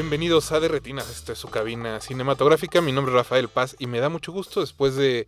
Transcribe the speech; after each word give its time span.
Bienvenidos 0.00 0.52
a 0.52 0.60
De 0.60 0.68
Retinas, 0.68 1.10
esta 1.10 1.32
es 1.32 1.40
su 1.40 1.48
cabina 1.48 2.00
cinematográfica. 2.00 2.80
Mi 2.80 2.92
nombre 2.92 3.12
es 3.12 3.16
Rafael 3.16 3.48
Paz 3.48 3.74
y 3.80 3.88
me 3.88 3.98
da 3.98 4.08
mucho 4.08 4.30
gusto 4.30 4.60
después 4.60 4.94
de 4.94 5.26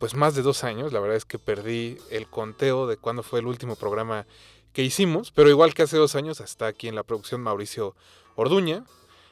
pues 0.00 0.16
más 0.16 0.34
de 0.34 0.42
dos 0.42 0.64
años. 0.64 0.92
La 0.92 0.98
verdad 0.98 1.16
es 1.16 1.24
que 1.24 1.38
perdí 1.38 1.98
el 2.10 2.26
conteo 2.26 2.88
de 2.88 2.96
cuándo 2.96 3.22
fue 3.22 3.38
el 3.38 3.46
último 3.46 3.76
programa 3.76 4.26
que 4.72 4.82
hicimos, 4.82 5.30
pero 5.30 5.50
igual 5.50 5.72
que 5.72 5.82
hace 5.82 5.98
dos 5.98 6.16
años 6.16 6.40
está 6.40 6.66
aquí 6.66 6.88
en 6.88 6.96
la 6.96 7.04
producción 7.04 7.42
Mauricio 7.42 7.94
Orduña, 8.34 8.84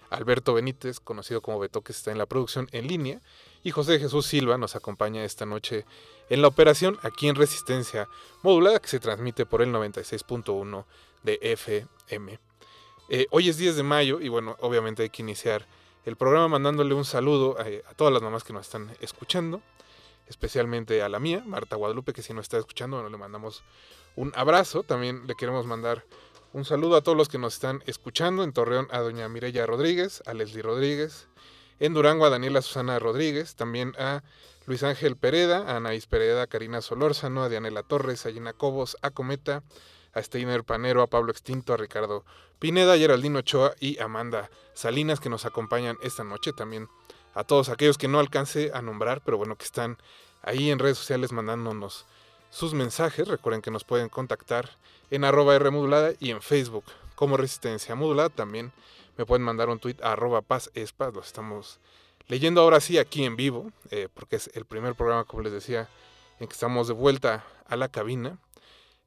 Alberto 0.09 0.55
Benítez, 0.55 1.00
conocido 1.00 1.42
como 1.42 1.59
Beto, 1.59 1.80
que 1.80 1.91
está 1.91 2.12
en 2.12 2.19
la 2.19 2.27
producción 2.27 2.69
en 2.70 2.87
línea, 2.87 3.20
y 3.64 3.73
José 3.73 3.98
Jesús 3.98 4.25
Silva 4.27 4.56
nos 4.56 4.77
acompaña 4.77 5.25
esta 5.25 5.47
noche 5.47 5.84
en 6.28 6.42
la 6.42 6.47
operación 6.47 6.97
aquí 7.02 7.27
en 7.27 7.34
Resistencia 7.34 8.09
Modulada 8.45 8.78
que 8.78 8.86
se 8.86 9.00
transmite 9.00 9.47
por 9.47 9.62
el 9.62 9.73
96.1 9.73 10.84
de 11.25 11.41
FM. 11.42 12.50
Eh, 13.12 13.27
hoy 13.33 13.48
es 13.48 13.56
10 13.56 13.75
de 13.75 13.83
mayo 13.83 14.20
y 14.20 14.28
bueno, 14.28 14.56
obviamente 14.61 15.03
hay 15.03 15.11
que 15.11 15.22
iniciar 15.22 15.66
el 16.05 16.14
programa 16.14 16.47
mandándole 16.47 16.94
un 16.94 17.05
saludo 17.05 17.58
a, 17.58 17.64
a 17.91 17.94
todas 17.94 18.12
las 18.12 18.22
mamás 18.22 18.44
que 18.44 18.52
nos 18.52 18.67
están 18.67 18.92
escuchando, 19.00 19.62
especialmente 20.28 21.02
a 21.02 21.08
la 21.08 21.19
mía, 21.19 21.42
Marta 21.44 21.75
Guadalupe, 21.75 22.12
que 22.12 22.22
si 22.22 22.33
no 22.33 22.41
está 22.41 22.56
escuchando, 22.56 22.98
bueno, 22.98 23.11
le 23.11 23.19
mandamos 23.19 23.64
un 24.14 24.33
abrazo. 24.36 24.84
También 24.84 25.27
le 25.27 25.34
queremos 25.34 25.67
mandar 25.67 26.05
un 26.52 26.64
saludo 26.64 26.94
a 26.94 27.00
todos 27.00 27.19
los 27.19 27.28
que 27.28 27.39
nos 27.39 27.55
están 27.55 27.83
escuchando 27.86 28.44
en 28.44 28.52
Torreón, 28.52 28.86
a 28.92 29.00
doña 29.00 29.28
Mireya 29.28 29.67
Rodríguez, 29.67 30.22
a 30.27 30.33
Leslie 30.33 30.62
Rodríguez, 30.62 31.27
en 31.80 31.95
Durango 31.95 32.27
a 32.27 32.30
Daniela 32.30 32.62
Susana 32.62 33.00
Rodríguez, 33.00 33.56
también 33.56 33.92
a 33.98 34.22
Luis 34.67 34.84
Ángel 34.84 35.17
Pereda, 35.17 35.64
a 35.67 35.78
Anaís 35.78 36.06
Pereda, 36.06 36.42
a 36.42 36.47
Karina 36.47 36.80
Solórzano, 36.80 37.42
a 37.42 37.48
Dianela 37.48 37.83
Torres, 37.83 38.24
a 38.24 38.30
Gina 38.30 38.52
Cobos, 38.52 38.97
a 39.02 39.11
Cometa, 39.11 39.64
a 40.12 40.22
Steiner 40.22 40.64
Panero, 40.64 41.03
a 41.03 41.06
Pablo 41.06 41.30
Extinto, 41.30 41.72
a 41.72 41.77
Ricardo 41.77 42.25
Pineda, 42.58 42.94
a 42.94 42.98
Geraldino 42.98 43.41
Ochoa 43.41 43.75
y 43.80 44.00
Amanda 44.00 44.50
Salinas 44.75 45.20
que 45.20 45.28
nos 45.28 45.44
acompañan 45.44 45.97
esta 46.02 46.25
noche. 46.25 46.52
También 46.52 46.89
a 47.34 47.44
todos 47.44 47.69
aquellos 47.69 47.98
que 47.98 48.08
no 48.08 48.19
alcance 48.19 48.70
a 48.75 48.83
nombrar, 48.83 49.22
pero 49.25 49.39
bueno, 49.39 49.56
que 49.56 49.64
están 49.64 49.98
ahí 50.42 50.70
en 50.70 50.78
redes 50.78 50.98
sociales 50.98 51.33
mandándonos 51.33 52.06
sus 52.50 52.75
mensajes. 52.75 53.28
Recuerden 53.28 53.62
que 53.62 53.70
nos 53.70 53.84
pueden 53.84 54.08
contactar 54.08 54.70
en 55.11 55.25
arroba 55.25 55.55
R 55.55 55.70
modulada 55.70 56.12
y 56.19 56.30
en 56.30 56.42
Facebook 56.42 56.84
como 57.14 57.36
Resistencia 57.36 57.95
Modulada. 57.95 58.28
También 58.28 58.72
me 59.17 59.27
pueden 59.27 59.45
mandar 59.45 59.69
un 59.69 59.78
tweet 59.78 59.97
a 60.02 60.12
arroba 60.12 60.42
paz 60.42 60.70
espa. 60.74 61.11
Los 61.11 61.27
estamos 61.27 61.78
leyendo 62.28 62.61
ahora 62.61 62.80
sí 62.80 62.98
aquí 62.98 63.24
en 63.24 63.36
vivo, 63.36 63.72
eh, 63.91 64.08
porque 64.12 64.36
es 64.36 64.50
el 64.55 64.64
primer 64.64 64.95
programa, 64.95 65.24
como 65.24 65.42
les 65.42 65.52
decía, 65.52 65.89
en 66.39 66.47
que 66.47 66.52
estamos 66.52 66.89
de 66.89 66.95
vuelta 66.95 67.45
a 67.67 67.77
la 67.77 67.89
cabina. 67.89 68.39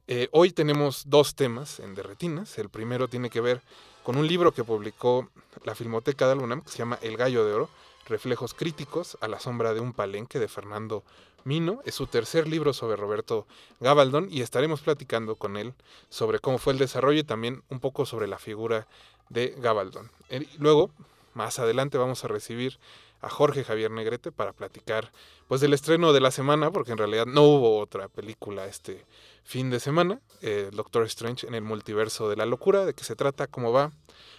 Eh, 0.06 0.28
hoy 0.32 0.50
tenemos 0.50 1.04
dos 1.06 1.34
temas 1.34 1.80
en 1.80 1.94
Derretinas. 1.94 2.58
El 2.58 2.68
primero 2.68 3.08
tiene 3.08 3.30
que 3.30 3.40
ver 3.40 3.62
con 4.02 4.16
un 4.16 4.26
libro 4.26 4.52
que 4.52 4.62
publicó 4.62 5.30
la 5.64 5.74
Filmoteca 5.74 6.28
de 6.28 6.34
UNAM 6.34 6.60
que 6.60 6.70
se 6.70 6.78
llama 6.78 6.98
El 7.00 7.16
Gallo 7.16 7.46
de 7.46 7.54
Oro, 7.54 7.70
Reflejos 8.06 8.52
Críticos 8.52 9.16
a 9.22 9.28
la 9.28 9.40
Sombra 9.40 9.72
de 9.72 9.80
un 9.80 9.94
Palenque 9.94 10.38
de 10.38 10.48
Fernando 10.48 11.04
Mino. 11.44 11.80
Es 11.86 11.94
su 11.94 12.06
tercer 12.06 12.46
libro 12.46 12.74
sobre 12.74 12.96
Roberto 12.96 13.46
Gabaldón 13.80 14.28
y 14.30 14.42
estaremos 14.42 14.82
platicando 14.82 15.36
con 15.36 15.56
él 15.56 15.72
sobre 16.10 16.38
cómo 16.38 16.58
fue 16.58 16.74
el 16.74 16.78
desarrollo 16.78 17.20
y 17.20 17.24
también 17.24 17.62
un 17.70 17.80
poco 17.80 18.04
sobre 18.04 18.26
la 18.26 18.38
figura 18.38 18.86
de 19.30 19.54
Gabaldón. 19.56 20.10
Eh, 20.28 20.46
Luego, 20.58 20.90
más 21.32 21.58
adelante, 21.58 21.96
vamos 21.96 22.24
a 22.24 22.28
recibir 22.28 22.78
a 23.22 23.30
Jorge 23.30 23.64
Javier 23.64 23.90
Negrete 23.90 24.32
para 24.32 24.52
platicar 24.52 25.10
pues 25.48 25.60
del 25.60 25.74
estreno 25.74 26.12
de 26.12 26.20
la 26.20 26.30
semana, 26.30 26.70
porque 26.70 26.92
en 26.92 26.98
realidad 26.98 27.26
no 27.26 27.42
hubo 27.42 27.78
otra 27.78 28.08
película 28.08 28.66
este 28.66 29.04
fin 29.42 29.70
de 29.70 29.80
semana, 29.80 30.20
eh, 30.40 30.70
Doctor 30.72 31.04
Strange 31.04 31.46
en 31.46 31.54
el 31.54 31.62
multiverso 31.62 32.28
de 32.28 32.36
la 32.36 32.46
locura, 32.46 32.84
de 32.84 32.94
qué 32.94 33.04
se 33.04 33.16
trata, 33.16 33.46
cómo 33.46 33.72
va. 33.72 33.92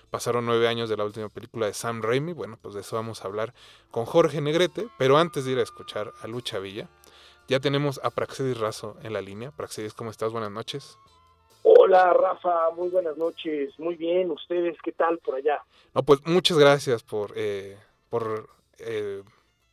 Pasaron 0.09 0.45
nueve 0.45 0.67
años 0.67 0.89
de 0.89 0.97
la 0.97 1.03
última 1.03 1.29
película 1.29 1.65
de 1.65 1.73
Sam 1.73 2.01
Raimi, 2.01 2.33
bueno, 2.33 2.57
pues 2.61 2.73
de 2.73 2.81
eso 2.81 2.95
vamos 2.95 3.23
a 3.23 3.27
hablar 3.27 3.53
con 3.91 4.05
Jorge 4.05 4.41
Negrete, 4.41 4.87
pero 4.97 5.17
antes 5.17 5.45
de 5.45 5.51
ir 5.51 5.59
a 5.59 5.63
escuchar 5.63 6.13
a 6.21 6.27
Lucha 6.27 6.59
Villa, 6.59 6.89
ya 7.47 7.59
tenemos 7.59 7.99
a 8.03 8.09
Praxedis 8.09 8.57
Razo 8.57 8.97
en 9.03 9.13
la 9.13 9.21
línea. 9.21 9.51
Praxedis, 9.51 9.93
¿cómo 9.93 10.09
estás? 10.09 10.31
Buenas 10.31 10.51
noches. 10.51 10.97
Hola 11.67 12.13
Rafa, 12.13 12.69
muy 12.75 12.89
buenas 12.89 13.17
noches, 13.17 13.73
muy 13.79 13.95
bien, 13.95 14.29
¿ustedes 14.29 14.77
qué 14.83 14.91
tal 14.91 15.17
por 15.17 15.35
allá? 15.35 15.63
No, 15.95 16.03
pues 16.03 16.19
muchas 16.25 16.59
gracias 16.59 17.01
por, 17.01 17.33
eh, 17.35 17.75
por, 18.09 18.49
eh, 18.77 19.23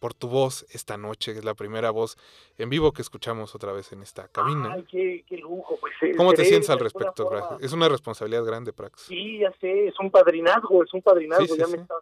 por 0.03 0.15
tu 0.15 0.27
voz 0.29 0.67
esta 0.73 0.97
noche, 0.97 1.33
que 1.33 1.39
es 1.39 1.45
la 1.45 1.55
primera 1.55 1.93
voz 1.93 2.17
en 2.59 2.69
vivo 2.69 2.91
que 2.93 3.03
escuchamos 3.03 3.55
otra 3.55 3.71
vez 3.73 3.93
en 3.93 4.03
esta 4.03 4.27
cabina. 4.27 4.73
Ay, 4.75 4.85
qué, 4.91 5.25
qué 5.29 5.37
lujo, 5.37 5.79
pues. 5.81 5.95
eh, 6.03 6.17
¿Cómo 6.17 6.33
te 6.33 6.45
sientes 6.45 6.69
al 6.71 6.81
respecto, 6.81 7.23
forma-? 7.29 7.59
Es 7.61 7.73
una 7.73 7.89
responsabilidad 7.89 8.45
grande, 8.45 8.73
Prax. 8.73 9.03
Sí, 9.03 9.39
ya 9.39 9.53
sé, 9.61 9.87
es 9.87 9.95
un 10.01 10.11
padrinazgo, 10.11 10.83
es 10.83 10.93
un 10.93 11.03
padrinazgo, 11.03 11.45
Sí, 11.47 11.53
sí, 11.53 11.59
ya 11.59 11.67
sí. 11.67 11.77
me 11.77 11.83
estás 11.83 11.99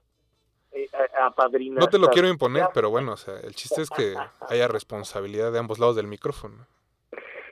eh, 0.72 0.88
apadrinando. 1.20 1.80
No 1.80 1.88
te 1.90 1.98
lo 1.98 2.08
quiero 2.08 2.28
imponer, 2.28 2.68
pero 2.72 2.88
bueno, 2.88 3.12
o 3.12 3.16
sea, 3.18 3.38
el 3.40 3.54
chiste 3.54 3.82
es 3.82 3.90
que 3.90 4.14
haya 4.48 4.66
responsabilidad 4.66 5.52
de 5.52 5.58
ambos 5.58 5.78
lados 5.78 5.96
del 5.96 6.06
micrófono. 6.06 6.66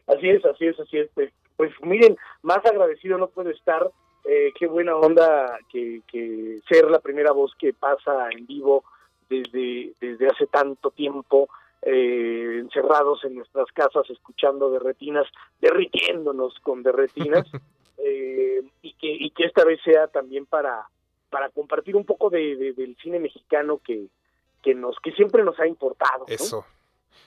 Así 0.07 0.31
es, 0.31 0.43
así 0.47 0.67
es, 0.67 0.81
así 0.81 0.97
es. 0.97 1.11
Pues, 1.15 1.31
pues 1.59 1.71
miren, 1.83 2.17
más 2.41 2.65
agradecido 2.65 3.19
no 3.19 3.29
puedo 3.29 3.51
estar. 3.51 3.91
eh, 4.25 4.51
qué 4.59 4.67
buena 4.67 4.97
onda 4.97 5.59
que, 5.71 6.01
que 6.11 6.61
ser 6.69 6.91
la 6.91 7.01
primera 7.01 7.33
voz 7.33 7.53
que 7.59 7.73
pasa 7.75 8.29
en 8.31 8.47
vivo 8.47 8.83
desde, 9.29 9.93
desde 10.01 10.27
hace 10.27 10.47
tanto 10.47 10.91
tiempo, 10.91 11.49
eh, 11.83 12.59
encerrados 12.61 13.25
en 13.25 13.37
nuestras 13.37 13.67
casas, 13.73 14.09
escuchando 14.11 14.71
derretinas, 14.71 15.27
derritiéndonos 15.61 16.55
con 16.61 16.83
derretinas, 16.83 17.47
eh, 17.99 18.63
y, 18.83 18.93
que, 18.95 19.07
y 19.13 19.31
que 19.31 19.45
esta 19.45 19.65
vez 19.65 19.81
sea 19.85 20.07
también 20.09 20.47
para, 20.47 20.87
para 21.31 21.49
compartir 21.51 21.95
un 21.97 22.05
poco 22.05 22.31
de, 22.31 22.57
de- 22.57 22.73
del 22.73 22.97
cine 22.97 23.19
mexicano 23.21 23.81
que, 23.85 24.07
que, 24.63 24.75
nos, 24.75 24.97
que 25.01 25.13
siempre 25.13 25.45
nos 25.45 25.59
ha 25.61 25.67
importado. 25.67 26.21
¿no? 26.29 26.35
Eso. 26.35 26.65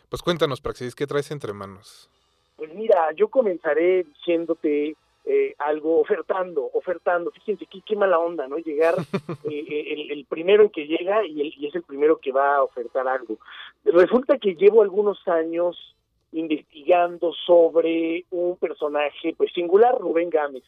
Pues 0.09 0.22
cuéntanos, 0.22 0.59
Praxis, 0.62 0.95
¿qué 0.95 1.07
traes 1.07 1.31
entre 1.31 1.53
manos? 1.53 2.09
Pues 2.57 2.73
mira, 2.73 3.12
yo 3.16 3.29
comenzaré 3.29 4.03
diciéndote 4.03 4.95
eh, 5.26 5.54
algo, 5.59 6.00
ofertando, 6.00 6.70
ofertando. 6.74 7.32
Fíjense 7.32 7.66
qué, 7.68 7.82
qué 7.86 7.96
mala 7.96 8.18
onda, 8.20 8.48
¿no? 8.48 8.58
Llegar 8.58 8.96
eh, 9.50 9.66
eh, 9.70 9.94
el, 9.94 10.12
el 10.12 10.26
primero 10.26 10.64
en 10.64 10.70
que 10.70 10.88
llega 10.88 11.26
y, 11.26 11.42
el- 11.42 11.54
y 11.58 11.68
es 11.68 11.76
el 11.76 11.84
primero 11.84 12.18
que 12.18 12.32
va 12.32 12.56
a 12.58 12.64
ofertar 12.64 13.08
algo. 13.08 13.38
Resulta 13.86 14.38
que 14.38 14.56
llevo 14.56 14.81
algunos 14.81 15.26
años 15.28 15.96
investigando 16.34 17.34
sobre 17.46 18.26
un 18.31 18.56
personaje 18.58 19.34
pues 19.38 19.52
singular, 19.54 19.96
Rubén 20.00 20.30
Gámez. 20.30 20.64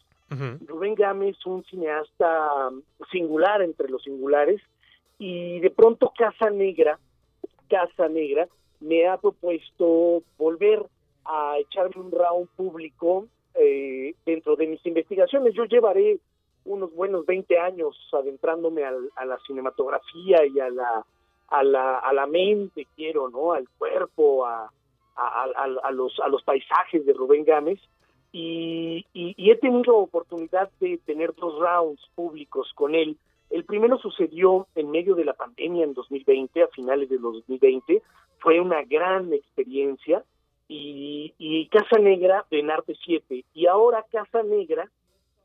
Rubén 0.68 0.96
Gámez, 0.96 1.38
un 1.46 1.64
cineasta 1.66 2.50
singular 3.12 3.62
entre 3.62 3.88
los 3.90 4.04
singulares, 4.04 4.62
y 5.20 5.60
de 5.60 5.70
pronto 5.70 6.12
Casa 6.18 6.50
Negra, 6.50 6.98
Casa 7.70 8.10
Negra, 8.10 8.48
me 8.80 9.08
ha 9.08 9.18
propuesto 9.18 10.24
volver 10.38 10.84
a 11.26 11.58
echarme 11.60 12.02
un 12.02 12.12
round 12.12 12.50
público 12.58 13.28
eh, 13.56 14.16
dentro 14.26 14.56
de 14.56 14.68
mis 14.68 14.86
investigaciones. 14.86 15.54
Yo 15.54 15.66
llevaré 15.66 16.20
unos 16.66 16.94
buenos 16.96 17.26
20 17.26 17.58
años 17.60 17.98
adentrándome 18.14 18.84
al- 18.84 19.10
a 19.16 19.26
la 19.26 19.38
cinematografía 19.46 20.46
y 20.46 20.60
a 20.60 20.70
la, 20.70 21.06
a 21.50 21.64
la, 21.64 22.00
a 22.00 22.14
la 22.14 22.26
mente, 22.28 22.88
quiero, 22.96 23.30
¿no? 23.30 23.54
Al 23.54 23.68
cuerpo, 23.78 24.46
a, 24.46 24.72
a, 25.16 25.44
a- 25.44 25.78
a 25.84 25.92
los, 25.92 26.20
a 26.20 26.28
los 26.30 26.42
paisajes 26.44 27.06
de 27.06 27.14
Rubén 27.14 27.44
Gámez 27.44 27.80
y, 28.32 29.06
y- 29.14 29.36
y 29.38 29.52
he 29.52 29.56
tenido 29.58 29.98
oportunidad 29.98 30.70
de 30.80 30.98
tener 31.06 31.34
dos 31.36 31.60
rounds 31.60 32.02
públicos 32.16 32.72
con 32.76 32.96
él. 32.96 33.18
El 33.50 33.66
primero 33.66 33.98
sucedió 34.00 34.68
en 34.74 34.90
medio 34.90 35.14
de 35.16 35.26
la 35.26 35.34
pandemia 35.34 35.84
en 35.84 35.94
2020, 35.94 36.64
a 36.64 36.68
finales 36.70 37.10
de 37.10 37.18
2020. 37.20 38.02
Fue 38.40 38.60
una 38.60 38.82
gran 38.84 39.32
experiencia. 39.34 40.24
Y, 40.68 41.34
y 41.38 41.68
Casa 41.68 42.00
Negra 42.00 42.46
en 42.50 42.72
Arte 42.72 42.96
7. 43.04 43.46
Y 43.54 43.68
ahora 43.68 44.06
Casa 44.12 44.44
Negra 44.44 44.90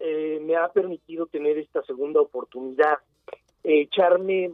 eh, 0.00 0.38
me 0.42 0.56
ha 0.56 0.68
permitido 0.68 1.26
tener 1.26 1.58
esta 1.58 1.82
segunda 1.82 2.20
oportunidad, 2.20 2.98
echarme 3.64 4.52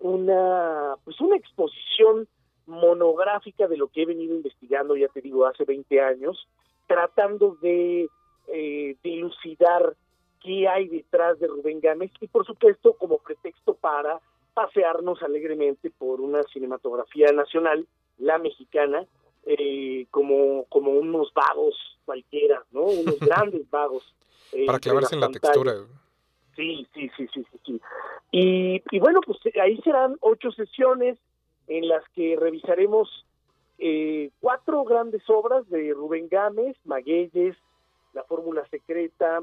una, 0.00 0.94
pues 1.04 1.20
una 1.20 1.36
exposición 1.36 2.28
monográfica 2.66 3.66
de 3.66 3.76
lo 3.76 3.88
que 3.88 4.02
he 4.02 4.06
venido 4.06 4.34
investigando, 4.34 4.96
ya 4.96 5.08
te 5.08 5.20
digo, 5.20 5.44
hace 5.44 5.64
20 5.64 6.00
años, 6.00 6.48
tratando 6.86 7.56
de 7.60 8.08
eh, 8.46 8.96
dilucidar 9.02 9.96
qué 10.40 10.68
hay 10.68 10.88
detrás 10.88 11.38
de 11.40 11.48
Rubén 11.48 11.80
Gámez 11.80 12.12
y 12.20 12.28
por 12.28 12.46
supuesto 12.46 12.94
como 12.94 13.18
pretexto 13.18 13.74
para 13.74 14.20
pasearnos 14.54 15.22
alegremente 15.22 15.90
por 15.90 16.20
una 16.20 16.42
cinematografía 16.44 17.32
nacional, 17.32 17.86
la 18.18 18.38
mexicana, 18.38 19.04
eh, 19.46 20.06
como, 20.10 20.64
como 20.68 20.92
unos 20.92 21.32
vagos 21.34 21.74
cualquiera, 22.04 22.64
¿no? 22.72 22.82
Unos 22.82 23.18
grandes 23.20 23.68
vagos. 23.70 24.04
eh, 24.52 24.66
para 24.66 24.78
clavarse 24.78 25.14
en 25.14 25.20
la 25.20 25.28
textura. 25.30 25.74
Sí, 26.56 26.86
sí, 26.94 27.10
sí, 27.16 27.28
sí, 27.32 27.46
sí. 27.50 27.58
sí. 27.64 27.80
Y, 28.32 28.82
y, 28.90 28.98
bueno, 29.00 29.20
pues 29.24 29.38
ahí 29.62 29.80
serán 29.82 30.16
ocho 30.20 30.50
sesiones 30.52 31.18
en 31.68 31.88
las 31.88 32.02
que 32.10 32.36
revisaremos 32.38 33.24
eh, 33.78 34.30
cuatro 34.40 34.84
grandes 34.84 35.22
obras 35.28 35.68
de 35.70 35.94
Rubén 35.94 36.28
Gámez, 36.28 36.76
Magueyes, 36.84 37.56
La 38.12 38.22
Fórmula 38.24 38.66
Secreta, 38.70 39.40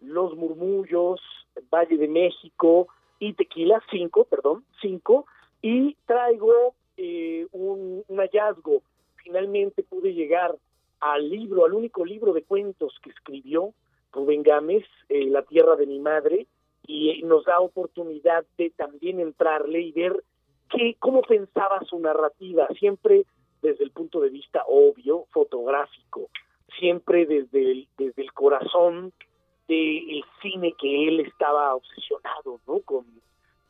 Los 0.00 0.34
Murmullos, 0.36 1.20
Valle 1.72 1.96
de 1.96 2.08
México 2.08 2.88
y 3.20 3.34
Tequila, 3.34 3.80
cinco, 3.90 4.24
perdón, 4.24 4.64
cinco, 4.80 5.26
y 5.62 5.94
traigo 6.06 6.74
eh, 6.96 7.46
un, 7.52 8.02
un 8.08 8.18
hallazgo. 8.18 8.82
Finalmente 9.26 9.82
pude 9.82 10.14
llegar 10.14 10.54
al 11.00 11.28
libro, 11.28 11.64
al 11.64 11.72
único 11.72 12.04
libro 12.04 12.32
de 12.32 12.44
cuentos 12.44 12.94
que 13.02 13.10
escribió 13.10 13.72
Rubén 14.12 14.44
Gámez, 14.44 14.84
eh, 15.08 15.24
La 15.24 15.42
Tierra 15.42 15.74
de 15.74 15.84
mi 15.84 15.98
Madre, 15.98 16.46
y 16.86 17.20
nos 17.24 17.44
da 17.44 17.58
oportunidad 17.58 18.46
de 18.56 18.70
también 18.70 19.18
entrarle 19.18 19.80
y 19.80 19.90
ver 19.90 20.22
qué, 20.70 20.94
cómo 21.00 21.22
pensaba 21.22 21.84
su 21.86 21.98
narrativa, 21.98 22.68
siempre 22.78 23.26
desde 23.62 23.82
el 23.82 23.90
punto 23.90 24.20
de 24.20 24.30
vista 24.30 24.62
obvio, 24.68 25.24
fotográfico, 25.32 26.30
siempre 26.78 27.26
desde 27.26 27.72
el, 27.72 27.88
desde 27.98 28.22
el 28.22 28.32
corazón 28.32 29.12
del 29.66 30.24
cine 30.40 30.72
que 30.80 31.08
él 31.08 31.18
estaba 31.18 31.74
obsesionado, 31.74 32.60
¿no? 32.68 32.78
Con, 32.82 33.04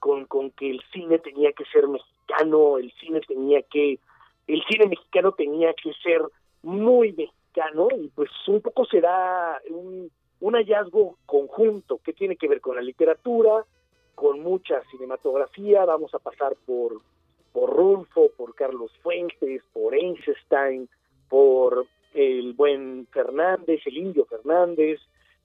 con, 0.01 0.27
con 0.27 0.51
que 0.51 0.69
el 0.69 0.83
cine 0.93 1.19
tenía 1.19 1.53
que 1.53 1.65
ser 1.73 1.89
mexicano, 1.89 2.77
el 2.77 2.93
cine 3.01 3.23
tenía 3.23 3.63
que, 3.63 3.99
el 4.47 4.63
cine 4.69 4.87
mexicano 4.87 5.33
tenía 5.33 5.73
que 5.75 5.93
ser 6.03 6.23
muy 6.63 7.13
mexicano 7.13 7.89
y 7.97 8.09
pues 8.09 8.31
un 8.47 8.61
poco 8.61 8.85
será 8.85 9.61
un, 9.71 10.11
hallazgo 10.41 11.17
conjunto 11.27 11.99
que 12.03 12.13
tiene 12.13 12.37
que 12.37 12.49
ver 12.49 12.61
con 12.61 12.77
la 12.77 12.83
literatura, 12.83 13.65
con 14.15 14.41
mucha 14.41 14.83
cinematografía, 14.91 15.85
vamos 15.85 16.15
a 16.15 16.19
pasar 16.19 16.55
por 16.67 17.01
por 17.53 17.75
Rulfo, 17.75 18.31
por 18.37 18.55
Carlos 18.55 18.91
Fuentes, 19.03 19.63
por 19.73 19.95
Einstein, 19.95 20.91
por 21.31 21.87
el 22.13 22.53
buen 22.53 23.07
Fernández, 23.07 23.81
el 23.87 23.97
indio 23.97 24.27
Fernández, 24.27 25.01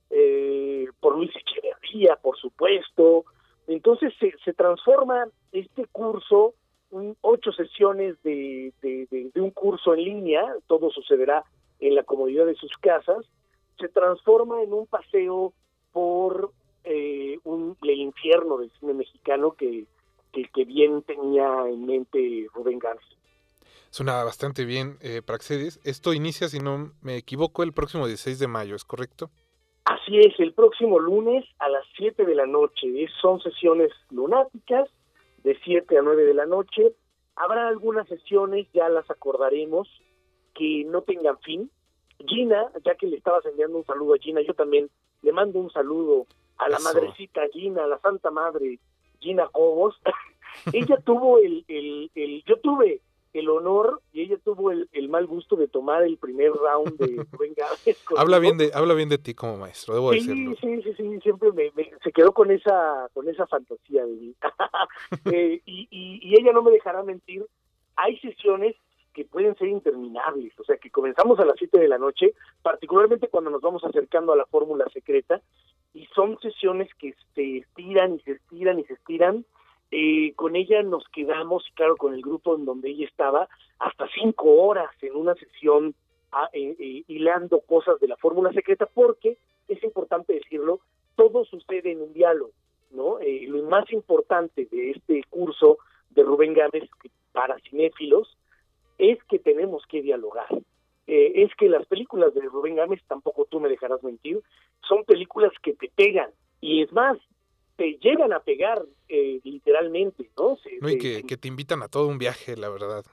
eh, 0.09 0.87
por 0.99 1.15
Luis 1.15 1.31
Echeverría, 1.33 2.17
por 2.17 2.37
supuesto. 2.37 3.23
Entonces 3.65 4.13
se, 4.19 4.33
se 4.43 4.51
transforma 4.51 5.25
este 5.53 5.85
curso, 5.85 6.53
un, 6.91 7.17
ocho 7.21 7.51
sesiones 7.51 8.21
de, 8.23 8.73
de, 8.81 9.07
de, 9.09 9.31
de 9.33 9.41
un 9.41 9.51
curso 9.51 9.93
en 9.93 10.03
línea, 10.03 10.43
todo 10.67 10.91
sucederá 10.91 11.43
en 11.79 11.95
la 11.95 12.03
comodidad 12.03 12.45
de 12.45 12.55
sus 12.55 12.71
casas, 12.77 13.25
se 13.79 13.89
transforma 13.89 14.61
en 14.61 14.73
un 14.73 14.85
paseo 14.85 15.53
por 15.91 16.51
eh, 16.83 17.37
un, 17.43 17.77
el 17.81 17.99
infierno 17.99 18.57
del 18.57 18.71
cine 18.79 18.93
mexicano 18.93 19.53
que, 19.53 19.85
que, 20.31 20.45
que, 20.53 20.65
bien 20.65 21.01
tenía 21.03 21.67
en 21.67 21.85
mente 21.85 22.47
Rubén 22.53 22.79
Gámez. 22.79 23.03
Suena 23.89 24.23
bastante 24.23 24.63
bien, 24.63 24.97
eh, 25.01 25.21
Praxedis. 25.21 25.79
Esto 25.83 26.13
inicia, 26.13 26.47
si 26.47 26.59
no 26.59 26.93
me 27.01 27.17
equivoco, 27.17 27.63
el 27.63 27.73
próximo 27.73 28.07
16 28.07 28.39
de 28.39 28.47
mayo, 28.47 28.75
¿es 28.75 28.85
correcto? 28.85 29.29
Así 29.85 30.19
es, 30.19 30.39
el 30.39 30.53
próximo 30.53 30.99
lunes 30.99 31.43
a 31.59 31.67
las 31.67 31.83
7 31.97 32.25
de 32.25 32.35
la 32.35 32.45
noche. 32.45 32.87
Son 33.21 33.41
sesiones 33.41 33.91
lunáticas 34.09 34.89
de 35.43 35.57
7 35.63 35.97
a 35.97 36.01
9 36.01 36.25
de 36.25 36.33
la 36.33 36.45
noche. 36.45 36.93
Habrá 37.35 37.67
algunas 37.67 38.07
sesiones, 38.07 38.67
ya 38.73 38.89
las 38.89 39.09
acordaremos, 39.09 39.87
que 40.53 40.83
no 40.85 41.01
tengan 41.01 41.39
fin. 41.39 41.71
Gina, 42.27 42.71
ya 42.85 42.95
que 42.95 43.07
le 43.07 43.17
estabas 43.17 43.45
enviando 43.45 43.77
un 43.77 43.85
saludo 43.85 44.13
a 44.13 44.19
Gina, 44.19 44.41
yo 44.41 44.53
también 44.53 44.89
le 45.23 45.31
mando 45.31 45.59
un 45.59 45.71
saludo 45.71 46.27
a 46.57 46.69
la 46.69 46.77
Eso. 46.77 46.83
madrecita 46.83 47.41
Gina, 47.51 47.83
a 47.83 47.87
la 47.87 47.99
Santa 47.99 48.29
Madre 48.29 48.79
Gina 49.19 49.47
Cobos. 49.51 49.99
ella 50.73 50.97
tuvo 50.97 51.39
el, 51.39 51.65
el, 51.67 52.11
el, 52.15 52.43
yo 52.45 52.57
tuve 52.57 53.01
el 53.33 53.49
honor 53.49 54.01
y 54.11 54.21
ella 54.21 54.37
tuvo 54.43 54.71
el, 54.71 54.89
el, 54.91 55.09
mal 55.09 55.25
gusto 55.27 55.55
de 55.55 55.67
tomar 55.67 56.03
el 56.03 56.17
primer 56.17 56.51
round 56.51 56.97
de 56.97 57.25
Rubén 57.31 57.53
Gámez. 57.55 58.03
habla 58.17 58.39
bien 58.39 58.57
de 58.57 58.71
habla 58.73 58.93
bien 58.93 59.09
de 59.09 59.17
ti 59.17 59.33
como 59.33 59.57
maestro, 59.57 59.93
debo 59.93 60.11
sí, 60.11 60.19
decirlo. 60.19 60.55
Sí, 60.59 60.81
sí, 60.83 60.93
sí, 60.97 61.19
siempre 61.21 61.51
me, 61.51 61.71
me, 61.75 61.91
se 62.03 62.11
quedó 62.11 62.31
con 62.33 62.51
esa 62.51 63.07
con 63.13 63.27
esa 63.29 63.47
fantasía 63.47 64.05
de 64.05 64.13
mí. 64.13 64.35
eh, 65.31 65.61
y, 65.65 65.87
y, 65.89 66.19
y 66.21 66.39
ella 66.39 66.51
no 66.53 66.61
me 66.61 66.71
dejará 66.71 67.03
mentir. 67.03 67.45
Hay 67.95 68.17
sesiones 68.19 68.75
que 69.13 69.25
pueden 69.25 69.55
ser 69.57 69.67
interminables, 69.67 70.57
o 70.59 70.63
sea, 70.63 70.77
que 70.77 70.89
comenzamos 70.89 71.39
a 71.39 71.45
las 71.45 71.55
7 71.57 71.79
de 71.79 71.87
la 71.87 71.97
noche, 71.97 72.33
particularmente 72.61 73.27
cuando 73.27 73.49
nos 73.49 73.61
vamos 73.61 73.83
acercando 73.83 74.33
a 74.33 74.37
la 74.37 74.45
fórmula 74.45 74.85
secreta, 74.93 75.41
y 75.93 76.05
son 76.15 76.39
sesiones 76.39 76.89
que 76.95 77.13
se 77.35 77.57
estiran 77.57 78.15
y 78.15 78.19
se 78.21 78.31
estiran 78.33 78.79
y 78.79 78.83
se 78.85 78.93
estiran. 78.93 79.45
Eh, 79.91 80.33
con 80.35 80.55
ella 80.55 80.81
nos 80.83 81.07
quedamos, 81.09 81.65
claro, 81.75 81.97
con 81.97 82.13
el 82.13 82.21
grupo 82.21 82.55
en 82.55 82.65
donde 82.65 82.89
ella 82.89 83.05
estaba, 83.05 83.49
hasta 83.79 84.07
cinco 84.13 84.49
horas 84.63 84.89
en 85.01 85.15
una 85.15 85.35
sesión 85.35 85.93
a, 86.31 86.49
eh, 86.53 86.75
eh, 86.79 87.03
hilando 87.07 87.59
cosas 87.61 87.99
de 87.99 88.07
la 88.07 88.15
fórmula 88.17 88.51
secreta, 88.53 88.85
porque 88.85 89.37
es 89.67 89.83
importante 89.83 90.33
decirlo, 90.33 90.79
todo 91.15 91.45
sucede 91.45 91.91
en 91.91 92.01
un 92.01 92.13
diálogo, 92.13 92.51
¿no? 92.91 93.19
Eh, 93.19 93.45
lo 93.47 93.63
más 93.63 93.91
importante 93.91 94.65
de 94.71 94.91
este 94.91 95.23
curso 95.29 95.77
de 96.11 96.23
Rubén 96.23 96.53
Gámez 96.53 96.89
para 97.31 97.59
cinéfilos 97.59 98.37
es 98.97 99.21
que 99.25 99.39
tenemos 99.39 99.85
que 99.87 100.01
dialogar. 100.01 100.47
Es 101.07 101.53
que 101.55 101.67
las 101.67 101.85
películas 101.87 102.33
de 102.33 102.41
Rubén 102.41 102.75
Gámez, 102.75 103.01
tampoco 103.05 103.43
tú 103.43 103.59
me 103.59 103.67
dejarás 103.67 104.01
mentir, 104.01 104.39
son 104.87 105.03
películas 105.03 105.51
que 105.61 105.73
te 105.73 105.89
pegan. 105.93 106.29
Y 106.61 106.83
es 106.83 106.93
más, 106.93 107.17
te 107.81 107.97
llegan 107.99 108.31
a 108.31 108.41
pegar 108.41 108.85
eh, 109.09 109.39
literalmente, 109.43 110.29
¿no? 110.37 110.55
Se, 110.57 110.77
no 110.79 110.87
y 110.87 110.99
que, 110.99 111.23
que, 111.23 111.35
te 111.35 111.47
invitan 111.47 111.81
a 111.81 111.87
todo 111.87 112.05
un 112.05 112.19
viaje, 112.19 112.55
la 112.55 112.69
verdad. 112.69 113.03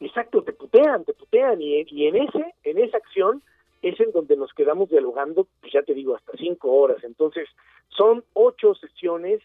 Exacto, 0.00 0.42
te 0.42 0.52
putean, 0.52 1.06
te 1.06 1.14
putean. 1.14 1.62
Y, 1.62 1.82
y 1.88 2.08
en 2.08 2.16
ese, 2.16 2.54
en 2.64 2.76
esa 2.76 2.98
acción 2.98 3.42
es 3.80 3.98
en 3.98 4.12
donde 4.12 4.36
nos 4.36 4.52
quedamos 4.52 4.90
dialogando, 4.90 5.46
pues 5.62 5.72
ya 5.72 5.82
te 5.82 5.94
digo, 5.94 6.14
hasta 6.14 6.32
cinco 6.36 6.72
horas. 6.72 7.02
Entonces, 7.04 7.48
son 7.88 8.22
ocho 8.34 8.74
sesiones, 8.74 9.40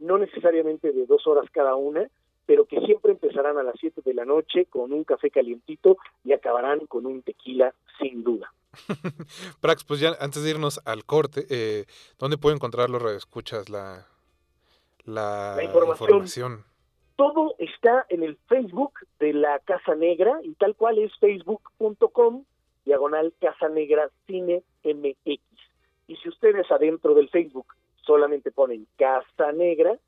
no 0.00 0.18
necesariamente 0.18 0.92
de 0.92 1.06
dos 1.06 1.26
horas 1.26 1.46
cada 1.50 1.74
una, 1.74 2.06
pero 2.44 2.66
que 2.66 2.78
siempre 2.80 3.12
empezarán 3.12 3.56
a 3.56 3.62
las 3.62 3.76
7 3.80 4.02
de 4.04 4.12
la 4.12 4.26
noche 4.26 4.66
con 4.66 4.92
un 4.92 5.04
café 5.04 5.30
calientito 5.30 5.96
y 6.24 6.34
acabarán 6.34 6.80
con 6.86 7.06
un 7.06 7.22
tequila 7.22 7.74
sin 7.98 8.22
duda. 8.22 8.52
Prax, 9.62 9.82
pues 9.84 10.00
ya 10.00 10.14
antes 10.20 10.42
de 10.44 10.50
irnos 10.50 10.78
al 10.84 11.06
corte, 11.06 11.46
eh, 11.48 11.86
¿dónde 12.18 12.36
puedo 12.36 12.54
encontrar 12.54 12.90
los 12.90 13.00
radioescuchas 13.00 13.70
la, 13.70 14.06
la, 15.06 15.54
la 15.56 15.64
información. 15.64 16.08
información? 16.10 16.64
Todo 17.16 17.54
está 17.58 18.04
en 18.10 18.22
el 18.22 18.36
Facebook 18.46 18.92
de 19.18 19.32
la 19.32 19.58
Casa 19.60 19.94
Negra 19.94 20.38
y 20.42 20.52
tal 20.54 20.74
cual 20.74 20.98
es 20.98 21.10
facebook.com 21.18 22.44
diagonal 22.84 23.32
Casa 23.40 23.68
Negra 23.68 24.10
Cine 24.26 24.62
MX. 24.84 25.40
Y 26.08 26.16
si 26.16 26.28
ustedes 26.28 26.70
adentro 26.70 27.14
del 27.14 27.28
Facebook 27.30 27.66
solamente 28.02 28.52
ponen 28.52 28.86
Casa 28.96 29.52
Negra, 29.52 29.98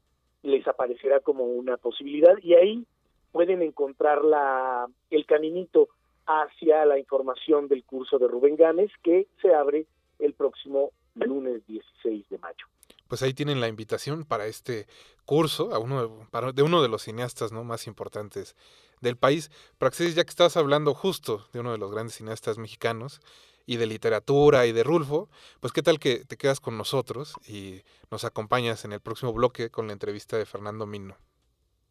les 0.42 0.66
aparecerá 0.68 1.20
como 1.20 1.44
una 1.44 1.76
posibilidad 1.76 2.36
y 2.42 2.54
ahí 2.54 2.86
pueden 3.32 3.62
encontrar 3.62 4.24
la, 4.24 4.86
el 5.10 5.26
caminito 5.26 5.88
hacia 6.26 6.84
la 6.84 6.98
información 6.98 7.68
del 7.68 7.84
curso 7.84 8.18
de 8.18 8.28
Rubén 8.28 8.56
Gámez 8.56 8.90
que 9.02 9.26
se 9.42 9.54
abre 9.54 9.86
el 10.18 10.34
próximo 10.34 10.92
lunes 11.14 11.66
16 11.66 12.28
de 12.28 12.38
mayo. 12.38 12.66
Pues 13.08 13.22
ahí 13.22 13.34
tienen 13.34 13.60
la 13.60 13.68
invitación 13.68 14.24
para 14.24 14.46
este 14.46 14.86
curso 15.24 15.74
a 15.74 15.78
uno 15.78 16.26
de 16.52 16.62
uno 16.62 16.82
de 16.82 16.88
los 16.88 17.02
cineastas 17.02 17.52
¿no? 17.52 17.64
más 17.64 17.86
importantes 17.86 18.54
del 19.00 19.16
país. 19.16 19.50
Praxis, 19.78 20.14
ya 20.14 20.24
que 20.24 20.30
estabas 20.30 20.56
hablando 20.56 20.94
justo 20.94 21.48
de 21.52 21.60
uno 21.60 21.72
de 21.72 21.78
los 21.78 21.90
grandes 21.90 22.14
cineastas 22.16 22.58
mexicanos, 22.58 23.20
y 23.68 23.76
de 23.76 23.86
literatura 23.86 24.64
y 24.64 24.72
de 24.72 24.82
Rulfo, 24.82 25.28
pues 25.60 25.74
qué 25.74 25.82
tal 25.82 25.98
que 25.98 26.24
te 26.24 26.38
quedas 26.38 26.58
con 26.58 26.78
nosotros 26.78 27.34
y 27.46 27.82
nos 28.10 28.24
acompañas 28.24 28.86
en 28.86 28.94
el 28.94 29.00
próximo 29.00 29.34
bloque 29.34 29.68
con 29.68 29.88
la 29.88 29.92
entrevista 29.92 30.38
de 30.38 30.46
Fernando 30.46 30.86
Mino. 30.86 31.18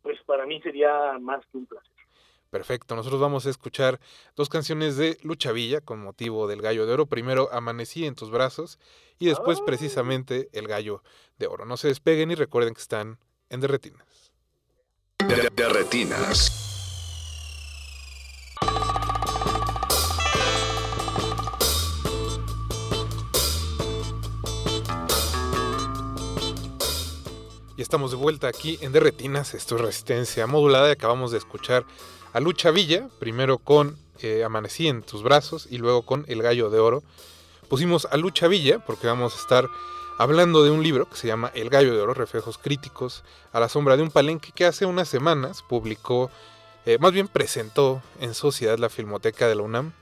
Pues 0.02 0.18
para 0.26 0.48
mí 0.48 0.60
sería 0.62 1.20
más 1.20 1.46
que 1.52 1.58
un 1.60 1.68
placer. 1.68 1.97
Perfecto, 2.50 2.96
nosotros 2.96 3.20
vamos 3.20 3.46
a 3.46 3.50
escuchar 3.50 4.00
dos 4.36 4.48
canciones 4.48 4.96
de 4.96 5.18
Lucha 5.22 5.52
Villa 5.52 5.82
con 5.82 6.02
motivo 6.02 6.48
del 6.48 6.62
Gallo 6.62 6.86
de 6.86 6.94
Oro. 6.94 7.06
Primero, 7.06 7.50
Amanecí 7.52 8.06
en 8.06 8.16
tus 8.16 8.32
brazos 8.32 8.80
y 9.20 9.28
después 9.28 9.60
precisamente 9.62 10.50
El 10.54 10.68
Gallo 10.68 11.04
de 11.38 11.48
Oro. 11.48 11.66
No 11.66 11.76
se 11.76 11.90
despeguen 11.90 12.32
y 12.32 12.36
recuerden 12.36 12.74
que 12.74 12.82
están 12.82 13.20
en 13.50 13.60
Derretinas. 13.60 14.32
Derretinas. 15.56 16.68
Y 27.78 27.82
estamos 27.84 28.10
de 28.10 28.18
vuelta 28.18 28.48
aquí 28.48 28.80
en 28.82 28.92
Derretinas, 28.92 29.54
esto 29.54 29.76
es 29.76 29.82
Resistencia 29.82 30.48
Modulada 30.48 30.90
y 30.90 30.94
acabamos 30.94 31.32
de 31.32 31.38
escuchar 31.38 31.86
a 32.38 32.40
Lucha 32.40 32.70
Villa, 32.70 33.10
primero 33.18 33.58
con 33.58 33.98
eh, 34.20 34.44
Amanecí 34.44 34.88
en 34.88 35.02
tus 35.02 35.24
brazos 35.24 35.68
y 35.72 35.80
luego 35.80 36.04
con 36.04 36.24
El 36.28 36.44
Gallo 36.44 36.70
de 36.70 36.78
Oro. 36.78 37.02
Pusimos 37.68 38.08
a 38.12 38.16
Lucha 38.16 38.48
Villa 38.48 38.78
porque 38.78 39.08
vamos 39.08 39.34
a 39.34 39.42
estar 39.42 39.68
hablando 40.20 40.64
de 40.64 40.70
un 40.70 40.84
libro 40.84 41.10
que 41.10 41.16
se 41.16 41.26
llama 41.26 41.52
El 41.56 41.72
Gallo 41.72 41.96
de 41.96 42.00
Oro, 42.00 42.14
Reflejos 42.14 42.60
Críticos 42.60 43.24
a 43.54 43.60
la 43.60 43.70
Sombra 43.70 43.98
de 43.98 44.04
un 44.04 44.12
Palenque 44.12 44.52
que 44.54 44.68
hace 44.68 44.86
unas 44.86 45.10
semanas 45.10 45.64
publicó, 45.68 46.30
eh, 46.86 47.00
más 47.00 47.12
bien 47.12 47.28
presentó 47.28 48.04
en 48.20 48.36
sociedad 48.36 48.78
la 48.78 48.90
Filmoteca 48.90 49.48
de 49.48 49.56
la 49.56 49.64
UNAM 49.64 49.94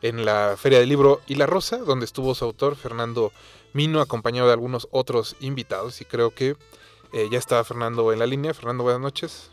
en 0.00 0.24
la 0.24 0.54
Feria 0.56 0.78
del 0.78 0.88
Libro 0.88 1.20
y 1.26 1.34
la 1.34 1.44
Rosa, 1.44 1.76
donde 1.76 2.06
estuvo 2.06 2.34
su 2.34 2.46
autor 2.46 2.76
Fernando 2.76 3.32
Mino, 3.74 4.00
acompañado 4.00 4.46
de 4.46 4.54
algunos 4.54 4.88
otros 4.92 5.36
invitados. 5.40 6.00
Y 6.00 6.06
creo 6.06 6.30
que 6.30 6.56
eh, 7.12 7.28
ya 7.30 7.38
está 7.38 7.62
Fernando 7.64 8.14
en 8.14 8.18
la 8.18 8.26
línea. 8.26 8.54
Fernando, 8.54 8.82
buenas 8.82 9.02
noches. 9.02 9.50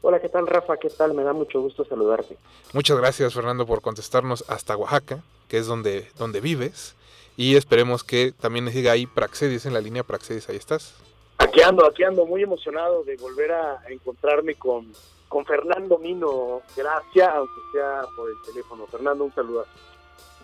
Hola, 0.00 0.20
¿qué 0.20 0.28
tal 0.28 0.46
Rafa? 0.46 0.76
¿Qué 0.76 0.90
tal? 0.90 1.14
Me 1.14 1.24
da 1.24 1.32
mucho 1.32 1.60
gusto 1.60 1.84
saludarte. 1.84 2.36
Muchas 2.72 2.96
gracias 2.96 3.34
Fernando 3.34 3.66
por 3.66 3.80
contestarnos 3.80 4.44
hasta 4.48 4.76
Oaxaca, 4.76 5.22
que 5.48 5.58
es 5.58 5.66
donde, 5.66 6.08
donde 6.18 6.40
vives. 6.40 6.94
Y 7.36 7.56
esperemos 7.56 8.04
que 8.04 8.32
también 8.32 8.70
siga 8.70 8.92
ahí 8.92 9.06
Praxedis 9.06 9.66
en 9.66 9.74
la 9.74 9.80
línea. 9.80 10.02
Praxedis, 10.02 10.48
ahí 10.48 10.56
estás. 10.56 10.94
Aquí 11.38 11.62
ando, 11.62 11.86
aquí 11.86 12.02
ando, 12.02 12.26
muy 12.26 12.42
emocionado 12.42 13.04
de 13.04 13.16
volver 13.16 13.52
a 13.52 13.80
encontrarme 13.88 14.54
con, 14.56 14.92
con 15.28 15.46
Fernando 15.46 15.98
Mino. 15.98 16.62
Gracias, 16.76 17.28
aunque 17.28 17.60
sea 17.72 18.02
por 18.16 18.28
el 18.28 18.36
teléfono. 18.44 18.86
Fernando, 18.86 19.24
un 19.24 19.34
saludo. 19.34 19.66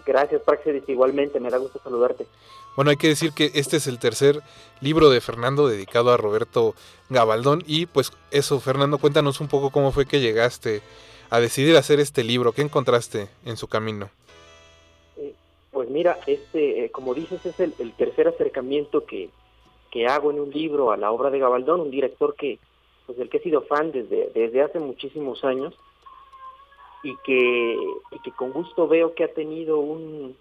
Gracias, 0.06 0.42
Praxedis, 0.42 0.88
igualmente, 0.88 1.40
me 1.40 1.50
da 1.50 1.58
gusto 1.58 1.80
saludarte. 1.82 2.26
Bueno, 2.76 2.90
hay 2.90 2.96
que 2.96 3.08
decir 3.08 3.32
que 3.32 3.50
este 3.54 3.76
es 3.76 3.86
el 3.86 3.98
tercer 3.98 4.40
libro 4.80 5.08
de 5.08 5.20
Fernando 5.20 5.68
dedicado 5.68 6.12
a 6.12 6.16
Roberto 6.16 6.74
Gabaldón 7.08 7.62
y 7.66 7.86
pues 7.86 8.12
eso, 8.30 8.60
Fernando, 8.60 8.98
cuéntanos 8.98 9.40
un 9.40 9.48
poco 9.48 9.70
cómo 9.70 9.92
fue 9.92 10.06
que 10.06 10.20
llegaste 10.20 10.82
a 11.30 11.40
decidir 11.40 11.76
hacer 11.76 12.00
este 12.00 12.24
libro, 12.24 12.52
¿qué 12.52 12.62
encontraste 12.62 13.28
en 13.44 13.56
su 13.56 13.68
camino? 13.68 14.10
Eh, 15.16 15.34
pues 15.70 15.88
mira, 15.88 16.18
este, 16.26 16.84
eh, 16.84 16.90
como 16.90 17.14
dices, 17.14 17.46
es 17.46 17.58
el, 17.60 17.72
tercer 17.96 18.28
acercamiento 18.28 19.06
que, 19.06 19.30
que, 19.90 20.06
hago 20.06 20.30
en 20.32 20.40
un 20.40 20.50
libro 20.50 20.90
a 20.90 20.96
la 20.96 21.10
obra 21.12 21.30
de 21.30 21.38
Gabaldón, 21.38 21.80
un 21.80 21.90
director 21.90 22.34
que, 22.34 22.58
pues 23.06 23.16
del 23.16 23.30
que 23.30 23.38
he 23.38 23.42
sido 23.42 23.62
fan 23.62 23.92
desde, 23.92 24.30
desde 24.34 24.62
hace 24.62 24.80
muchísimos 24.80 25.44
años 25.44 25.74
y 27.04 27.16
que, 27.18 27.74
y 28.10 28.18
que 28.24 28.32
con 28.32 28.50
gusto 28.50 28.88
veo 28.88 29.14
que 29.14 29.24
ha 29.24 29.32
tenido 29.32 29.78
un, 29.78 30.34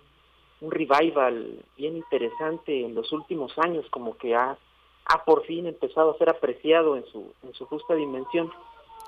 un 0.62 0.72
revival 0.72 1.60
bien 1.78 1.98
interesante 1.98 2.86
en 2.86 2.96
los 2.96 3.12
últimos 3.12 3.56
años, 3.60 3.86
como 3.92 4.18
que 4.18 4.34
ha, 4.34 4.58
ha 5.06 5.26
por 5.26 5.46
fin 5.46 5.68
empezado 5.68 6.12
a 6.12 6.18
ser 6.18 6.30
apreciado 6.30 6.96
en 6.96 7.06
su, 7.08 7.34
en 7.44 7.54
su 7.54 7.66
justa 7.66 7.94
dimensión. 7.96 8.52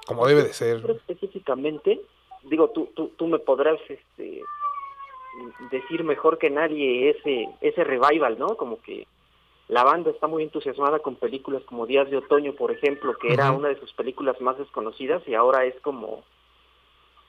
Como 0.06 0.28
debe 0.28 0.44
de 0.44 0.54
ser. 0.54 0.84
específicamente, 0.92 2.02
digo, 2.44 2.70
tú, 2.70 2.90
tú, 2.94 3.12
tú 3.16 3.28
me 3.28 3.40
podrás 3.40 3.80
este, 3.88 4.44
decir 5.72 6.04
mejor 6.04 6.38
que 6.38 6.50
nadie 6.50 7.10
ese, 7.10 7.48
ese 7.62 7.84
revival, 7.86 8.38
¿no? 8.38 8.58
Como 8.58 8.82
que 8.82 9.08
la 9.70 9.86
banda 9.86 10.12
está 10.12 10.28
muy 10.28 10.44
entusiasmada 10.44 11.00
con 11.00 11.16
películas 11.16 11.64
como 11.64 11.88
Días 11.88 12.10
de 12.10 12.18
Otoño, 12.18 12.54
por 12.54 12.72
ejemplo, 12.72 13.18
que 13.18 13.34
era 13.34 13.52
una 13.52 13.70
de 13.70 13.80
sus 13.80 13.94
películas 13.94 14.40
más 14.42 14.58
desconocidas 14.58 15.26
y 15.26 15.34
ahora 15.34 15.64
es 15.64 15.80
como 15.80 16.24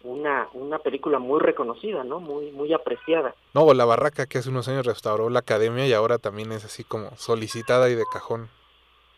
una, 0.06 0.48
una 0.52 0.78
película 0.78 1.18
muy 1.18 1.40
reconocida, 1.40 2.04
¿no? 2.04 2.20
Muy, 2.20 2.50
muy 2.52 2.72
apreciada. 2.72 3.34
No, 3.54 3.72
La 3.74 3.84
Barraca, 3.84 4.26
que 4.26 4.38
hace 4.38 4.50
unos 4.50 4.68
años 4.68 4.86
restauró 4.86 5.28
la 5.30 5.40
academia 5.40 5.86
y 5.86 5.92
ahora 5.92 6.18
también 6.18 6.52
es 6.52 6.64
así 6.64 6.84
como 6.84 7.10
solicitada 7.16 7.90
y 7.90 7.94
de 7.94 8.04
cajón. 8.12 8.48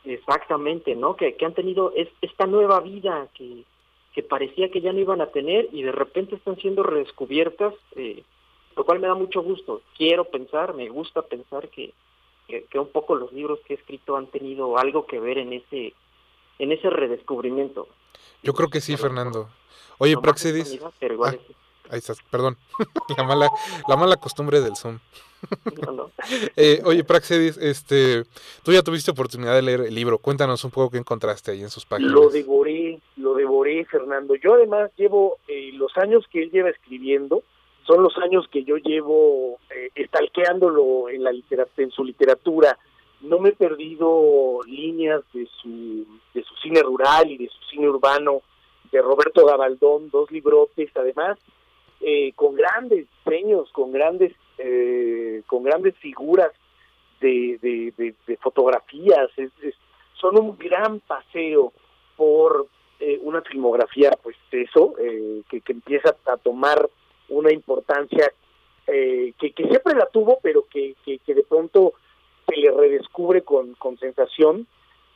Exactamente, 0.04 0.94
¿no? 0.96 1.16
Que, 1.16 1.36
que 1.36 1.44
han 1.44 1.54
tenido 1.54 1.92
es, 1.94 2.08
esta 2.22 2.46
nueva 2.46 2.80
vida 2.80 3.28
que, 3.34 3.64
que 4.14 4.22
parecía 4.22 4.70
que 4.70 4.80
ya 4.80 4.92
no 4.92 5.00
iban 5.00 5.20
a 5.20 5.26
tener 5.26 5.68
y 5.72 5.82
de 5.82 5.92
repente 5.92 6.36
están 6.36 6.56
siendo 6.56 6.82
redescubiertas, 6.82 7.74
eh, 7.96 8.22
lo 8.76 8.84
cual 8.84 9.00
me 9.00 9.08
da 9.08 9.14
mucho 9.14 9.42
gusto. 9.42 9.82
Quiero 9.96 10.24
pensar, 10.24 10.74
me 10.74 10.88
gusta 10.88 11.22
pensar 11.22 11.68
que, 11.68 11.92
que, 12.46 12.64
que, 12.64 12.78
un 12.78 12.88
poco 12.88 13.14
los 13.14 13.32
libros 13.32 13.58
que 13.66 13.74
he 13.74 13.76
escrito 13.76 14.16
han 14.16 14.28
tenido 14.28 14.78
algo 14.78 15.06
que 15.06 15.20
ver 15.20 15.38
en 15.38 15.52
ese, 15.52 15.92
en 16.58 16.72
ese 16.72 16.88
redescubrimiento. 16.88 17.88
Yo 18.42 18.54
creo 18.54 18.68
que 18.68 18.80
sí, 18.80 18.96
Fernando. 18.96 19.48
Oye, 19.98 20.16
Praxedis. 20.16 20.78
Ah, 21.24 21.34
ahí 21.90 21.98
estás, 21.98 22.22
perdón. 22.30 22.56
la 23.16 23.24
mala, 23.24 23.50
la 23.88 23.96
mala 23.96 24.16
costumbre 24.16 24.60
del 24.60 24.76
Zoom. 24.76 24.98
eh, 26.56 26.82
oye, 26.84 27.04
Praxedis, 27.04 27.56
este, 27.58 28.24
tú 28.62 28.72
ya 28.72 28.82
tuviste 28.82 29.10
oportunidad 29.10 29.54
de 29.54 29.62
leer 29.62 29.80
el 29.82 29.94
libro. 29.94 30.18
Cuéntanos 30.18 30.64
un 30.64 30.70
poco 30.70 30.90
qué 30.90 30.98
encontraste 30.98 31.52
ahí 31.52 31.62
en 31.62 31.70
sus 31.70 31.84
páginas. 31.84 32.12
Lo 32.12 32.28
devoré, 32.30 33.00
lo 33.16 33.34
devoré, 33.34 33.84
Fernando. 33.84 34.34
Yo 34.36 34.54
además 34.54 34.90
llevo 34.96 35.38
eh, 35.48 35.70
los 35.74 35.96
años 35.96 36.24
que 36.30 36.42
él 36.42 36.50
lleva 36.50 36.70
escribiendo, 36.70 37.42
son 37.86 38.02
los 38.02 38.16
años 38.18 38.46
que 38.50 38.64
yo 38.64 38.76
llevo 38.76 39.58
eh, 39.74 39.90
estalqueándolo 39.94 41.08
en, 41.08 41.24
la 41.24 41.32
literatura, 41.32 41.84
en 41.84 41.90
su 41.90 42.04
literatura. 42.04 42.78
No 43.20 43.38
me 43.38 43.48
he 43.48 43.52
perdido 43.52 44.60
líneas 44.66 45.22
de 45.32 45.48
su, 45.60 46.06
de 46.34 46.44
su 46.44 46.54
cine 46.56 46.82
rural 46.82 47.30
y 47.30 47.38
de 47.38 47.48
su 47.48 47.64
cine 47.70 47.88
urbano 47.88 48.42
de 48.90 49.02
Roberto 49.02 49.46
Gabaldón, 49.46 50.10
dos 50.10 50.30
librotes, 50.30 50.90
además, 50.94 51.38
eh, 52.00 52.32
con 52.34 52.54
grandes 52.54 53.06
diseños, 53.24 53.70
con 53.72 53.92
grandes, 53.92 54.32
eh, 54.58 55.42
con 55.46 55.64
grandes 55.64 55.96
figuras 55.96 56.52
de, 57.20 57.58
de, 57.60 58.36
fotografías, 58.36 59.28
es, 59.36 59.50
son 60.14 60.38
un 60.38 60.56
gran 60.56 61.00
paseo 61.00 61.72
por 62.16 62.68
eh, 63.00 63.18
una 63.22 63.42
filmografía, 63.42 64.12
pues 64.22 64.36
eso, 64.52 64.94
que, 65.48 65.60
que, 65.60 65.72
empieza 65.72 66.14
a 66.26 66.36
tomar 66.36 66.88
una 67.28 67.52
importancia 67.52 68.32
que, 68.86 69.34
que, 69.36 69.68
siempre 69.68 69.94
la 69.94 70.06
tuvo, 70.06 70.38
pero 70.40 70.64
que, 70.70 70.94
que, 71.04 71.34
de 71.34 71.42
pronto 71.42 71.94
se 72.46 72.56
le 72.56 72.70
redescubre 72.70 73.42
con, 73.42 73.74
con 73.74 73.98
sensación 73.98 74.66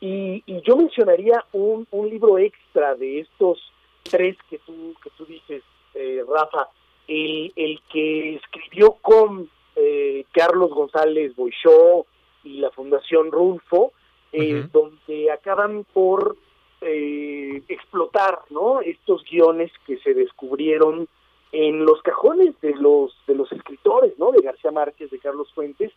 y, 0.05 0.61
yo 0.63 0.75
mencionaría 0.75 1.45
un, 1.53 1.87
un, 1.91 2.09
libro 2.09 2.37
extra 2.37 2.93
de 2.95 3.21
estos 3.21 3.71
tres 4.03 4.35
que 4.49 4.57
tú, 4.57 4.93
que 5.01 5.09
tú 5.11 5.25
dices, 5.25 5.63
eh, 5.93 6.21
Rafa, 6.27 6.67
el, 7.07 7.53
el 7.55 7.79
que 7.89 8.35
escribió 8.35 8.97
con 9.01 9.49
eh, 9.77 10.25
Carlos 10.33 10.71
González 10.71 11.33
Boixó 11.37 12.05
y 12.43 12.57
la 12.57 12.69
Fundación 12.71 13.31
Rulfo, 13.31 13.93
eh, 14.33 14.67
donde 14.73 15.31
acaban 15.31 15.85
por 15.93 16.35
explotar 16.81 18.39
¿no? 18.49 18.81
estos 18.81 19.23
guiones 19.23 19.71
que 19.87 19.99
se 19.99 20.13
descubrieron 20.13 21.07
en 21.53 21.85
los 21.85 22.01
cajones 22.01 22.59
de 22.59 22.75
los 22.75 23.15
de 23.25 23.35
los 23.35 23.49
escritores, 23.53 24.19
¿no? 24.19 24.33
De 24.33 24.41
García 24.41 24.71
Márquez, 24.71 25.09
de 25.09 25.19
Carlos 25.19 25.47
Fuentes, 25.53 25.93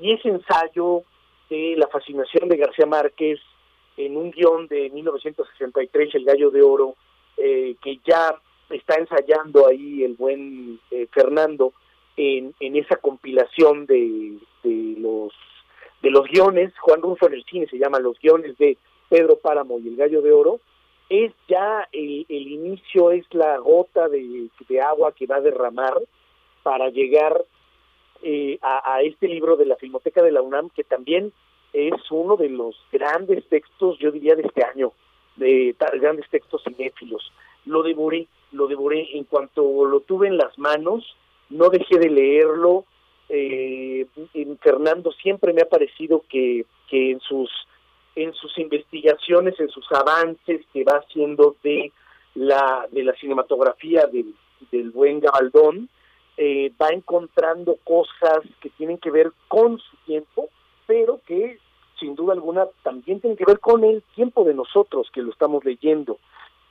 y 0.00 0.10
ese 0.10 0.30
ensayo 0.30 1.04
de 1.50 1.74
la 1.76 1.88
fascinación 1.88 2.48
de 2.48 2.56
García 2.56 2.86
Márquez 2.86 3.40
en 3.96 4.16
un 4.16 4.30
guion 4.30 4.66
de 4.66 4.90
1963, 4.90 6.14
El 6.14 6.24
Gallo 6.24 6.50
de 6.50 6.62
Oro, 6.62 6.94
eh, 7.36 7.76
que 7.82 8.00
ya 8.04 8.34
está 8.70 8.96
ensayando 8.96 9.66
ahí 9.66 10.02
el 10.02 10.14
buen 10.14 10.80
eh, 10.90 11.06
Fernando 11.12 11.72
en, 12.16 12.54
en 12.60 12.76
esa 12.76 12.96
compilación 12.96 13.86
de, 13.86 14.38
de 14.62 15.00
los 15.00 15.32
de 16.02 16.10
los 16.10 16.28
guiones, 16.28 16.70
Juan 16.80 17.00
Rufo 17.00 17.26
en 17.28 17.32
el 17.32 17.44
cine 17.44 17.66
se 17.66 17.78
llama 17.78 17.98
Los 17.98 18.18
guiones 18.20 18.58
de 18.58 18.76
Pedro 19.08 19.36
Páramo 19.36 19.78
y 19.78 19.88
El 19.88 19.96
Gallo 19.96 20.20
de 20.20 20.32
Oro, 20.32 20.60
es 21.08 21.32
ya 21.48 21.88
el, 21.92 22.26
el 22.28 22.46
inicio, 22.48 23.10
es 23.10 23.24
la 23.32 23.56
gota 23.56 24.08
de, 24.08 24.48
de 24.68 24.80
agua 24.82 25.12
que 25.12 25.26
va 25.26 25.36
a 25.36 25.40
derramar 25.40 25.94
para 26.62 26.90
llegar 26.90 27.42
eh, 28.26 28.58
a, 28.62 29.02
este 29.02 29.28
libro 29.28 29.54
de 29.56 29.66
la 29.66 29.76
Filmoteca 29.76 30.22
de 30.22 30.32
la 30.32 30.40
UNAM, 30.40 30.70
que 30.70 30.82
también 30.82 31.30
es 31.74 31.92
uno 32.10 32.36
de 32.36 32.48
los 32.48 32.74
grandes 32.90 33.46
textos, 33.50 33.98
yo 33.98 34.10
diría, 34.10 34.34
de 34.34 34.44
este 34.44 34.64
año, 34.64 34.92
de 35.36 35.76
grandes 36.00 36.26
textos 36.30 36.62
cinéfilos. 36.64 37.30
Lo 37.66 37.82
devoré, 37.82 38.26
lo 38.52 38.66
devoré. 38.66 39.10
En 39.12 39.24
cuanto 39.24 39.84
lo 39.84 40.00
tuve 40.00 40.28
en 40.28 40.38
las 40.38 40.58
manos, 40.58 41.04
no 41.50 41.68
dejé 41.68 41.98
de 41.98 42.08
leerlo. 42.08 42.86
Eh, 43.28 44.06
Fernando 44.62 45.12
siempre 45.12 45.52
me 45.52 45.60
ha 45.60 45.68
parecido 45.68 46.24
que, 46.26 46.64
que 46.88 47.10
en 47.10 47.20
sus 47.20 47.50
en 48.16 48.32
sus 48.32 48.56
investigaciones, 48.58 49.60
en 49.60 49.68
sus 49.68 49.90
avances 49.92 50.64
que 50.72 50.84
va 50.84 50.98
haciendo 50.98 51.56
de 51.62 51.92
la 52.34 52.86
de 52.90 53.04
la 53.04 53.12
cinematografía 53.16 54.06
del, 54.06 54.34
del 54.70 54.90
buen 54.90 55.20
Gabaldón, 55.20 55.90
eh, 56.36 56.72
va 56.80 56.88
encontrando 56.88 57.76
cosas 57.84 58.40
que 58.60 58.70
tienen 58.70 58.98
que 58.98 59.10
ver 59.10 59.32
con 59.48 59.78
su 59.78 59.96
tiempo, 60.04 60.48
pero 60.86 61.20
que 61.26 61.58
sin 61.98 62.14
duda 62.14 62.32
alguna 62.32 62.66
también 62.82 63.20
tiene 63.20 63.36
que 63.36 63.44
ver 63.44 63.60
con 63.60 63.84
el 63.84 64.02
tiempo 64.14 64.44
de 64.44 64.54
nosotros 64.54 65.08
que 65.12 65.22
lo 65.22 65.30
estamos 65.30 65.64
leyendo. 65.64 66.18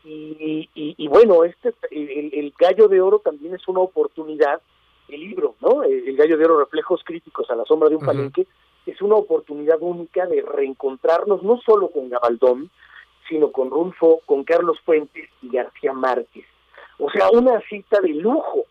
Y, 0.06 0.70
y, 0.76 1.08
bueno, 1.08 1.46
este 1.46 1.74
el, 1.92 2.54
gallo 2.60 2.90
de 2.90 3.00
oro 3.00 3.20
también 3.20 3.56
es 3.56 3.66
una 3.70 3.80
oportunidad, 3.80 4.62
el 5.08 5.22
libro, 5.22 5.56
¿no? 5.62 5.84
El, 5.84 6.18
gallo 6.18 6.38
de 6.38 6.44
oro, 6.44 6.60
reflejos 6.60 7.02
críticos 7.06 7.50
a 7.50 7.56
la 7.56 7.64
sombra 7.64 7.88
de 7.88 7.96
un 7.96 8.06
palenque, 8.06 8.46
es 8.86 9.02
una 9.02 9.16
oportunidad 9.16 9.78
única 9.80 10.26
de 10.26 10.42
reencontrarnos 10.42 11.42
no 11.42 11.58
solo 11.66 11.88
con 11.90 12.10
Gabaldón, 12.10 12.70
sino 13.30 13.54
con 13.54 13.72
Rulfo, 13.72 14.20
con 14.26 14.44
Carlos 14.44 14.78
Fuentes 14.84 15.30
y 15.42 15.50
García 15.50 15.94
Márquez. 15.94 16.46
O 17.00 17.10
sea, 17.10 17.30
una 17.32 17.62
cita 17.62 18.02
de 18.02 18.10
lujo, 18.10 18.66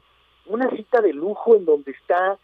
una 0.46 0.70
cita 0.70 1.00
de 1.00 1.12
lujo 1.12 1.56
en 1.56 1.64
donde 1.64 1.92
está 1.92 2.38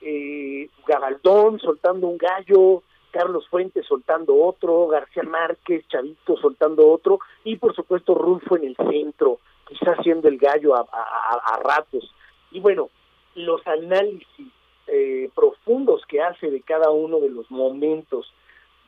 eh, 0.00 0.68
Gabaldón 0.86 1.58
soltando 1.60 2.08
un 2.08 2.18
gallo, 2.18 2.82
Carlos 3.10 3.48
Fuentes 3.48 3.86
soltando 3.86 4.36
otro, 4.36 4.88
García 4.88 5.22
Márquez, 5.22 5.86
Chavito 5.88 6.36
soltando 6.36 6.90
otro, 6.90 7.20
y 7.44 7.56
por 7.56 7.74
supuesto 7.74 8.14
Rulfo 8.14 8.56
en 8.56 8.64
el 8.64 8.76
centro, 8.76 9.38
quizás 9.68 9.96
siendo 10.02 10.28
el 10.28 10.36
gallo 10.36 10.74
a, 10.74 11.60
ratos. 11.62 12.12
Y 12.50 12.60
bueno, 12.60 12.90
los 13.34 13.66
análisis 13.66 14.48
eh, 14.88 15.30
profundos 15.34 16.02
que 16.06 16.20
hace 16.20 16.50
de 16.50 16.60
cada 16.60 16.90
uno 16.90 17.20
de 17.20 17.30
los 17.30 17.50
momentos 17.50 18.32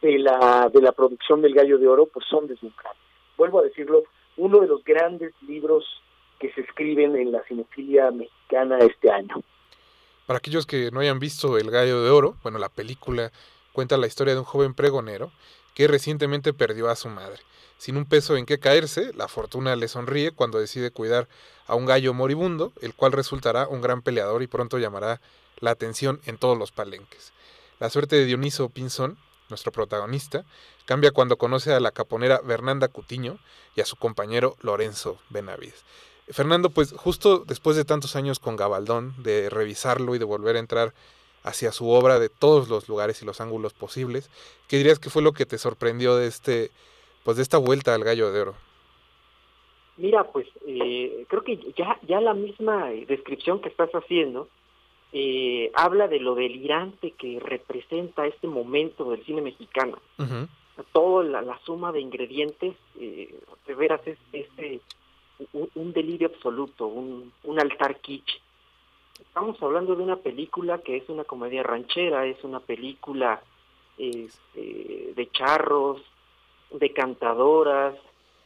de 0.03 0.19
la, 0.19 0.69
de 0.73 0.83
la 0.83 0.93
producción 0.93 1.41
del 1.41 1.55
Gallo 1.55 1.79
de 1.79 1.89
Oro, 1.89 2.07
pues 2.07 2.27
son 2.27 2.47
deslumbrantes. 2.47 3.01
Vuelvo 3.37 3.61
a 3.61 3.63
decirlo, 3.63 4.05
uno 4.37 4.61
de 4.61 4.67
los 4.67 4.85
grandes 4.85 5.33
libros 5.43 5.85
que 6.39 6.53
se 6.53 6.61
escriben 6.63 7.17
en 7.17 7.33
la 7.33 7.43
cinefilia 7.45 8.11
mexicana 8.11 8.79
este 8.79 9.11
año. 9.11 9.43
Para 10.27 10.39
aquellos 10.39 10.67
que 10.67 10.91
no 10.91 11.01
hayan 11.01 11.19
visto 11.19 11.57
El 11.57 11.71
Gallo 11.71 12.03
de 12.03 12.11
Oro, 12.11 12.37
bueno, 12.43 12.59
la 12.59 12.69
película 12.69 13.31
cuenta 13.73 13.97
la 13.97 14.07
historia 14.07 14.35
de 14.35 14.41
un 14.41 14.45
joven 14.45 14.75
pregonero 14.75 15.31
que 15.75 15.87
recientemente 15.87 16.53
perdió 16.53 16.89
a 16.89 16.97
su 16.97 17.09
madre. 17.09 17.43
Sin 17.79 17.97
un 17.97 18.07
peso 18.07 18.37
en 18.37 18.47
qué 18.47 18.59
caerse, 18.59 19.13
la 19.13 19.29
fortuna 19.29 19.77
le 19.77 19.89
sonríe 19.89 20.33
cuando 20.33 20.59
decide 20.59 20.91
cuidar 20.91 21.29
a 21.67 21.75
un 21.75 21.85
gallo 21.85 22.15
moribundo, 22.15 22.73
el 22.81 22.95
cual 22.95 23.13
resultará 23.13 23.69
un 23.69 23.83
gran 23.83 24.01
peleador 24.01 24.43
y 24.43 24.47
pronto 24.47 24.79
llamará 24.79 25.21
la 25.59 25.71
atención 25.73 26.21
en 26.25 26.39
todos 26.39 26.57
los 26.59 26.73
palenques. 26.73 27.33
La 27.79 27.91
suerte 27.91 28.17
de 28.17 28.25
Dioniso 28.25 28.71
Pinzón, 28.71 29.19
nuestro 29.51 29.71
protagonista, 29.73 30.45
cambia 30.87 31.11
cuando 31.11 31.37
conoce 31.37 31.75
a 31.75 31.81
la 31.81 31.91
caponera 31.91 32.41
Fernanda 32.47 32.89
Cutiño 32.89 33.39
y 33.75 33.83
a 33.83 33.85
su 33.85 33.97
compañero 33.97 34.57
Lorenzo 34.63 35.19
Benavides. 35.29 35.85
Fernando, 36.29 36.71
pues 36.71 36.93
justo 36.93 37.45
después 37.47 37.77
de 37.77 37.85
tantos 37.85 38.17
años 38.17 38.39
con 38.39 38.57
Gabaldón, 38.57 39.15
de 39.23 39.49
revisarlo 39.49 40.15
y 40.15 40.19
de 40.19 40.25
volver 40.25 40.57
a 40.57 40.61
entrar 40.61 40.93
hacia 41.45 41.71
su 41.71 41.89
obra 41.89 42.19
de 42.19 42.29
todos 42.29 42.69
los 42.69 42.89
lugares 42.89 43.23
y 43.23 43.27
los 43.27 43.41
ángulos 43.41 43.73
posibles, 43.73 44.31
¿qué 44.69 44.79
dirías 44.79 44.99
que 44.99 45.11
fue 45.11 45.23
lo 45.23 45.33
que 45.33 45.47
te 45.47 45.59
sorprendió 45.59 46.17
de 46.17 46.27
este, 46.27 46.71
pues 47.25 47.37
de 47.37 47.45
esta 47.45 47.59
vuelta 47.59 47.95
al 47.95 48.03
Gallo 48.03 48.33
de 48.33 48.41
Oro? 48.41 48.55
Mira, 49.97 50.25
pues 50.25 50.47
eh, 50.67 51.25
creo 51.29 51.43
que 51.43 51.57
ya, 51.77 51.99
ya 52.07 52.21
la 52.21 52.35
misma 52.35 52.91
descripción 53.07 53.61
que 53.61 53.69
estás 53.69 53.91
haciendo 53.93 54.49
eh, 55.13 55.71
habla 55.75 56.09
de 56.09 56.21
lo 56.21 56.35
delirante 56.35 57.13
que 57.13 57.41
representa 57.41 58.27
este 58.27 58.49
momento 58.49 59.11
del 59.11 59.25
cine 59.25 59.41
mexicano. 59.41 59.99
Toda 60.93 61.25
la, 61.25 61.59
suma 61.65 61.93
de 61.93 62.01
ingredientes, 62.01 62.75
eh, 63.01 63.35
de 63.67 63.75
veras 63.75 64.01
es, 64.07 64.19
este 64.33 64.81
un, 65.53 65.93
delirio 65.93 66.29
absoluto, 66.29 66.87
un, 66.87 67.33
un 67.45 67.61
altar 67.61 68.01
kitsch. 68.01 68.41
Estamos 69.21 69.63
hablando 69.63 69.95
de 69.95 70.03
una 70.03 70.17
película 70.17 70.79
que 70.79 70.97
es 70.97 71.09
una 71.09 71.25
comedia 71.25 71.63
ranchera, 71.63 72.27
es 72.27 72.43
una 72.45 72.61
película 72.61 73.43
este, 73.99 75.13
de 75.15 75.31
charros, 75.33 76.01
de 76.71 76.93
cantadoras, 76.93 77.95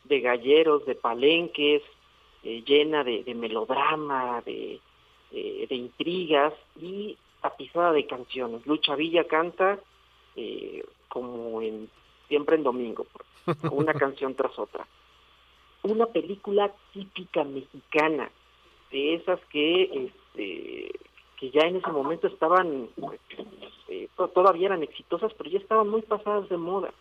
de 0.05 0.21
galleros, 0.21 0.85
de 0.87 0.95
palenques, 0.95 1.83
eh, 2.43 2.63
llena 2.65 3.05
de, 3.05 3.35
melodrama, 3.35 4.43
de, 4.43 4.81
eh, 5.33 5.67
de 5.69 5.75
intrigas 5.75 6.55
y 6.81 7.17
tapizada 7.41 7.93
de 7.93 8.07
canciones. 8.07 8.67
Lucha 8.67 8.95
Villa 8.95 9.25
canta 9.25 9.79
eh, 10.37 10.85
como 11.09 11.61
en 11.63 11.89
siempre 12.29 12.57
en 12.57 12.63
domingo, 12.63 13.07
una 13.71 13.95
canción 13.95 14.35
tras 14.35 14.57
otra 14.59 14.87
una 15.83 16.07
película 16.07 16.73
típica 16.93 17.45
mexicana, 17.45 18.31
de 18.91 19.15
esas 19.15 19.41
que 19.47 19.83
este 20.07 20.93
que 21.39 21.51
ya 21.51 21.63
en 21.63 21.77
ese 21.77 21.91
momento 21.91 22.27
estaban 22.27 22.89
eh, 23.89 24.09
todavía 24.35 24.67
eran 24.67 24.83
exitosas, 24.83 25.33
pero 25.35 25.49
ya 25.49 25.59
estaban 25.59 25.89
muy 25.89 26.03
pasadas 26.03 26.49
de 26.51 26.59
moda. 26.59 26.93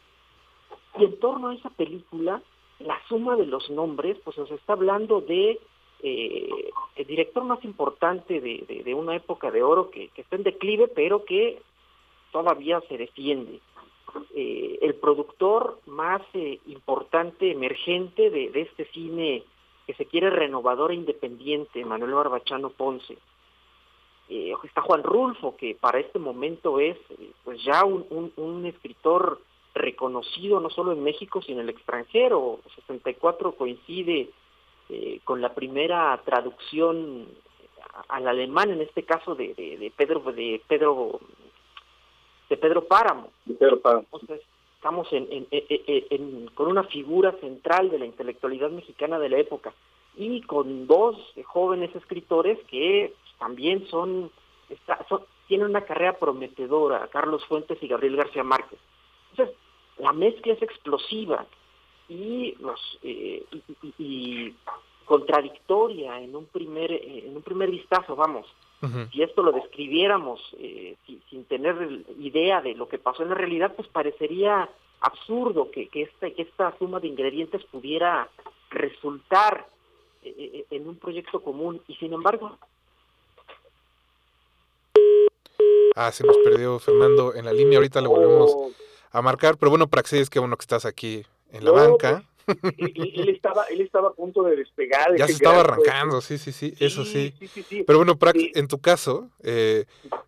Y 0.98 1.04
en 1.04 1.20
torno 1.20 1.50
a 1.50 1.56
esa 1.56 1.70
película, 1.70 2.42
la 2.80 2.98
suma 3.08 3.36
de 3.36 3.46
los 3.46 3.70
nombres, 3.70 4.18
pues 4.24 4.38
nos 4.38 4.50
está 4.52 4.74
hablando 4.74 5.20
de 5.20 5.60
eh, 6.02 6.72
el 6.96 7.06
director 7.06 7.44
más 7.44 7.64
importante 7.66 8.40
de, 8.40 8.84
de, 8.86 8.94
una 8.94 9.16
época 9.16 9.52
de 9.52 9.62
oro 9.62 9.92
que, 9.92 10.08
que 10.10 10.22
está 10.22 10.38
en 10.38 10.44
declive, 10.44 10.88
pero 10.88 11.26
que 11.26 11.62
todavía 12.32 12.82
se 12.88 12.98
defiende. 12.98 13.60
Eh, 14.36 14.80
el 14.82 14.96
productor 14.96 15.80
más 15.86 16.22
eh, 16.34 16.60
importante, 16.68 17.52
emergente 17.52 18.30
de, 18.30 18.52
este 18.54 18.86
cine 18.86 19.44
que 19.86 19.94
se 19.94 20.06
quiere 20.06 20.30
renovador 20.30 20.92
e 20.92 20.96
independiente, 20.96 21.84
Manuel 21.84 22.14
Barbachano 22.14 22.70
Ponce. 22.70 23.18
Eh, 24.30 24.54
está 24.64 24.82
Juan 24.82 25.04
Rulfo, 25.04 25.56
que 25.58 25.76
para 25.76 26.00
este 26.00 26.20
momento 26.20 26.80
es 26.80 26.98
pues 27.44 27.64
ya 27.64 27.84
un, 27.84 28.66
escritor 28.66 29.42
reconocido 29.74 30.60
no 30.60 30.70
solo 30.70 30.92
en 30.92 31.04
México, 31.04 31.42
sino 31.42 31.62
en 31.62 31.70
el 31.70 31.76
extranjero. 31.76 32.60
64 32.76 33.54
coincide 33.54 34.30
con 35.24 35.40
la 35.42 35.54
primera 35.54 36.20
traducción 36.26 37.28
al 38.08 38.28
alemán, 38.28 38.72
en 38.72 38.82
este 38.82 39.04
caso 39.04 39.36
de, 39.36 39.54
de 39.54 39.92
Pedro 39.96 40.20
de 40.32 40.62
Pedro 40.68 41.20
de 42.50 42.58
Pedro 42.58 42.86
Páramo. 42.86 43.30
Entonces, 43.48 44.42
estamos 44.76 45.08
en, 45.12 46.48
con 46.56 46.68
una 46.68 46.84
figura 46.84 47.34
central 47.40 47.90
de 47.90 48.00
la 48.00 48.06
intelectualidad 48.06 48.70
mexicana 48.72 49.20
de 49.20 49.30
la 49.30 49.38
época 49.38 49.74
y 50.16 50.42
con 50.42 50.88
dos 50.88 51.18
jóvenes 51.46 51.96
escritores 51.96 52.58
que 52.68 53.14
también 53.40 53.88
son, 53.88 54.32
tienen 55.48 55.68
una 55.68 55.82
carrera 55.82 56.18
prometedora, 56.18 57.08
Carlos 57.08 57.46
Fuentes 57.46 57.82
y 57.82 57.88
Gabriel 57.88 58.18
García 58.18 58.44
Márquez. 58.44 58.80
Entonces, 59.32 59.56
la 59.98 60.14
mezcla 60.14 60.54
es 60.54 60.62
explosiva 60.62 61.46
y, 62.08 62.56
los, 62.60 63.00
eh, 63.04 63.44
y, 63.98 64.54
contradictoria 65.06 66.22
en 66.22 66.36
un 66.36 66.46
primer 66.46 66.92
eh, 66.92 67.24
en 67.26 67.36
un 67.36 67.42
primer 67.42 67.72
vistazo, 67.72 68.16
vamos. 68.16 68.46
Si 69.12 69.22
esto 69.22 69.44
lo 69.44 69.52
describiéramos 69.52 70.40
eh, 70.58 70.96
sin 71.30 71.44
tener 71.46 72.06
idea 72.18 72.62
de 72.62 72.76
lo 72.76 72.88
que 72.88 72.98
pasó 72.98 73.24
en 73.24 73.30
la 73.30 73.36
realidad, 73.36 73.74
pues 73.76 73.90
parecería 73.90 74.70
absurdo 75.02 75.70
que, 75.70 75.90
que, 75.90 76.04
esta, 76.04 76.32
que 76.32 76.44
esta 76.44 76.78
suma 76.78 77.00
de 77.02 77.08
ingredientes 77.08 77.64
pudiera 77.66 78.30
resultar 78.70 79.68
eh, 80.24 80.34
eh, 80.38 80.66
en 80.72 80.88
un 80.88 80.96
proyecto 80.96 81.42
común. 81.42 81.82
Y 81.88 81.96
sin 81.96 82.14
embargo... 82.14 82.58
Ah, 85.96 86.12
se 86.12 86.26
nos 86.26 86.38
perdió 86.38 86.80
Fernando 86.80 87.36
en 87.36 87.46
la 87.46 87.52
línea, 87.52 87.80
ahorita 87.80 88.00
le 88.00 88.08
volvemos 88.08 88.56
a 89.12 89.22
marcar, 89.22 89.58
pero 89.58 89.70
bueno, 89.72 89.88
Praxis, 89.88 90.30
qué 90.30 90.40
bueno 90.40 90.56
que 90.56 90.64
estás 90.64 90.86
aquí 90.86 91.26
en 91.52 91.66
la 91.66 91.72
banca. 91.72 92.24
Pues, 92.38 92.39
él, 92.78 93.30
estaba, 93.30 93.64
él 93.66 93.82
estaba 93.82 94.10
a 94.10 94.14
punto 94.14 94.44
de 94.44 94.56
despegar. 94.56 95.16
Ya 95.18 95.28
se 95.28 95.34
estaba 95.34 95.62
arrancando, 95.62 96.22
sí, 96.22 96.38
sí, 96.38 96.52
sí, 96.52 96.74
eso 96.80 97.06
sí. 97.06 97.34
Pero 97.86 98.00
bueno, 98.00 98.18
Prax, 98.18 98.40
en 98.56 98.68
tu 98.68 98.80
caso, 98.80 99.30
eh, 99.44 99.86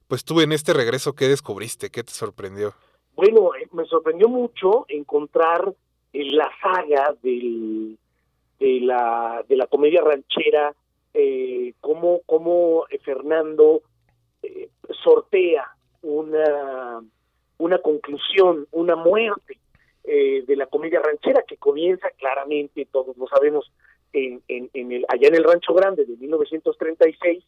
pues 0.07 0.23
tú 0.23 0.41
en 0.41 0.51
este 0.51 0.73
regreso, 0.73 1.13
¿qué 1.13 1.27
descubriste? 1.27 1.89
¿Qué 1.89 2.03
te 2.03 2.11
sorprendió? 2.11 2.73
Bueno, 3.15 3.55
eh, 3.55 3.67
me 3.71 3.85
sorprendió 3.85 4.29
mucho 4.29 4.85
encontrar 4.87 5.73
la 6.13 6.49
saga 6.61 7.15
del, 7.21 7.97
de, 8.59 8.79
la, 8.81 9.43
de 9.47 9.55
la 9.55 9.67
comedia 9.67 10.01
ranchera, 10.01 10.73
eh, 11.13 11.73
cómo, 11.79 12.21
cómo 12.25 12.85
Fernando 13.03 13.81
sortea 15.03 15.67
una, 16.01 17.01
una 17.57 17.77
conclusión, 17.79 18.67
una 18.71 18.95
muerte 18.95 19.60
eh, 20.03 20.43
de 20.45 20.55
la 20.55 20.65
comedia 20.65 20.99
ranchera 20.99 21.43
que 21.47 21.57
comienza 21.57 22.09
claramente, 22.17 22.87
todos 22.91 23.15
lo 23.17 23.27
sabemos, 23.27 23.71
en, 24.13 24.41
en, 24.47 24.91
el, 24.91 25.05
allá 25.07 25.27
en 25.27 25.35
el 25.35 25.43
Rancho 25.43 25.73
Grande 25.73 26.05
de 26.05 26.17
1936 26.17 27.45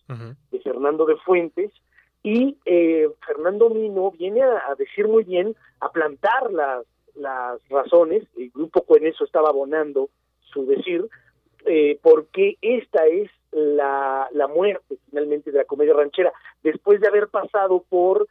de 0.51 0.59
Fernando 0.61 1.05
de 1.05 1.17
Fuentes 1.17 1.71
y 2.23 2.57
eh, 2.65 3.09
Fernando 3.25 3.69
Mino 3.69 4.11
viene 4.11 4.41
a, 4.41 4.73
decir 4.77 5.07
muy 5.07 5.25
bien, 5.25 5.55
a 5.81 5.91
plantar 5.91 6.51
las, 6.51 6.85
las 7.15 7.59
razones, 7.69 8.23
y 8.37 8.49
un 8.55 8.69
poco 8.69 8.95
en 8.95 9.07
eso 9.07 9.25
estaba 9.25 9.49
abonando 9.49 10.09
su 10.39 10.65
decir, 10.65 11.05
eh, 11.65 11.99
porque 12.01 12.57
esta 12.61 13.05
es 13.07 13.29
la, 13.51 14.29
la 14.31 14.47
muerte 14.47 14.97
finalmente 15.09 15.51
de 15.51 15.59
la 15.59 15.65
comedia 15.65 15.93
ranchera, 15.93 16.31
después 16.63 17.01
de 17.01 17.07
haber 17.07 17.27
pasado 17.27 17.83
por 17.89 18.27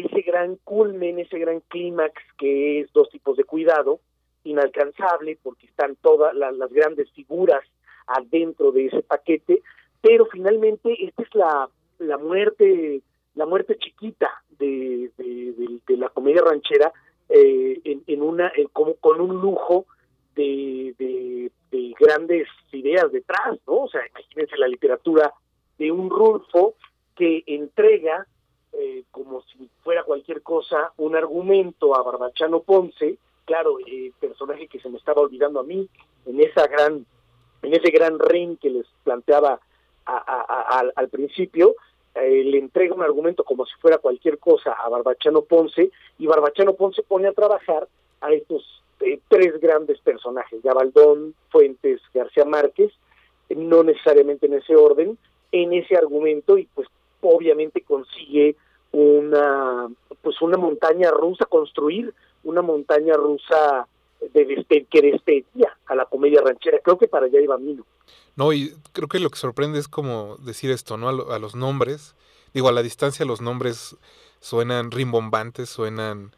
ese 0.00 0.22
gran 0.22 0.56
culmen, 0.64 1.18
ese 1.18 1.38
gran 1.38 1.60
clímax 1.68 2.12
que 2.38 2.80
es 2.80 2.92
dos 2.92 3.08
tipos 3.10 3.36
de 3.36 3.44
cuidado, 3.44 4.00
inalcanzable 4.44 5.38
porque 5.42 5.66
están 5.66 5.96
todas 5.96 6.34
las 6.34 6.70
grandes 6.72 7.10
figuras 7.12 7.64
adentro 8.06 8.72
de 8.72 8.86
ese 8.86 9.02
paquete, 9.02 9.62
pero 10.02 10.26
finalmente 10.26 10.94
esta 11.04 11.22
es 11.22 11.34
la, 11.34 11.68
la 11.98 12.18
muerte 12.18 13.02
la 13.34 13.46
muerte 13.46 13.76
chiquita 13.78 14.30
de, 14.58 15.10
de, 15.16 15.96
la 15.96 16.08
comedia 16.08 16.42
ranchera 16.42 16.92
eh, 17.28 17.80
en, 18.06 18.22
una 18.22 18.52
como 18.72 18.94
con 18.94 19.20
un 19.20 19.40
lujo 19.40 19.86
de, 20.34 20.94
de, 20.98 21.50
grandes 21.98 22.48
ideas 22.72 23.10
detrás, 23.12 23.58
¿no? 23.66 23.84
O 23.84 23.88
sea, 23.88 24.00
imagínense 24.08 24.56
la 24.56 24.68
literatura 24.68 25.32
de 25.78 25.90
un 25.92 26.10
Rulfo 26.10 26.74
que 27.16 27.44
entrega 27.46 28.26
eh, 28.78 29.04
como 29.10 29.42
si 29.42 29.68
fuera 29.82 30.02
cualquier 30.04 30.42
cosa 30.42 30.92
un 30.96 31.16
argumento 31.16 31.94
a 31.94 32.02
Barbachano 32.02 32.60
Ponce, 32.60 33.18
claro, 33.44 33.78
eh, 33.86 34.12
personaje 34.20 34.68
que 34.68 34.80
se 34.80 34.88
me 34.88 34.98
estaba 34.98 35.22
olvidando 35.22 35.60
a 35.60 35.64
mí 35.64 35.88
en 36.26 36.40
esa 36.40 36.66
gran 36.66 37.06
en 37.62 37.72
ese 37.72 37.90
gran 37.90 38.18
ring 38.18 38.58
que 38.58 38.68
les 38.68 38.86
planteaba 39.04 39.58
al 40.04 41.08
principio, 41.08 41.76
eh, 42.14 42.44
le 42.44 42.58
entrega 42.58 42.94
un 42.94 43.02
argumento 43.02 43.42
como 43.42 43.66
si 43.66 43.74
fuera 43.80 43.98
cualquier 43.98 44.38
cosa 44.38 44.72
a 44.72 44.88
Barbachano 44.88 45.42
Ponce 45.42 45.90
y 46.18 46.26
Barbachano 46.26 46.74
Ponce 46.74 47.02
pone 47.02 47.26
a 47.26 47.32
trabajar 47.32 47.88
a 48.20 48.32
estos 48.32 48.82
eh, 49.00 49.18
tres 49.28 49.60
grandes 49.60 49.98
personajes, 50.00 50.62
Gabaldón, 50.62 51.34
Fuentes, 51.50 52.00
García 52.12 52.44
Márquez, 52.44 52.92
no 53.48 53.82
necesariamente 53.82 54.46
en 54.46 54.54
ese 54.54 54.76
orden, 54.76 55.18
en 55.50 55.72
ese 55.72 55.96
argumento 55.96 56.56
y 56.56 56.66
pues 56.74 56.86
obviamente 57.28 57.82
consigue 57.82 58.56
una 58.92 59.88
pues 60.22 60.40
una 60.40 60.56
montaña 60.56 61.10
rusa 61.10 61.46
construir 61.46 62.14
una 62.44 62.62
montaña 62.62 63.14
rusa 63.14 63.86
de 64.32 64.86
que 64.90 65.02
despedía 65.02 65.76
a 65.86 65.94
la 65.94 66.06
comedia 66.06 66.40
ranchera 66.40 66.78
creo 66.82 66.98
que 66.98 67.08
para 67.08 67.26
allá 67.26 67.40
iba 67.40 67.58
Mino 67.58 67.84
no 68.36 68.52
y 68.52 68.74
creo 68.92 69.08
que 69.08 69.20
lo 69.20 69.30
que 69.30 69.38
sorprende 69.38 69.78
es 69.78 69.88
como 69.88 70.36
decir 70.38 70.70
esto 70.70 70.96
no 70.96 71.08
a, 71.08 71.34
a 71.34 71.38
los 71.38 71.54
nombres 71.54 72.14
digo 72.52 72.68
a 72.68 72.72
la 72.72 72.82
distancia 72.82 73.26
los 73.26 73.40
nombres 73.40 73.96
suenan 74.40 74.90
rimbombantes 74.90 75.68
suenan 75.68 76.32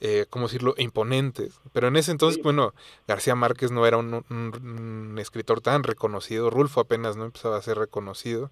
eh, 0.00 0.24
¿cómo 0.30 0.46
decirlo?, 0.46 0.74
imponentes. 0.78 1.60
Pero 1.72 1.88
en 1.88 1.96
ese 1.96 2.10
entonces, 2.10 2.42
bueno, 2.42 2.72
García 3.06 3.34
Márquez 3.34 3.70
no 3.70 3.86
era 3.86 3.98
un, 3.98 5.16
escritor 5.18 5.60
tan 5.60 5.82
reconocido, 5.82 6.48
Rulfo 6.48 6.80
apenas 6.80 7.16
no 7.16 7.26
empezaba 7.26 7.58
a 7.58 7.62
ser 7.62 7.76
reconocido. 7.76 8.50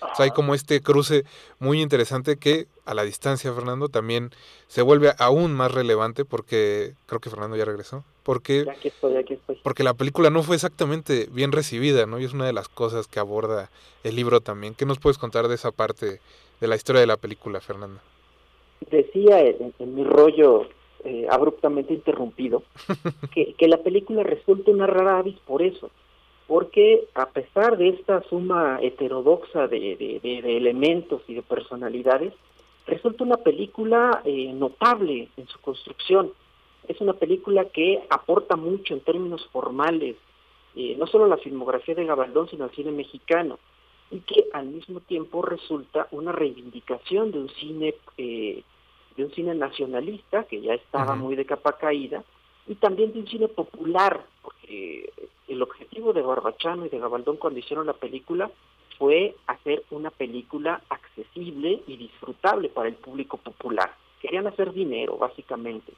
O 0.00 0.14
sea, 0.14 0.24
hay 0.24 0.30
como 0.30 0.54
este 0.54 0.80
cruce 0.80 1.24
muy 1.58 1.80
interesante 1.80 2.36
que 2.36 2.66
a 2.84 2.94
la 2.94 3.02
distancia, 3.02 3.52
Fernando, 3.52 3.88
también 3.88 4.30
se 4.68 4.82
vuelve 4.82 5.12
aún 5.18 5.54
más 5.54 5.72
relevante 5.72 6.24
porque 6.24 6.94
creo 7.06 7.20
que 7.20 7.30
Fernando 7.30 7.56
ya 7.56 7.64
regresó. 7.64 8.04
Porque, 8.22 8.66
aquí 8.68 8.88
estoy, 8.88 9.16
aquí 9.16 9.34
estoy. 9.34 9.60
porque 9.62 9.84
la 9.84 9.94
película 9.94 10.30
no 10.30 10.42
fue 10.42 10.56
exactamente 10.56 11.28
bien 11.30 11.52
recibida, 11.52 12.06
¿no? 12.06 12.18
Y 12.18 12.24
es 12.24 12.32
una 12.32 12.46
de 12.46 12.52
las 12.52 12.68
cosas 12.68 13.06
que 13.06 13.20
aborda 13.20 13.70
el 14.02 14.16
libro 14.16 14.40
también. 14.40 14.74
¿Qué 14.74 14.84
nos 14.84 14.98
puedes 14.98 15.16
contar 15.16 15.48
de 15.48 15.54
esa 15.54 15.70
parte 15.70 16.20
de 16.60 16.66
la 16.66 16.76
historia 16.76 17.00
de 17.00 17.06
la 17.06 17.16
película, 17.16 17.60
Fernando? 17.60 18.00
Decía 18.90 19.40
en 19.40 19.94
mi 19.94 20.04
rollo 20.04 20.66
eh, 21.04 21.26
abruptamente 21.30 21.94
interrumpido, 21.94 22.64
que, 23.32 23.54
que, 23.54 23.68
la 23.68 23.78
película 23.78 24.24
resulta 24.24 24.72
una 24.72 24.88
rara 24.88 25.20
avis 25.20 25.38
por 25.46 25.62
eso, 25.62 25.88
porque 26.46 27.08
a 27.14 27.26
pesar 27.30 27.76
de 27.76 27.88
esta 27.88 28.22
suma 28.28 28.78
heterodoxa 28.80 29.66
de, 29.66 30.20
de, 30.22 30.56
elementos 30.56 31.22
y 31.26 31.34
de 31.34 31.42
personalidades, 31.42 32.32
resulta 32.86 33.24
una 33.24 33.38
película 33.38 34.22
eh, 34.24 34.52
notable 34.52 35.28
en 35.36 35.48
su 35.48 35.58
construcción. 35.60 36.32
Es 36.86 37.00
una 37.00 37.14
película 37.14 37.64
que 37.64 38.04
aporta 38.10 38.54
mucho 38.54 38.94
en 38.94 39.00
términos 39.00 39.48
formales, 39.52 40.16
eh, 40.76 40.94
no 40.96 41.06
solo 41.08 41.24
a 41.24 41.28
la 41.28 41.38
filmografía 41.38 41.96
de 41.96 42.04
Gabaldón, 42.04 42.48
sino 42.48 42.64
al 42.64 42.70
cine 42.70 42.92
mexicano, 42.92 43.58
y 44.12 44.20
que 44.20 44.44
al 44.52 44.66
mismo 44.66 45.00
tiempo 45.00 45.42
resulta 45.42 46.06
una 46.12 46.30
reivindicación 46.30 47.32
de 47.32 47.40
un 47.40 47.48
cine 47.48 47.94
eh, 48.18 48.62
de 49.16 49.24
un 49.24 49.32
cine 49.32 49.54
nacionalista, 49.54 50.44
que 50.44 50.60
ya 50.60 50.74
estaba 50.74 51.16
muy 51.16 51.36
de 51.36 51.46
capa 51.46 51.72
caída, 51.72 52.22
y 52.68 52.74
también 52.74 53.12
de 53.14 53.20
un 53.20 53.26
cine 53.26 53.48
popular, 53.48 54.26
porque 54.42 55.10
el 55.48 55.62
objetivo 55.62 56.12
de 56.12 56.22
Barbachano 56.22 56.86
y 56.86 56.88
de 56.88 56.98
Gabaldón 56.98 57.36
cuando 57.36 57.58
hicieron 57.58 57.86
la 57.86 57.92
película 57.92 58.50
fue 58.98 59.36
hacer 59.46 59.84
una 59.90 60.10
película 60.10 60.82
accesible 60.88 61.82
y 61.86 61.96
disfrutable 61.96 62.68
para 62.68 62.88
el 62.88 62.94
público 62.94 63.36
popular. 63.36 63.94
Querían 64.20 64.46
hacer 64.46 64.72
dinero, 64.72 65.18
básicamente. 65.18 65.92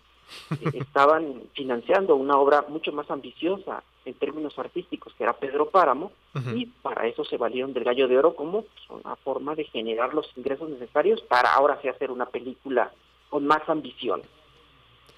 Estaban 0.75 1.43
financiando 1.55 2.17
una 2.17 2.37
obra 2.37 2.65
mucho 2.69 2.93
más 2.93 3.11
ambiciosa 3.11 3.83
en 4.05 4.15
términos 4.15 4.59
artísticos, 4.59 5.15
que 5.15 5.25
era 5.25 5.35
Pedro 5.35 5.71
Páramo, 5.71 6.13
y 6.55 6.67
para 6.67 7.07
eso 7.07 7.25
se 7.25 7.37
valieron 7.37 7.73
del 7.73 7.85
Gallo 7.85 8.09
de 8.09 8.19
Oro 8.19 8.35
como 8.35 8.65
una 8.89 9.17
forma 9.17 9.55
de 9.55 9.65
generar 9.65 10.15
los 10.15 10.31
ingresos 10.37 10.69
necesarios 10.71 11.21
para 11.23 11.53
ahora 11.53 11.79
sí 11.83 11.89
hacer 11.89 12.11
una 12.11 12.27
película 12.27 12.91
con 13.29 13.47
más 13.47 13.69
ambición. 13.69 14.23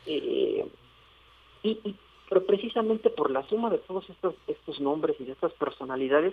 Eh, 0.07 0.66
y, 1.62 1.95
pero 2.31 2.47
precisamente 2.47 3.11
por 3.11 3.31
la 3.31 3.43
suma 3.49 3.69
de 3.69 3.79
todos 3.79 4.09
estos, 4.09 4.35
estos 4.47 4.81
nombres 4.81 5.16
y 5.21 5.25
de 5.25 5.33
estas 5.33 5.53
personalidades, 5.53 6.33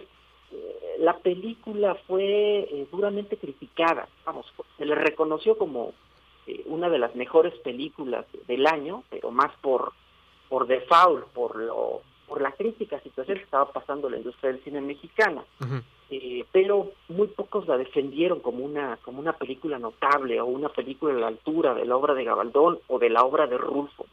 eh, 0.51 0.95
la 0.99 1.17
película 1.17 1.95
fue 2.07 2.59
eh, 2.59 2.87
duramente 2.89 3.35
criticada. 3.35 4.07
Vamos, 4.25 4.45
se 4.77 4.85
le 4.85 4.95
reconoció 4.95 5.57
como 5.57 5.93
una 6.67 6.87
de 6.89 6.99
las 6.99 7.13
mejores 7.13 7.53
películas 7.55 8.25
del 8.47 8.67
año, 8.67 9.03
pero 9.09 9.31
más 9.31 9.51
por 9.59 9.91
por 10.47 10.65
default, 10.65 11.25
por 11.33 11.57
lo 11.57 12.01
por 12.27 12.41
la 12.41 12.51
crítica 12.51 12.99
situación 12.99 13.37
que 13.37 13.43
estaba 13.43 13.71
pasando 13.71 14.09
la 14.09 14.17
industria 14.17 14.51
del 14.51 14.63
cine 14.63 14.81
mexicano. 14.81 15.45
Eh, 16.09 16.45
pero 16.53 16.91
muy 17.09 17.27
pocos 17.27 17.67
la 17.67 17.77
defendieron 17.77 18.39
como 18.39 18.63
una 18.63 18.97
como 19.03 19.19
una 19.19 19.33
película 19.33 19.77
notable 19.79 20.39
o 20.39 20.45
una 20.45 20.69
película 20.69 21.13
a 21.13 21.17
la 21.17 21.27
altura 21.27 21.73
de 21.73 21.85
la 21.85 21.97
obra 21.97 22.13
de 22.13 22.23
Gabaldón 22.23 22.79
o 22.87 22.99
de 22.99 23.09
la 23.09 23.23
obra 23.23 23.47
de 23.47 23.57
Rulfo. 23.57 24.05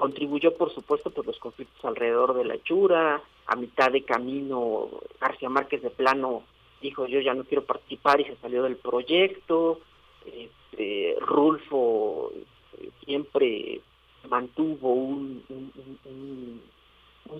Contribuyó, 0.00 0.56
por 0.56 0.72
supuesto, 0.72 1.10
por 1.10 1.26
los 1.26 1.38
conflictos 1.38 1.84
alrededor 1.84 2.32
de 2.32 2.46
la 2.46 2.54
hechura, 2.54 3.22
a 3.46 3.54
mitad 3.54 3.92
de 3.92 4.02
camino 4.02 4.88
García 5.20 5.50
Márquez 5.50 5.82
de 5.82 5.90
plano 5.90 6.42
dijo 6.80 7.06
yo 7.06 7.20
ya 7.20 7.34
no 7.34 7.44
quiero 7.44 7.66
participar 7.66 8.18
y 8.18 8.24
se 8.24 8.36
salió 8.36 8.62
del 8.62 8.76
proyecto, 8.76 9.80
este, 10.24 11.16
Rulfo 11.20 12.32
eh, 12.80 12.88
siempre 13.04 13.82
mantuvo 14.26 14.94
un, 14.94 15.42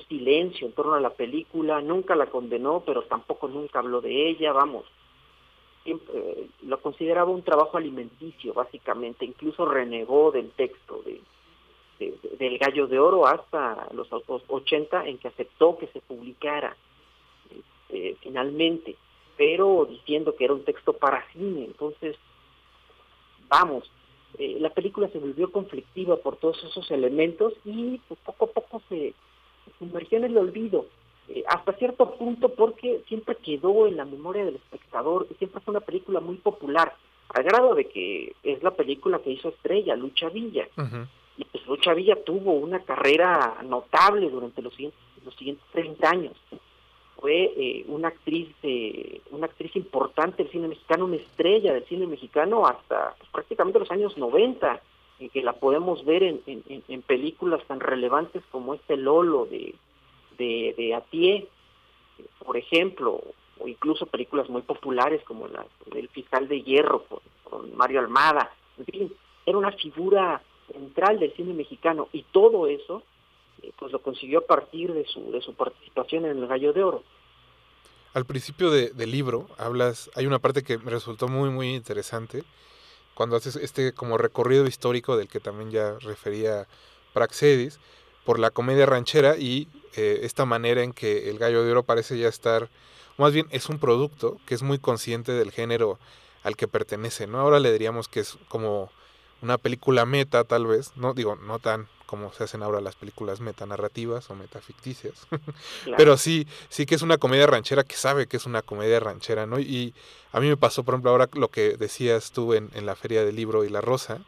silencio 0.07 0.66
en 0.66 0.75
torno 0.75 0.94
a 0.94 1.01
la 1.01 1.14
película, 1.14 1.81
nunca 1.81 2.14
la 2.14 2.27
condenó, 2.27 2.83
pero 2.85 3.05
tampoco 3.05 3.49
nunca 3.49 3.79
habló 3.79 4.03
de 4.03 4.29
ella, 4.29 4.53
vamos. 4.53 4.85
Siempre, 5.83 6.46
lo 6.62 6.79
consideraba 6.81 7.31
un 7.31 7.42
trabajo 7.42 7.79
alimenticio, 7.79 8.53
básicamente, 8.53 9.25
incluso 9.25 9.64
renegó 9.64 10.31
del 10.31 10.51
texto 10.51 11.03
de, 11.07 11.23
del 12.39 12.59
Gallo 12.59 12.87
de 12.87 12.99
Oro 12.99 13.27
hasta 13.27 13.89
los 13.93 14.09
80 14.11 15.07
en 15.07 15.19
que 15.19 15.29
aceptó 15.29 15.77
que 15.79 15.87
se 15.89 16.01
publicara 16.01 16.77
este, 17.51 18.17
finalmente, 18.21 18.97
pero 19.37 19.87
diciendo 19.89 20.35
que 20.37 20.45
era 20.45 20.55
un 20.55 20.65
texto 20.65 20.93
para 20.93 21.27
cine, 21.33 21.65
entonces, 21.65 22.17
vamos, 23.49 23.91
eh, 24.39 24.59
la 24.61 24.71
película 24.71 25.09
se 25.09 25.19
volvió 25.19 25.51
conflictiva 25.51 26.17
por 26.17 26.37
todos 26.37 26.63
esos 26.65 26.91
elementos 26.91 27.55
y 27.65 28.01
pues, 28.07 28.19
poco 28.21 28.47
a 28.47 28.49
poco 28.49 28.83
se, 28.89 29.15
sumergió 29.79 30.19
en 30.19 30.25
el 30.25 30.39
olvido, 30.39 30.87
eh, 31.29 31.43
hasta 31.49 31.73
cierto 31.75 32.15
punto 32.17 32.51
porque 32.51 33.03
siempre 33.09 33.37
quedó 33.37 33.87
en 33.87 33.97
la 33.97 34.05
memoria 34.05 34.45
del 34.45 34.57
espectador 34.57 35.27
y 35.31 35.35
siempre 35.35 35.61
fue 35.61 35.73
una 35.73 35.81
película 35.81 36.21
muy 36.21 36.37
popular, 36.37 36.95
al 37.29 37.45
grado 37.45 37.75
de 37.75 37.87
que 37.87 38.35
es 38.43 38.63
la 38.63 38.73
película 38.73 39.21
que 39.21 39.31
hizo 39.31 39.49
estrella, 39.49 39.97
Lucha 39.97 40.29
Villa. 40.29 40.69
Y 41.40 41.44
pues 41.46 41.66
Lucha 41.66 41.94
Villa 41.94 42.22
tuvo 42.22 42.53
una 42.53 42.81
carrera 42.81 43.57
notable 43.64 44.29
durante 44.29 44.61
los 44.61 44.74
siguientes, 44.74 45.00
los 45.24 45.35
siguientes 45.37 45.64
30 45.72 46.11
años. 46.11 46.37
Fue 47.16 47.53
eh, 47.57 47.85
una 47.88 48.09
actriz 48.09 48.48
eh, 48.62 49.22
una 49.31 49.46
actriz 49.46 49.74
importante 49.74 50.42
del 50.42 50.53
cine 50.53 50.68
mexicano, 50.68 51.07
una 51.07 51.16
estrella 51.16 51.72
del 51.72 51.87
cine 51.87 52.07
mexicano 52.07 52.66
hasta 52.66 53.14
pues, 53.16 53.31
prácticamente 53.31 53.79
los 53.79 53.90
años 53.90 54.16
90 54.18 54.83
que 55.29 55.42
la 55.42 55.53
podemos 55.53 56.03
ver 56.07 56.22
en, 56.22 56.40
en, 56.46 57.03
películas 57.03 57.62
tan 57.66 57.79
relevantes 57.79 58.42
como 58.50 58.72
este 58.72 58.96
Lolo 58.96 59.44
de, 59.44 59.74
de, 60.38 60.74
de 60.79 60.94
Atié, 60.94 61.46
por 62.38 62.57
ejemplo, 62.57 63.20
o 63.59 63.68
incluso 63.68 64.07
películas 64.07 64.48
muy 64.48 64.62
populares 64.62 65.22
como 65.24 65.46
la 65.48 65.66
del 65.92 66.09
Fiscal 66.09 66.48
de 66.48 66.62
Hierro 66.62 67.05
con, 67.44 67.76
Mario 67.76 68.00
Almada. 68.00 68.50
En 68.79 68.87
fin, 68.87 69.12
era 69.44 69.59
una 69.59 69.72
figura 69.72 70.40
central 70.73 71.19
del 71.19 71.33
cine 71.35 71.55
mexicano 71.55 72.09
y 72.13 72.23
todo 72.33 72.67
eso 72.67 73.03
eh, 73.63 73.73
pues 73.79 73.93
lo 73.93 74.01
consiguió 74.01 74.41
a 74.41 74.47
partir 74.47 74.93
de 74.93 75.07
su, 75.07 75.31
de 75.31 75.41
su 75.41 75.55
participación 75.55 76.25
en 76.25 76.39
El 76.39 76.47
Gallo 76.47 76.73
de 76.73 76.83
Oro. 76.83 77.03
Al 78.13 78.25
principio 78.25 78.71
de, 78.71 78.91
del 78.91 79.13
libro 79.13 79.47
hablas, 79.57 80.11
hay 80.15 80.27
una 80.27 80.41
parte 80.41 80.63
que 80.63 80.79
me 80.79 80.91
resultó 80.91 81.29
muy 81.29 81.51
muy 81.51 81.75
interesante, 81.75 82.43
cuando 83.15 83.37
haces 83.37 83.57
este 83.57 83.93
como 83.93 84.19
recorrido 84.19 84.67
histórico 84.67 85.17
del 85.17 85.29
que 85.29 85.41
también 85.41 85.71
ya 85.71 85.99
refería 86.01 86.67
Praxedis, 87.13 87.79
por 88.25 88.39
la 88.39 88.51
comedia 88.51 88.87
ranchera 88.87 89.37
y 89.37 89.69
eh, 89.97 90.21
esta 90.23 90.45
manera 90.45 90.83
en 90.83 90.93
que 90.93 91.31
el 91.31 91.39
gallo 91.39 91.65
de 91.65 91.73
oro 91.73 91.83
parece 91.83 92.19
ya 92.19 92.29
estar, 92.29 92.69
más 93.19 93.33
bien 93.33 93.47
es 93.51 93.69
un 93.69 93.79
producto 93.79 94.39
que 94.47 94.55
es 94.55 94.63
muy 94.63 94.79
consciente 94.79 95.33
del 95.33 95.51
género 95.51 95.99
al 96.43 96.57
que 96.57 96.69
pertenece, 96.69 97.27
¿no? 97.27 97.41
Ahora 97.41 97.61
le 97.61 97.73
diríamos 97.73 98.09
que 98.09 98.21
es 98.21 98.39
como 98.49 98.91
una 99.42 99.59
película 99.59 100.05
meta, 100.07 100.44
tal 100.44 100.66
vez, 100.66 100.92
no 100.96 101.14
digo, 101.14 101.37
no 101.37 101.59
tan 101.59 101.88
como 102.07 102.33
se 102.33 102.42
hacen 102.42 102.64
ahora 102.64 102.81
las 102.81 102.96
películas 102.96 103.40
metanarrativas 103.40 104.29
o 104.31 104.35
metaficticias, 104.35 105.29
pero 105.96 106.16
sí, 106.16 106.46
sí 106.68 106.85
que 106.85 106.96
es 106.96 107.03
una 107.03 107.18
comedia 107.18 107.46
ranchera 107.46 107.85
que 107.85 107.94
sabe 107.94 108.26
que 108.26 108.37
es 108.37 108.46
una 108.46 108.62
comedia 108.62 108.98
ranchera, 108.98 109.46
¿no? 109.46 109.61
Y 109.61 109.94
a 110.33 110.40
mí 110.40 110.48
me 110.48 110.57
pasó, 110.57 110.83
por 110.83 110.94
ejemplo, 110.94 111.12
ahora 111.12 111.29
lo 111.35 111.48
que 111.48 111.76
decías 111.76 112.33
tú 112.33 112.55
en, 112.55 112.68
en 112.74 112.85
la 112.85 112.96
Feria 112.96 113.24
del 113.24 113.37
Libro 113.37 113.64
y 113.64 113.68
la 113.68 113.81
Rosa, 113.81 114.18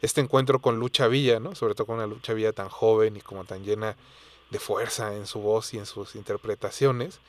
este 0.00 0.20
encuentro 0.20 0.60
con 0.60 0.78
Lucha 0.78 1.06
Villa, 1.06 1.38
¿no? 1.38 1.54
Sobre 1.54 1.74
todo 1.74 1.86
con 1.86 1.96
una 1.96 2.06
Lucha 2.06 2.32
Villa 2.32 2.52
tan 2.52 2.68
joven 2.70 3.16
y 3.16 3.20
como 3.20 3.44
tan 3.44 3.62
llena 3.62 3.96
de 4.50 4.58
fuerza 4.58 5.14
en 5.14 5.26
su 5.26 5.40
voz 5.40 5.74
y 5.74 5.78
en 5.78 5.86
sus 5.86 6.14
interpretaciones, 6.14 7.20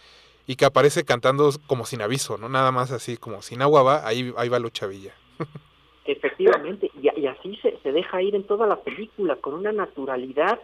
y 0.47 0.55
que 0.55 0.65
aparece 0.65 1.03
cantando 1.03 1.51
como 1.67 1.85
sin 1.85 2.01
aviso, 2.01 2.37
¿no? 2.37 2.47
Nada 2.47 2.71
más 2.71 2.91
así 2.91 3.17
como 3.17 3.41
sin 3.41 3.61
agua 3.61 3.83
va, 3.83 4.07
ahí, 4.07 4.33
ahí 4.37 4.49
va 4.49 4.59
Lucha 4.59 4.87
Villa. 4.87 5.13
Efectivamente, 6.11 6.89
y, 6.99 7.27
así 7.27 7.55
se, 7.57 7.77
se, 7.83 7.91
deja 7.91 8.19
ir 8.23 8.33
en 8.33 8.43
toda 8.43 8.65
la 8.65 8.77
película, 8.77 9.35
con 9.35 9.53
una 9.53 9.71
naturalidad 9.71 10.59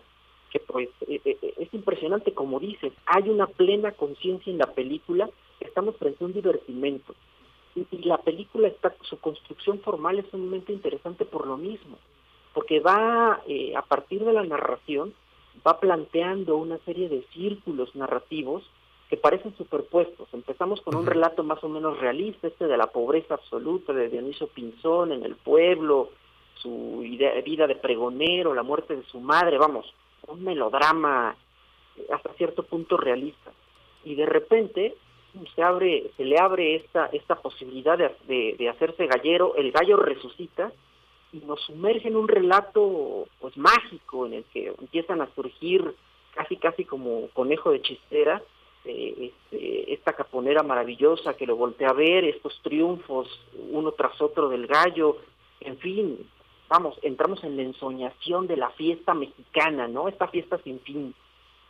que 0.50 0.60
pues 0.60 0.90
e, 1.08 1.22
e, 1.24 1.38
e, 1.40 1.54
es 1.58 1.72
impresionante, 1.72 2.34
como 2.34 2.60
dices, 2.60 2.92
hay 3.06 3.30
una 3.30 3.46
plena 3.46 3.92
conciencia 3.92 4.52
en 4.52 4.58
la 4.58 4.74
película, 4.74 5.30
estamos 5.60 5.98
frente 5.98 6.24
a 6.24 6.28
un 6.28 6.34
divertimento, 6.34 7.14
y, 7.76 7.86
y, 7.92 8.04
la 8.06 8.18
película 8.18 8.70
está, 8.70 8.96
su 9.04 9.20
construcción 9.20 9.80
formal 9.82 10.18
es 10.18 10.26
sumamente 10.32 10.74
interesante 10.74 11.26
por 11.26 11.46
lo 11.46 11.58
mismo, 11.58 12.00
porque 12.56 12.80
va, 12.80 13.44
eh, 13.48 13.76
a 13.76 13.84
partir 13.84 14.26
de 14.26 14.34
la 14.34 14.44
narración, 14.44 15.14
va 15.66 15.80
planteando 15.80 16.58
una 16.58 16.80
serie 16.80 17.08
de 17.08 17.24
círculos 17.34 17.96
narrativos 17.96 18.64
que 19.10 19.18
parecen 19.18 19.56
superpuestos. 19.56 20.28
Empezamos 20.34 20.82
con 20.82 20.96
un 20.96 21.06
relato 21.06 21.44
más 21.44 21.64
o 21.64 21.70
menos 21.70 22.00
realista, 22.00 22.48
este 22.48 22.68
de 22.68 22.78
la 22.78 22.88
pobreza 22.88 23.36
absoluta 23.36 23.94
de 23.94 24.10
Dionisio 24.10 24.48
Pinzón 24.48 25.12
en 25.12 25.24
el 25.24 25.36
pueblo, 25.36 26.10
su 26.56 27.04
idea, 27.04 27.40
vida 27.42 27.68
de 27.68 27.76
pregonero, 27.76 28.54
la 28.56 28.64
muerte 28.64 28.96
de 28.96 29.04
su 29.04 29.20
madre, 29.20 29.58
vamos, 29.58 29.94
un 30.28 30.44
melodrama 30.44 31.36
hasta 32.12 32.34
cierto 32.34 32.64
punto 32.64 32.98
realista. 32.98 33.52
Y 34.04 34.16
de 34.16 34.26
repente 34.26 34.96
se 35.54 35.62
abre, 35.62 36.12
se 36.18 36.26
le 36.26 36.40
abre 36.40 36.76
esta, 36.76 37.08
esta 37.08 37.36
posibilidad 37.36 37.98
de, 37.98 38.12
de, 38.28 38.56
de 38.58 38.70
hacerse 38.70 39.06
gallero, 39.06 39.56
el 39.56 39.72
gallo 39.72 39.98
resucita 39.98 40.72
y 41.32 41.40
nos 41.46 41.62
sumerge 41.62 42.08
en 42.08 42.16
un 42.16 42.28
relato 42.28 43.28
pues 43.40 43.56
mágico 43.58 44.26
en 44.26 44.34
el 44.34 44.44
que 44.46 44.74
empiezan 44.80 45.22
a 45.22 45.30
surgir 45.36 45.94
casi 46.34 46.58
casi 46.58 46.86
como 46.86 47.28
conejo 47.34 47.72
de 47.72 47.82
chistera 47.82 48.42
eh, 48.86 49.32
este, 49.52 49.94
esta 49.94 50.14
caponera 50.14 50.64
maravillosa 50.64 51.36
que 51.36 51.48
lo 51.48 51.56
voltea 51.56 51.90
a 51.90 51.94
ver, 51.94 52.24
estos 52.24 52.60
triunfos 52.62 53.28
uno 53.72 53.92
tras 53.94 54.22
otro 54.22 54.48
del 54.50 54.68
gallo, 54.68 55.18
en 55.60 55.78
fin, 55.78 56.30
vamos, 56.70 56.98
entramos 57.02 57.44
en 57.44 57.58
la 57.58 57.64
ensoñación 57.64 58.48
de 58.48 58.58
la 58.58 58.70
fiesta 58.72 59.14
mexicana, 59.14 59.88
¿no? 59.88 60.08
Esta 60.08 60.28
fiesta 60.28 60.60
sin 60.60 60.80
fin. 60.82 61.14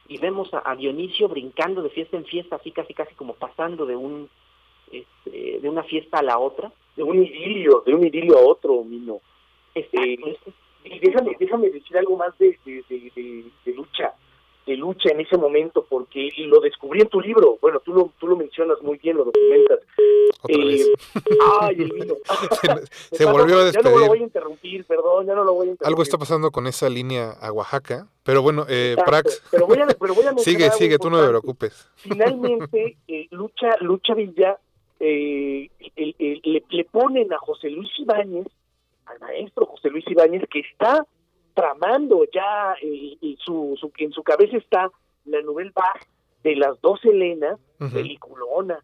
Y 0.07 0.17
vemos 0.17 0.53
a, 0.53 0.69
a 0.69 0.75
Dionisio 0.75 1.27
brincando 1.27 1.81
de 1.81 1.89
fiesta 1.89 2.17
en 2.17 2.25
fiesta, 2.25 2.57
así 2.57 2.71
casi 2.71 2.93
casi 2.93 3.15
como 3.15 3.33
pasando 3.33 3.85
de 3.85 3.95
un 3.95 4.29
este, 4.91 5.59
de 5.59 5.69
una 5.69 5.83
fiesta 5.83 6.19
a 6.19 6.23
la 6.23 6.37
otra. 6.37 6.71
De 6.95 7.03
un 7.03 7.23
idilio, 7.23 7.81
de 7.85 7.93
un 7.93 8.05
idilio 8.05 8.37
a 8.37 8.41
otro, 8.41 8.83
Mino. 8.83 9.19
Exacto, 9.73 10.29
eh, 10.29 10.37
y 10.83 10.99
déjame, 10.99 11.35
déjame 11.39 11.69
decir 11.69 11.97
algo 11.97 12.15
más 12.15 12.37
de, 12.37 12.57
de, 12.65 12.83
de 13.65 13.73
lucha 13.73 14.13
de 14.65 14.75
lucha 14.77 15.09
en 15.09 15.21
ese 15.21 15.37
momento 15.37 15.85
porque 15.87 16.29
lo 16.37 16.59
descubrí 16.59 17.01
en 17.01 17.09
tu 17.09 17.21
libro. 17.21 17.57
Bueno 17.61 17.79
tú 17.81 17.93
lo 17.93 18.11
tú 18.19 18.27
lo 18.27 18.35
mencionas 18.35 18.81
muy 18.81 18.97
bien 18.97 19.17
lo 19.17 19.25
documentas. 19.25 19.79
Eh, 20.47 20.85
ay 21.61 21.75
el 21.79 21.91
vino. 21.91 22.15
Se, 23.11 23.17
se 23.17 23.25
volvió 23.25 23.59
a 23.59 23.65
despedir 23.65 23.85
ya 23.85 23.91
no 23.91 23.99
lo 23.99 24.07
voy 24.07 24.19
a 24.19 24.23
interrumpir 24.23 24.85
perdón 24.85 25.25
ya 25.27 25.35
no 25.35 25.43
lo 25.43 25.53
voy 25.53 25.67
a 25.67 25.71
interrumpir. 25.71 25.87
algo 25.87 26.01
está 26.01 26.17
pasando 26.17 26.51
con 26.51 26.67
esa 26.67 26.89
línea 26.89 27.31
a 27.31 27.51
Oaxaca 27.51 28.07
pero 28.23 28.41
bueno 28.41 28.65
eh, 28.67 28.95
Exacto, 28.97 29.11
Prax 29.11 29.43
pero 29.51 29.67
voy 29.67 29.79
a, 29.79 29.87
pero 29.87 30.13
voy 30.15 30.25
a 30.25 30.33
sigue 30.37 30.69
sigue 30.71 30.97
tú 30.97 31.09
no 31.09 31.21
te 31.21 31.27
preocupes. 31.29 31.89
Finalmente 31.95 32.97
eh, 33.07 33.27
lucha 33.31 33.75
lucha 33.81 34.13
Villa 34.13 34.57
eh, 34.99 35.69
el, 35.95 36.15
el, 36.17 36.41
le, 36.43 36.63
le 36.69 36.85
ponen 36.85 37.31
a 37.33 37.37
José 37.37 37.69
Luis 37.69 37.89
Ibáñez 37.99 38.47
al 39.05 39.19
maestro 39.19 39.65
José 39.65 39.89
Luis 39.89 40.05
Ibáñez 40.07 40.43
que 40.49 40.59
está 40.59 41.05
tramando 41.55 42.25
ya 42.31 42.75
eh, 42.81 43.17
y 43.19 43.37
su, 43.43 43.75
su, 43.79 43.91
en 43.97 44.11
su 44.11 44.21
cabeza 44.21 44.57
está 44.57 44.91
la 45.25 45.41
novela 45.41 45.71
Bach 45.73 46.05
de 46.43 46.55
las 46.55 46.79
dos 46.81 47.03
Helenas, 47.03 47.59
uh 47.79 47.85
-huh. 47.85 47.93
peliculona, 47.93 48.77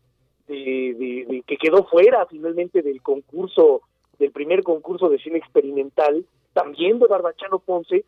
de, 0.48 0.96
de, 0.98 1.26
de, 1.30 1.44
que 1.46 1.58
quedó 1.58 1.84
fuera 1.84 2.26
finalmente 2.26 2.82
del 2.82 3.02
concurso, 3.04 3.82
del 4.18 4.32
primer 4.32 4.64
concurso 4.64 5.10
de 5.10 5.20
cine 5.20 5.38
experimental, 5.38 6.26
también 6.54 6.98
de 6.98 7.08
Barbachano 7.08 7.60
Ponce. 7.60 8.04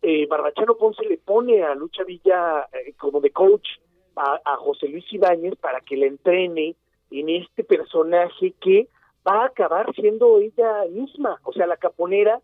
Eh, 0.00 0.26
Barbachano 0.26 0.76
Ponce 0.76 1.04
le 1.04 1.18
pone 1.18 1.62
a 1.62 1.74
Lucha 1.74 2.04
Villa 2.04 2.66
eh, 2.72 2.94
como 2.98 3.20
de 3.20 3.30
coach 3.30 3.68
a, 4.16 4.40
a 4.44 4.56
José 4.56 4.88
Luis 4.88 5.04
Ibáñez 5.12 5.56
para 5.56 5.80
que 5.80 5.96
le 5.96 6.06
entrene 6.06 6.76
en 7.10 7.28
este 7.28 7.64
personaje 7.64 8.54
que 8.60 8.88
va 9.26 9.42
a 9.42 9.46
acabar 9.46 9.92
siendo 9.94 10.40
ella 10.40 10.84
misma, 10.90 11.40
o 11.42 11.52
sea, 11.52 11.66
la 11.66 11.76
caponera 11.76 12.40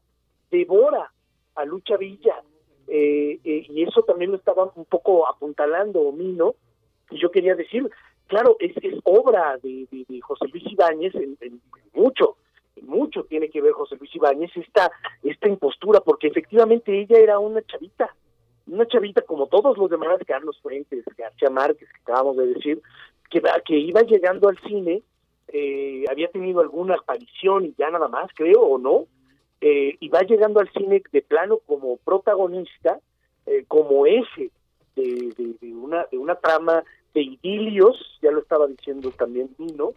devora 0.50 1.12
a 1.60 1.64
Lucha 1.64 1.96
Villa, 1.96 2.42
eh, 2.88 3.38
eh, 3.44 3.66
y 3.68 3.82
eso 3.82 4.02
también 4.02 4.30
lo 4.30 4.36
estaba 4.36 4.70
un 4.74 4.84
poco 4.84 5.28
apuntalando 5.28 6.10
Mino, 6.12 6.54
y 7.10 7.20
yo 7.20 7.30
quería 7.30 7.54
decir, 7.54 7.88
claro, 8.26 8.56
es, 8.58 8.72
es 8.82 8.98
obra 9.04 9.58
de, 9.62 9.86
de, 9.90 10.20
José 10.20 10.46
Luis 10.52 10.64
Ibáñez 10.70 11.14
en, 11.14 11.60
mucho, 11.92 12.36
mucho 12.82 13.24
tiene 13.24 13.50
que 13.50 13.60
ver 13.60 13.72
José 13.72 13.96
Luis 13.96 14.14
Ibáñez 14.14 14.50
esta, 14.56 14.90
esta 15.22 15.48
impostura, 15.48 16.00
porque 16.00 16.28
efectivamente 16.28 16.98
ella 16.98 17.18
era 17.18 17.38
una 17.38 17.62
chavita, 17.62 18.14
una 18.66 18.86
chavita 18.86 19.22
como 19.22 19.46
todos 19.46 19.76
los 19.76 19.90
demás, 19.90 20.18
Carlos 20.26 20.58
Fuentes, 20.62 21.04
García 21.16 21.50
Márquez, 21.50 21.88
que 21.88 22.00
acabamos 22.02 22.36
de 22.36 22.46
decir, 22.46 22.82
que, 23.30 23.42
que 23.64 23.76
iba 23.76 24.02
llegando 24.02 24.48
al 24.48 24.58
cine, 24.58 25.02
eh, 25.48 26.04
había 26.08 26.28
tenido 26.28 26.60
alguna 26.60 26.94
aparición 26.94 27.66
y 27.66 27.74
ya 27.76 27.90
nada 27.90 28.08
más, 28.08 28.30
creo, 28.34 28.62
o 28.62 28.78
no, 28.78 29.06
eh, 29.60 29.96
y 30.00 30.08
va 30.08 30.22
llegando 30.22 30.60
al 30.60 30.70
cine 30.72 31.02
de 31.12 31.22
plano 31.22 31.58
como 31.66 31.96
protagonista, 31.98 32.98
eh, 33.46 33.64
como 33.68 34.06
eje 34.06 34.50
de, 34.96 35.32
de, 35.36 35.54
de, 35.60 35.74
una, 35.74 36.06
de 36.10 36.18
una 36.18 36.34
trama 36.36 36.82
de 37.14 37.22
idilios, 37.22 38.18
ya 38.22 38.30
lo 38.30 38.40
estaba 38.40 38.66
diciendo 38.66 39.10
también 39.10 39.50
Nino, 39.58 39.92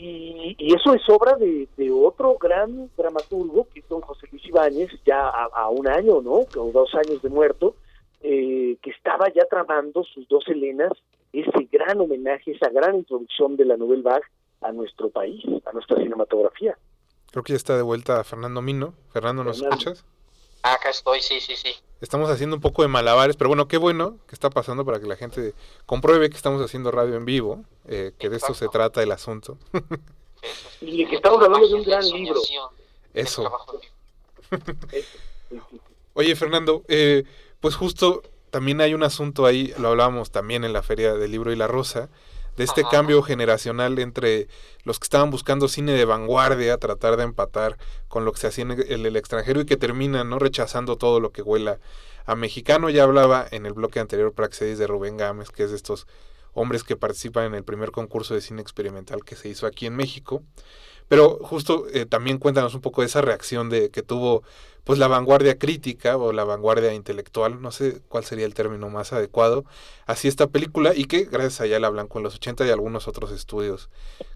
y, 0.00 0.56
eso 0.74 0.94
es 0.94 1.02
obra 1.08 1.34
de, 1.36 1.66
de, 1.76 1.90
otro 1.90 2.36
gran 2.38 2.88
dramaturgo, 2.96 3.66
que 3.72 3.80
es 3.80 3.88
don 3.88 4.00
José 4.00 4.28
Luis 4.30 4.44
Ibáñez, 4.46 4.90
ya 5.04 5.28
a, 5.28 5.46
a 5.46 5.68
un 5.70 5.88
año, 5.88 6.22
¿no? 6.22 6.46
O 6.56 6.70
dos 6.72 6.94
años 6.94 7.20
de 7.20 7.28
muerto, 7.28 7.74
eh, 8.22 8.76
que 8.82 8.90
estaba 8.90 9.28
ya 9.32 9.44
tramando 9.50 10.04
sus 10.04 10.26
dos 10.28 10.46
Helenas, 10.48 10.92
ese 11.32 11.68
gran 11.70 12.00
homenaje, 12.00 12.52
esa 12.52 12.68
gran 12.68 12.96
introducción 12.96 13.56
de 13.56 13.64
la 13.64 13.76
Nouvelle 13.76 14.02
Vague 14.02 14.26
a 14.60 14.72
nuestro 14.72 15.10
país, 15.10 15.44
a 15.66 15.72
nuestra 15.72 15.96
cinematografía. 15.98 16.76
Creo 17.30 17.42
que 17.44 17.52
ya 17.52 17.56
está 17.56 17.76
de 17.76 17.82
vuelta 17.82 18.22
Fernando 18.24 18.62
Mino. 18.62 18.94
Fernando, 19.12 19.44
¿nos 19.44 19.58
Fernando. 19.60 19.76
escuchas? 19.76 20.04
Acá 20.62 20.90
estoy, 20.90 21.20
sí, 21.22 21.40
sí, 21.40 21.54
sí. 21.56 21.74
Estamos 22.00 22.30
haciendo 22.30 22.56
un 22.56 22.62
poco 22.62 22.82
de 22.82 22.88
malabares, 22.88 23.36
pero 23.36 23.48
bueno, 23.48 23.66
qué 23.68 23.76
bueno 23.76 24.18
que 24.28 24.34
está 24.34 24.50
pasando 24.50 24.84
para 24.84 25.00
que 25.00 25.06
la 25.06 25.16
gente 25.16 25.52
compruebe 25.86 26.30
que 26.30 26.36
estamos 26.36 26.62
haciendo 26.62 26.90
radio 26.90 27.16
en 27.16 27.24
vivo, 27.24 27.64
eh, 27.86 28.12
que 28.18 28.26
Exacto. 28.26 28.30
de 28.30 28.36
esto 28.36 28.54
se 28.54 28.68
trata 28.68 29.02
el 29.02 29.10
asunto. 29.12 29.58
y 30.80 31.06
que 31.06 31.16
estamos 31.16 31.42
hablando 31.42 31.68
de 31.68 31.74
un 31.74 31.82
gran 31.84 32.04
libro. 32.08 32.40
Eso. 33.14 33.50
Oye, 36.14 36.34
Fernando, 36.36 36.82
eh, 36.88 37.24
pues 37.60 37.74
justo 37.76 38.22
también 38.50 38.80
hay 38.80 38.94
un 38.94 39.02
asunto 39.02 39.46
ahí, 39.46 39.74
lo 39.78 39.88
hablábamos 39.88 40.30
también 40.30 40.64
en 40.64 40.72
la 40.72 40.82
Feria 40.82 41.14
del 41.14 41.30
Libro 41.30 41.52
y 41.52 41.56
la 41.56 41.66
Rosa, 41.66 42.08
de 42.58 42.64
este 42.64 42.80
Ajá. 42.82 42.90
cambio 42.90 43.22
generacional 43.22 44.00
entre 44.00 44.48
los 44.82 44.98
que 44.98 45.04
estaban 45.04 45.30
buscando 45.30 45.68
cine 45.68 45.92
de 45.92 46.04
vanguardia, 46.04 46.76
tratar 46.76 47.16
de 47.16 47.22
empatar 47.22 47.78
con 48.08 48.24
lo 48.24 48.32
que 48.32 48.40
se 48.40 48.48
hacía 48.48 48.64
en 48.64 48.72
el, 48.72 49.06
el, 49.06 49.16
extranjero 49.16 49.60
y 49.60 49.64
que 49.64 49.76
terminan 49.76 50.28
no 50.28 50.40
rechazando 50.40 50.96
todo 50.96 51.20
lo 51.20 51.30
que 51.30 51.40
huela 51.40 51.78
a 52.26 52.34
mexicano. 52.34 52.90
Ya 52.90 53.04
hablaba 53.04 53.46
en 53.52 53.64
el 53.64 53.74
bloque 53.74 54.00
anterior 54.00 54.32
Praxedis 54.32 54.76
de 54.76 54.88
Rubén 54.88 55.16
Gámez, 55.16 55.50
que 55.50 55.62
es 55.62 55.70
de 55.70 55.76
estos 55.76 56.08
hombres 56.52 56.82
que 56.82 56.96
participan 56.96 57.44
en 57.44 57.54
el 57.54 57.62
primer 57.62 57.92
concurso 57.92 58.34
de 58.34 58.40
cine 58.40 58.60
experimental 58.60 59.24
que 59.24 59.36
se 59.36 59.48
hizo 59.48 59.64
aquí 59.64 59.86
en 59.86 59.94
México. 59.94 60.42
Pero 61.06 61.38
justo 61.40 61.86
eh, 61.92 62.06
también 62.06 62.38
cuéntanos 62.38 62.74
un 62.74 62.80
poco 62.80 63.02
de 63.02 63.06
esa 63.06 63.20
reacción 63.20 63.70
de 63.70 63.90
que 63.90 64.02
tuvo 64.02 64.42
pues 64.88 64.98
la 64.98 65.06
vanguardia 65.06 65.58
crítica 65.58 66.16
o 66.16 66.32
la 66.32 66.44
vanguardia 66.44 66.94
intelectual, 66.94 67.60
no 67.60 67.72
sé 67.72 68.00
cuál 68.08 68.24
sería 68.24 68.46
el 68.46 68.54
término 68.54 68.88
más 68.88 69.12
adecuado, 69.12 69.66
así 70.06 70.28
esta 70.28 70.46
película 70.46 70.94
y 70.94 71.04
que 71.04 71.24
gracias 71.24 71.60
a 71.60 71.64
Ayala 71.64 71.90
Blanco 71.90 72.18
en 72.18 72.24
los 72.24 72.36
80 72.36 72.64
y 72.64 72.70
algunos 72.70 73.06
otros 73.06 73.30
estudios 73.30 73.90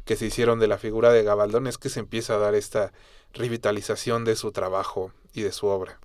que 0.04 0.14
se 0.14 0.26
hicieron 0.26 0.60
de 0.60 0.66
la 0.66 0.76
figura 0.76 1.10
de 1.10 1.22
Gabaldón 1.22 1.68
es 1.68 1.78
que 1.78 1.88
se 1.88 2.00
empieza 2.00 2.34
a 2.34 2.36
dar 2.36 2.54
esta 2.54 2.92
revitalización 3.32 4.26
de 4.26 4.36
su 4.36 4.52
trabajo 4.52 5.10
y 5.32 5.40
de 5.40 5.52
su 5.52 5.68
obra. 5.68 5.98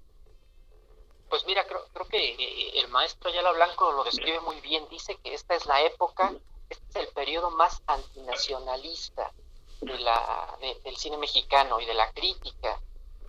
Pues 1.28 1.46
mira, 1.46 1.68
creo, 1.68 1.82
creo 1.92 2.08
que 2.08 2.18
eh, 2.18 2.80
el 2.80 2.88
maestro 2.88 3.30
Ayala 3.30 3.52
Blanco 3.52 3.92
lo 3.92 4.06
describe 4.06 4.40
muy 4.40 4.62
bien, 4.62 4.86
dice 4.90 5.18
que 5.22 5.34
esta 5.34 5.56
es 5.56 5.66
la 5.66 5.84
época, 5.84 6.34
este 6.70 6.86
es 6.88 6.96
el 7.08 7.14
periodo 7.14 7.52
más 7.52 7.84
antinacionalista 7.86 9.30
de 9.82 10.00
la, 10.00 10.58
del 10.86 10.96
cine 10.96 11.18
mexicano 11.18 11.82
y 11.82 11.86
de 11.86 11.96
la 11.96 12.10
crítica 12.14 12.80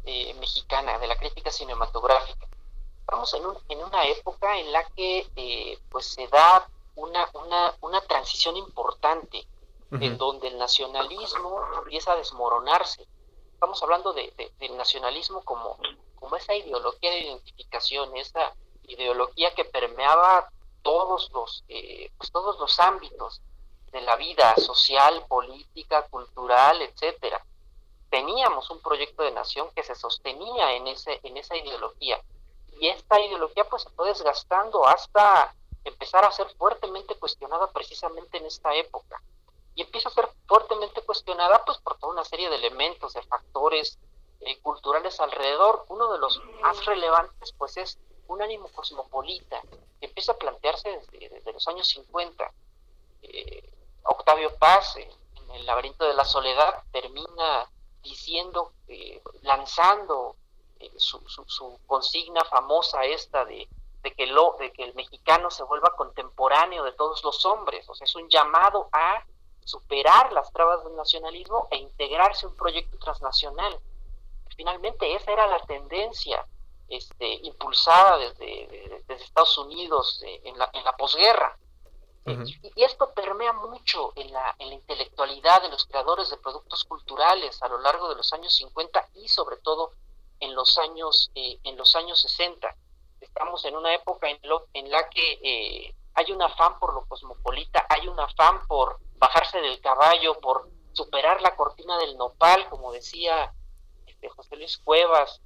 eh, 0.04 0.34
mexicana, 0.34 0.98
de 0.98 1.06
la 1.06 1.16
crítica 1.16 1.50
cinematográfica. 1.50 2.46
Estamos 3.00 3.32
en, 3.34 3.46
un, 3.46 3.58
en 3.68 3.84
una 3.84 4.04
época 4.06 4.58
en 4.58 4.72
la 4.72 4.84
que 4.90 5.26
eh, 5.36 5.78
pues 5.90 6.06
se 6.06 6.26
da 6.28 6.68
una, 6.94 7.28
una, 7.34 7.74
una 7.80 8.00
transición 8.02 8.56
importante 8.56 9.46
en 9.90 10.18
donde 10.18 10.48
el 10.48 10.58
nacionalismo 10.58 11.62
empieza 11.78 12.12
a 12.12 12.16
desmoronarse. 12.16 13.06
Estamos 13.54 13.82
hablando 13.82 14.12
de, 14.12 14.32
del 14.58 14.76
nacionalismo 14.76 15.42
como, 15.42 15.78
como 16.16 16.36
esa 16.36 16.54
ideología 16.54 17.10
de 17.10 17.20
identificación, 17.20 18.14
esa 18.16 18.54
ideología 18.86 19.54
que 19.54 19.64
permeaba 19.64 20.50
todos 20.82 21.30
los, 21.32 21.64
eh, 21.68 22.10
pues 22.18 22.30
todos 22.30 22.58
los 22.58 22.78
ámbitos 22.80 23.40
de 23.90 24.00
la 24.02 24.16
vida 24.16 24.54
social, 24.56 25.24
política, 25.26 26.06
cultural, 26.08 26.82
etcétera. 26.82 27.42
Teníamos 28.10 28.70
un 28.70 28.80
proyecto 28.80 29.22
de 29.22 29.32
nación 29.32 29.70
que 29.74 29.82
se 29.82 29.94
sostenía 29.94 30.72
en 30.74 30.86
ese, 30.86 31.20
en 31.22 31.36
esa 31.36 31.56
ideología. 31.56 32.20
Y 32.80 32.88
esta 32.88 33.20
ideología 33.20 33.64
pues 33.64 33.82
se 33.82 33.90
fue 33.90 34.08
desgastando 34.08 34.86
hasta 34.86 35.54
empezar 35.84 36.24
a 36.24 36.32
ser 36.32 36.48
fuertemente 36.56 37.14
cuestionada 37.16 37.70
precisamente 37.70 38.38
en 38.38 38.46
esta 38.46 38.74
época. 38.74 39.20
Y 39.74 39.82
empieza 39.82 40.08
a 40.08 40.12
ser 40.12 40.28
fuertemente 40.46 41.02
cuestionada 41.02 41.64
pues 41.64 41.78
por 41.78 41.98
toda 41.98 42.12
una 42.12 42.24
serie 42.24 42.48
de 42.50 42.56
elementos, 42.56 43.12
de 43.14 43.22
factores 43.22 43.98
eh, 44.40 44.58
culturales 44.60 45.20
alrededor. 45.20 45.84
Uno 45.88 46.12
de 46.12 46.18
los 46.18 46.40
más 46.60 46.84
relevantes 46.86 47.52
pues 47.52 47.76
es 47.76 47.98
un 48.28 48.42
ánimo 48.42 48.68
cosmopolita 48.68 49.60
que 50.00 50.06
empieza 50.06 50.32
a 50.32 50.38
plantearse 50.38 51.00
desde, 51.12 51.52
los 51.52 51.66
años 51.68 51.88
50. 51.88 52.52
Eh, 53.22 53.72
Octavio 54.04 54.56
Paz, 54.58 54.96
en 54.96 55.50
el 55.50 55.66
laberinto 55.66 56.04
de 56.04 56.14
la 56.14 56.24
soledad, 56.24 56.82
termina 56.92 57.70
diciendo, 58.02 58.72
eh, 58.86 59.22
lanzando 59.42 60.36
su, 60.96 61.20
su, 61.26 61.78
consigna 61.86 62.44
famosa 62.44 63.04
esta 63.04 63.44
de 63.44 63.68
de 64.02 64.14
que, 64.14 64.26
lo, 64.26 64.56
de 64.58 64.72
que 64.72 64.84
el 64.84 64.94
mexicano 64.94 65.50
se 65.50 65.64
vuelva 65.64 65.94
contemporáneo 65.96 66.84
de 66.84 66.92
todos 66.92 67.22
los 67.24 67.44
hombres. 67.44 67.88
O 67.88 67.94
sea, 67.94 68.04
es 68.04 68.14
un 68.14 68.28
llamado 68.28 68.88
a 68.92 69.24
superar 69.64 70.32
las 70.32 70.52
trabas 70.52 70.84
del 70.84 70.96
nacionalismo 70.96 71.68
e 71.70 71.78
integrarse 71.78 72.46
a 72.46 72.48
un 72.48 72.56
proyecto 72.56 72.98
transnacional. 72.98 73.78
Finalmente, 74.56 75.14
esa 75.14 75.32
era 75.32 75.46
la 75.46 75.60
tendencia 75.60 76.46
este, 76.88 77.34
impulsada 77.46 78.16
desde, 78.18 79.02
desde 79.06 79.24
Estados 79.24 79.58
Unidos 79.58 80.22
eh, 80.24 80.40
en, 80.44 80.58
la, 80.58 80.70
en 80.72 80.84
la 80.84 80.96
posguerra. 80.96 81.58
Y, 82.30 82.84
esto 82.84 83.12
permea 83.14 83.52
mucho 83.52 84.12
en 84.16 84.32
la, 84.32 84.54
en 84.58 84.68
la 84.68 84.74
intelectualidad 84.74 85.62
de 85.62 85.68
los 85.68 85.84
creadores 85.86 86.30
de 86.30 86.36
productos 86.36 86.84
culturales 86.84 87.62
a 87.62 87.68
lo 87.68 87.78
largo 87.80 88.08
de 88.08 88.16
los 88.16 88.32
años 88.32 88.54
50 88.54 89.10
y 89.14 89.28
sobre 89.28 89.56
todo 89.58 89.92
en 90.40 90.54
los 90.54 90.78
años, 90.78 91.30
eh, 91.34 91.58
en 91.64 91.76
los 91.76 91.96
años 91.96 92.20
60 92.22 92.74
estamos 93.20 93.64
en 93.64 93.76
una 93.76 93.94
época 93.94 94.28
en, 94.28 94.38
lo, 94.42 94.66
en 94.72 94.90
la 94.90 95.08
que 95.08 95.32
eh, 95.42 95.94
hay 96.14 96.32
un 96.32 96.42
afán 96.42 96.78
por 96.78 96.94
lo 96.94 97.04
cosmopolita, 97.06 97.86
hay 97.88 98.08
un 98.08 98.18
afán 98.18 98.66
por 98.66 98.98
bajarse 99.16 99.60
del 99.60 99.80
caballo, 99.80 100.40
por 100.40 100.68
superar 100.92 101.40
la 101.42 101.54
cortina 101.56 101.98
del 101.98 102.16
nopal, 102.16 102.68
como 102.68 102.92
decía 102.92 103.52
este, 104.06 104.28
José 104.28 104.56
Luis 104.56 104.78
Cuevas, 104.78 105.40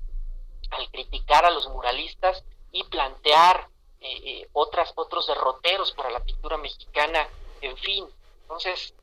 al 0.71 0.91
criticar 0.91 1.45
a 1.45 1.51
los 1.51 1.69
muralistas 1.69 2.45
y 2.71 2.85
plantear 2.85 3.69
eh, 4.03 4.21
eh, 4.25 4.49
otras, 4.53 4.93
otros 4.97 5.27
derroteros 5.27 5.93
para 5.93 6.11
la 6.11 6.21
pintura 6.21 6.57
mexicana, 6.59 7.29
en 7.61 7.77
fin. 7.77 8.07
Entonces, 8.43 8.95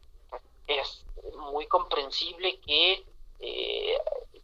es 0.68 1.06
muy 1.36 1.66
comprensible 1.68 2.60
que 2.60 3.06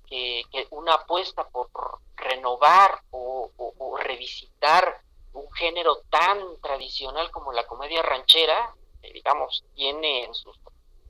que, 0.08 0.68
una 0.72 0.94
apuesta 0.96 1.48
por 1.50 1.70
renovar 2.16 3.02
o, 3.12 3.52
revisitar 3.98 5.02
un 5.34 5.52
género 5.54 6.02
tan 6.10 6.60
tradicional 6.62 7.32
como 7.32 7.52
la 7.52 7.66
comedia 7.66 8.02
ranchera, 8.02 8.76
digamos, 9.02 9.64
tiene 9.74 10.26
en 10.26 10.34
su, 10.34 10.52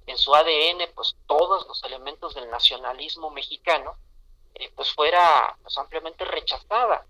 en 0.05 0.17
su 0.17 0.34
ADN 0.34 0.91
pues 0.93 1.15
todos 1.27 1.67
los 1.67 1.84
elementos 1.84 2.36
del 2.36 2.49
nacionalismo 2.49 3.31
mexicano, 3.31 3.97
eh, 4.53 4.71
pues 4.75 4.91
fuera 4.93 5.58
pues, 5.62 5.77
ampliamente 5.77 6.25
rechazada 6.25 7.05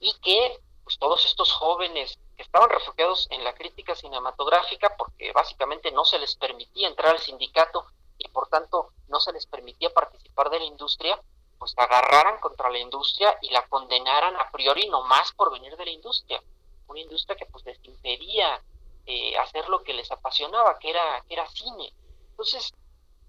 y 0.00 0.14
que 0.20 0.58
pues 0.88 0.98
todos 0.98 1.26
estos 1.26 1.52
jóvenes 1.52 2.18
que 2.34 2.42
estaban 2.42 2.70
refugiados 2.70 3.28
en 3.30 3.44
la 3.44 3.52
crítica 3.52 3.94
cinematográfica 3.94 4.96
porque 4.96 5.32
básicamente 5.32 5.92
no 5.92 6.06
se 6.06 6.18
les 6.18 6.34
permitía 6.36 6.88
entrar 6.88 7.12
al 7.12 7.18
sindicato 7.18 7.84
y 8.16 8.26
por 8.30 8.48
tanto 8.48 8.88
no 9.08 9.20
se 9.20 9.34
les 9.34 9.44
permitía 9.44 9.92
participar 9.92 10.48
de 10.48 10.60
la 10.60 10.64
industria, 10.64 11.20
pues 11.58 11.74
agarraran 11.76 12.40
contra 12.40 12.70
la 12.70 12.78
industria 12.78 13.36
y 13.42 13.50
la 13.50 13.68
condenaran 13.68 14.34
a 14.36 14.50
priori 14.50 14.88
no 14.88 15.04
más 15.04 15.30
por 15.32 15.52
venir 15.52 15.76
de 15.76 15.84
la 15.84 15.90
industria. 15.90 16.42
Una 16.86 17.00
industria 17.00 17.36
que 17.36 17.44
pues 17.44 17.66
les 17.66 17.78
impedía 17.84 18.58
eh, 19.04 19.36
hacer 19.36 19.68
lo 19.68 19.82
que 19.82 19.92
les 19.92 20.10
apasionaba, 20.10 20.78
que 20.78 20.88
era, 20.88 21.22
que 21.28 21.34
era 21.34 21.46
cine. 21.48 21.92
Entonces, 22.30 22.72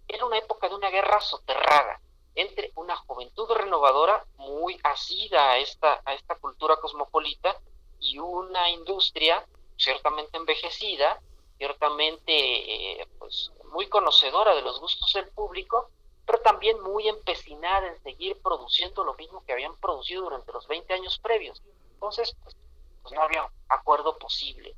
era 0.07 0.25
una 0.25 0.37
época 0.37 0.69
de 0.69 0.75
una 0.75 0.89
guerra 0.89 1.19
soterrada 1.19 1.99
entre 2.41 2.71
una 2.75 2.95
juventud 2.95 3.49
renovadora 3.51 4.25
muy 4.37 4.79
asida 4.83 5.51
a 5.51 5.57
esta, 5.57 6.01
a 6.05 6.13
esta 6.13 6.35
cultura 6.35 6.77
cosmopolita 6.77 7.57
y 7.99 8.17
una 8.19 8.69
industria 8.69 9.45
ciertamente 9.77 10.37
envejecida, 10.37 11.21
ciertamente 11.57 12.31
eh, 12.31 13.07
pues 13.17 13.51
muy 13.71 13.87
conocedora 13.87 14.55
de 14.55 14.61
los 14.61 14.79
gustos 14.79 15.11
del 15.13 15.27
público, 15.29 15.89
pero 16.25 16.39
también 16.41 16.79
muy 16.81 17.07
empecinada 17.07 17.87
en 17.87 18.01
seguir 18.03 18.41
produciendo 18.41 19.03
lo 19.03 19.15
mismo 19.15 19.43
que 19.45 19.53
habían 19.53 19.75
producido 19.77 20.23
durante 20.23 20.51
los 20.51 20.67
20 20.67 20.93
años 20.93 21.19
previos. 21.19 21.61
Entonces, 21.93 22.35
pues, 22.43 22.55
pues 23.01 23.13
no 23.13 23.21
había 23.21 23.49
acuerdo 23.67 24.17
posible. 24.17 24.75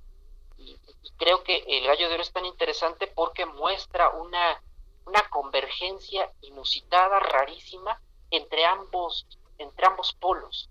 Y, 0.58 0.78
creo 1.18 1.44
que 1.44 1.64
el 1.68 1.86
gallo 1.86 2.08
de 2.08 2.16
oro 2.16 2.24
es 2.24 2.32
tan 2.32 2.46
interesante 2.46 3.08
porque 3.08 3.46
muestra 3.46 4.10
una, 4.10 4.62
una 5.06 5.24
convergencia 5.30 6.30
inusitada, 6.42 7.20
rarísima, 7.20 8.02
entre 8.30 8.66
ambos, 8.66 9.28
entre 9.58 9.86
ambos 9.88 10.14
polos. 10.20 10.70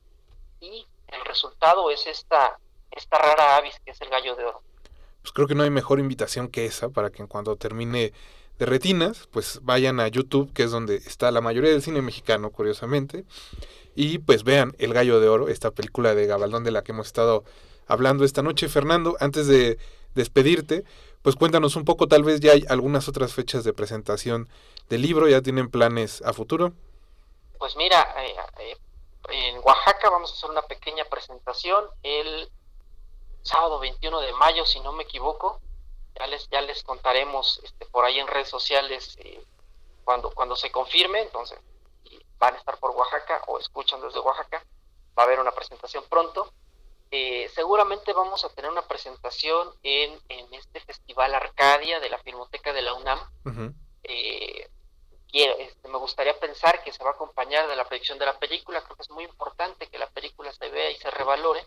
Y 0.61 0.87
el 1.09 1.25
resultado 1.25 1.91
es 1.91 2.07
esta, 2.07 2.59
esta 2.91 3.19
rara 3.19 3.57
avis 3.57 3.79
que 3.85 3.91
es 3.91 4.01
el 4.01 4.09
gallo 4.09 4.37
de 4.37 4.45
oro 4.45 4.63
pues 5.23 5.33
creo 5.33 5.47
que 5.47 5.55
no 5.55 5.63
hay 5.63 5.71
mejor 5.71 6.01
invitación 6.01 6.49
que 6.49 6.67
esa 6.67 6.89
para 6.89 7.11
que 7.11 7.23
en 7.23 7.29
cuanto 7.29 7.57
termine 7.57 8.13
de 8.59 8.67
retinas, 8.67 9.29
pues 9.31 9.61
vayan 9.63 10.01
a 10.01 10.09
YouTube, 10.09 10.53
que 10.53 10.65
es 10.65 10.71
donde 10.71 10.97
está 10.97 11.31
la 11.31 11.41
mayoría 11.41 11.71
del 11.71 11.83
cine 11.83 12.03
mexicano, 12.03 12.51
curiosamente, 12.51 13.25
y 13.95 14.19
pues 14.19 14.45
vean 14.45 14.75
El 14.79 14.93
Gallo 14.93 15.19
de 15.19 15.29
Oro, 15.29 15.49
esta 15.49 15.71
película 15.71 16.15
de 16.15 16.27
Gabaldón 16.27 16.65
de 16.65 16.71
la 16.71 16.83
que 16.83 16.93
hemos 16.93 17.07
estado 17.07 17.45
hablando 17.87 18.25
esta 18.25 18.43
noche. 18.43 18.69
Fernando, 18.69 19.17
antes 19.19 19.47
de 19.47 19.79
despedirte, 20.15 20.85
pues 21.23 21.37
cuéntanos 21.37 21.77
un 21.77 21.85
poco, 21.85 22.09
tal 22.09 22.25
vez 22.25 22.41
ya 22.41 22.53
hay 22.53 22.65
algunas 22.69 23.09
otras 23.09 23.35
fechas 23.35 23.65
de 23.65 23.73
presentación 23.73 24.49
del 24.89 25.03
libro, 25.03 25.29
ya 25.29 25.43
tienen 25.43 25.71
planes 25.71 26.23
a 26.23 26.33
futuro. 26.33 26.73
Pues 27.59 27.77
mira, 27.77 28.15
eh, 28.25 28.37
eh, 28.59 28.77
en 29.29 29.59
Oaxaca 29.63 30.09
vamos 30.11 30.33
a 30.33 30.35
hacer 30.35 30.51
una 30.51 30.63
pequeña 30.63 31.05
presentación 31.05 31.85
el 32.03 32.51
sábado 33.43 33.79
21 33.79 34.21
de 34.21 34.33
mayo, 34.35 34.65
si 34.65 34.81
no 34.81 34.93
me 34.93 35.05
equivoco. 35.05 35.61
Ya 36.19 36.27
les, 36.27 36.49
ya 36.49 36.61
les 36.61 36.83
contaremos 36.83 37.61
este, 37.65 37.87
por 37.87 38.05
ahí 38.05 38.19
en 38.19 38.27
redes 38.27 38.49
sociales 38.49 39.17
eh, 39.21 39.43
cuando, 40.05 40.31
cuando 40.31 40.57
se 40.57 40.71
confirme. 40.71 41.21
Entonces, 41.21 41.59
van 42.39 42.55
a 42.55 42.59
estar 42.59 42.79
por 42.79 42.91
Oaxaca 42.93 43.43
o 43.47 43.59
escuchan 43.59 44.01
desde 44.01 44.19
Oaxaca, 44.19 44.65
va 45.17 45.23
a 45.23 45.27
haber 45.27 45.39
una 45.39 45.53
presentación 45.53 46.03
pronto. 46.09 46.53
Eh, 47.13 47.51
seguramente 47.55 48.13
vamos 48.13 48.45
a 48.45 48.51
tener 48.51 48.71
una 48.71 48.87
presentación 48.87 49.69
en, 49.83 50.19
en, 50.29 50.55
este 50.55 50.79
Festival 50.81 51.35
Arcadia 51.35 51.99
de 51.99 52.09
la 52.09 52.19
Filmoteca 52.19 52.73
de 52.73 52.83
la 52.83 52.95
UNAM. 52.95 53.19
Eh, 54.05 54.69
este, 55.33 55.89
me 55.89 55.99
gustaría 55.99 56.39
pensar 56.39 56.83
que 56.85 56.93
se 56.93 57.03
va 57.03 57.11
a 57.11 57.15
acompañar 57.15 57.69
de 57.69 57.77
la 57.77 57.85
proyección 57.85 58.19
de 58.19 58.27
la 58.27 58.39
película. 58.39 58.83
Creo 58.83 58.97
que 58.97 59.03
es 59.03 59.11
muy 59.11 59.25
importante 59.25 59.89
que 59.89 59.99
la 59.99 60.09
película 60.11 60.53
se 60.53 60.69
vea 60.69 60.91
y 60.91 60.97
se 60.97 61.11
revalore. 61.11 61.65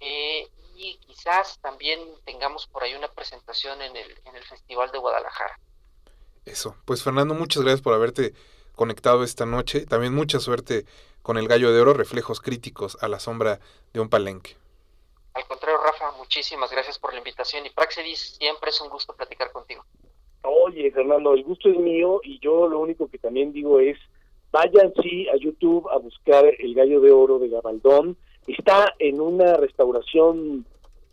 Eh, 0.00 0.48
y 0.74 0.96
quizás 0.98 1.58
también 1.60 2.00
tengamos 2.24 2.66
por 2.66 2.82
ahí 2.82 2.94
una 2.94 3.08
presentación 3.08 3.80
en 3.82 3.96
el, 3.96 4.20
en 4.24 4.36
el 4.36 4.44
Festival 4.44 4.90
de 4.90 4.98
Guadalajara. 4.98 5.58
Eso, 6.44 6.76
pues 6.84 7.02
Fernando, 7.02 7.34
muchas 7.34 7.62
gracias 7.62 7.82
por 7.82 7.94
haberte 7.94 8.34
conectado 8.74 9.24
esta 9.24 9.46
noche. 9.46 9.86
También 9.86 10.14
mucha 10.14 10.38
suerte 10.38 10.86
con 11.26 11.38
el 11.38 11.48
Gallo 11.48 11.72
de 11.72 11.80
Oro, 11.80 11.92
reflejos 11.92 12.40
críticos 12.40 12.96
a 13.00 13.08
la 13.08 13.18
sombra 13.18 13.58
de 13.92 13.98
un 13.98 14.08
palenque. 14.08 14.54
Al 15.34 15.44
contrario, 15.48 15.80
Rafa, 15.82 16.16
muchísimas 16.18 16.70
gracias 16.70 17.00
por 17.00 17.12
la 17.12 17.18
invitación 17.18 17.66
y 17.66 17.70
Praxedis, 17.70 18.36
siempre 18.38 18.70
es 18.70 18.80
un 18.80 18.88
gusto 18.90 19.12
platicar 19.12 19.50
contigo. 19.50 19.84
Oye, 20.42 20.88
Fernando, 20.92 21.34
el 21.34 21.42
gusto 21.42 21.68
es 21.68 21.78
mío 21.78 22.20
y 22.22 22.38
yo 22.38 22.68
lo 22.68 22.78
único 22.78 23.08
que 23.08 23.18
también 23.18 23.52
digo 23.52 23.80
es, 23.80 23.98
vayan 24.52 24.92
sí 25.02 25.28
a 25.28 25.36
YouTube 25.36 25.88
a 25.90 25.98
buscar 25.98 26.44
el 26.46 26.74
Gallo 26.76 27.00
de 27.00 27.10
Oro 27.10 27.40
de 27.40 27.48
Gabaldón 27.48 28.16
está 28.46 28.94
en 29.00 29.20
una 29.20 29.56
restauración 29.56 30.64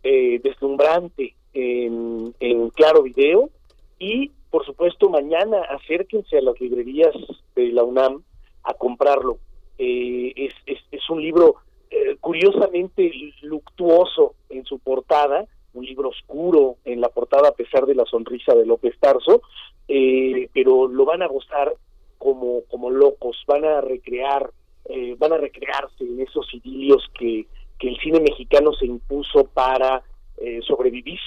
eh, 0.04 0.38
deslumbrante 0.44 1.34
en, 1.54 2.70
Claro 2.76 3.02
Video 3.02 3.50
y 3.98 4.30
por 4.50 4.64
supuesto, 4.64 5.10
mañana 5.10 5.60
acérquense 5.70 6.38
a 6.38 6.42
las 6.42 6.60
librerías 6.60 7.12
de 7.56 7.72
la 7.72 7.82
UNAM 7.82 8.22
a 8.62 8.74
comprarlo. 8.74 9.38
Eh, 9.78 10.32
es, 10.66 10.78
es, 10.90 11.10
un 11.10 11.20
libro 11.20 11.56
eh, 11.90 12.16
curiosamente 12.20 13.10
luctuoso 13.42 14.34
en 14.48 14.64
su 14.64 14.78
portada, 14.78 15.46
un 15.74 15.84
libro 15.84 16.08
oscuro 16.08 16.76
en 16.84 17.00
la 17.00 17.08
portada 17.08 17.48
a 17.48 17.54
pesar 17.54 17.84
de 17.86 17.94
la 17.94 18.04
sonrisa 18.04 18.54
de 18.54 18.64
López 18.64 18.94
Tarso, 18.98 19.42
eh, 19.88 20.48
pero 20.54 20.88
lo 20.88 21.04
van 21.04 21.22
a 21.22 21.26
gozar 21.26 21.74
como, 22.18 22.62
como 22.70 22.90
locos, 22.90 23.42
van 23.46 23.66
a 23.66 23.82
recrear, 23.82 24.50
eh, 24.86 25.14
van 25.18 25.34
a 25.34 25.36
recrearse 25.36 26.04
en 26.04 26.20
esos 26.20 26.52
idilios 26.54 27.04
que, 27.18 27.46
que 27.78 27.88
el 27.88 27.98
cine 27.98 28.20
mexicano 28.20 28.72
se 28.72 28.86
impuso 28.86 29.44
para 29.44 30.02
eh, 30.38 30.60
sobrevivir 30.66 31.18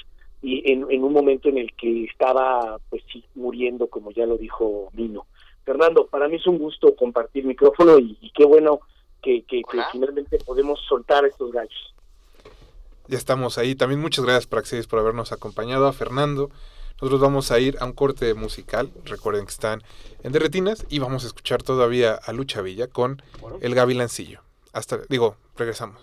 y 0.41 0.71
en, 0.71 0.87
en, 0.89 1.03
un 1.03 1.13
momento 1.13 1.49
en 1.49 1.59
el 1.59 1.73
que 1.73 2.05
estaba 2.05 2.79
pues 2.89 3.03
sí 3.11 3.23
muriendo 3.35 3.87
como 3.87 4.11
ya 4.11 4.25
lo 4.25 4.37
dijo 4.37 4.89
Mino. 4.93 5.26
Fernando, 5.67 6.07
para 6.07 6.29
mí 6.29 6.37
es 6.37 6.47
un 6.47 6.57
gusto 6.57 6.95
compartir 6.95 7.43
micrófono 7.43 7.99
y, 7.99 8.17
y 8.21 8.31
qué 8.31 8.45
bueno 8.45 8.79
que, 9.21 9.43
que, 9.43 9.61
que 9.69 9.81
finalmente 9.91 10.39
podemos 10.45 10.79
soltar 10.87 11.25
estos 11.25 11.51
gallos. 11.51 11.93
Ya 13.09 13.17
estamos 13.17 13.57
ahí. 13.57 13.75
También 13.75 13.99
muchas 13.99 14.23
gracias, 14.23 14.47
Praxis, 14.47 14.87
por 14.87 14.99
habernos 14.99 15.33
acompañado. 15.33 15.85
A 15.85 15.91
Fernando. 15.91 16.49
Nosotros 17.01 17.19
vamos 17.19 17.51
a 17.51 17.59
ir 17.59 17.75
a 17.81 17.85
un 17.85 17.91
corte 17.91 18.33
musical. 18.33 18.89
Recuerden 19.03 19.45
que 19.45 19.51
están 19.51 19.83
en 20.23 20.31
Derretinas 20.31 20.85
y 20.87 20.99
vamos 20.99 21.25
a 21.25 21.27
escuchar 21.27 21.61
todavía 21.63 22.13
a 22.13 22.31
Lucha 22.31 22.61
Villa 22.61 22.87
con 22.87 23.21
El 23.59 23.75
Gavilancillo. 23.75 24.43
Hasta, 24.71 24.99
digo, 25.09 25.35
regresamos. 25.57 26.01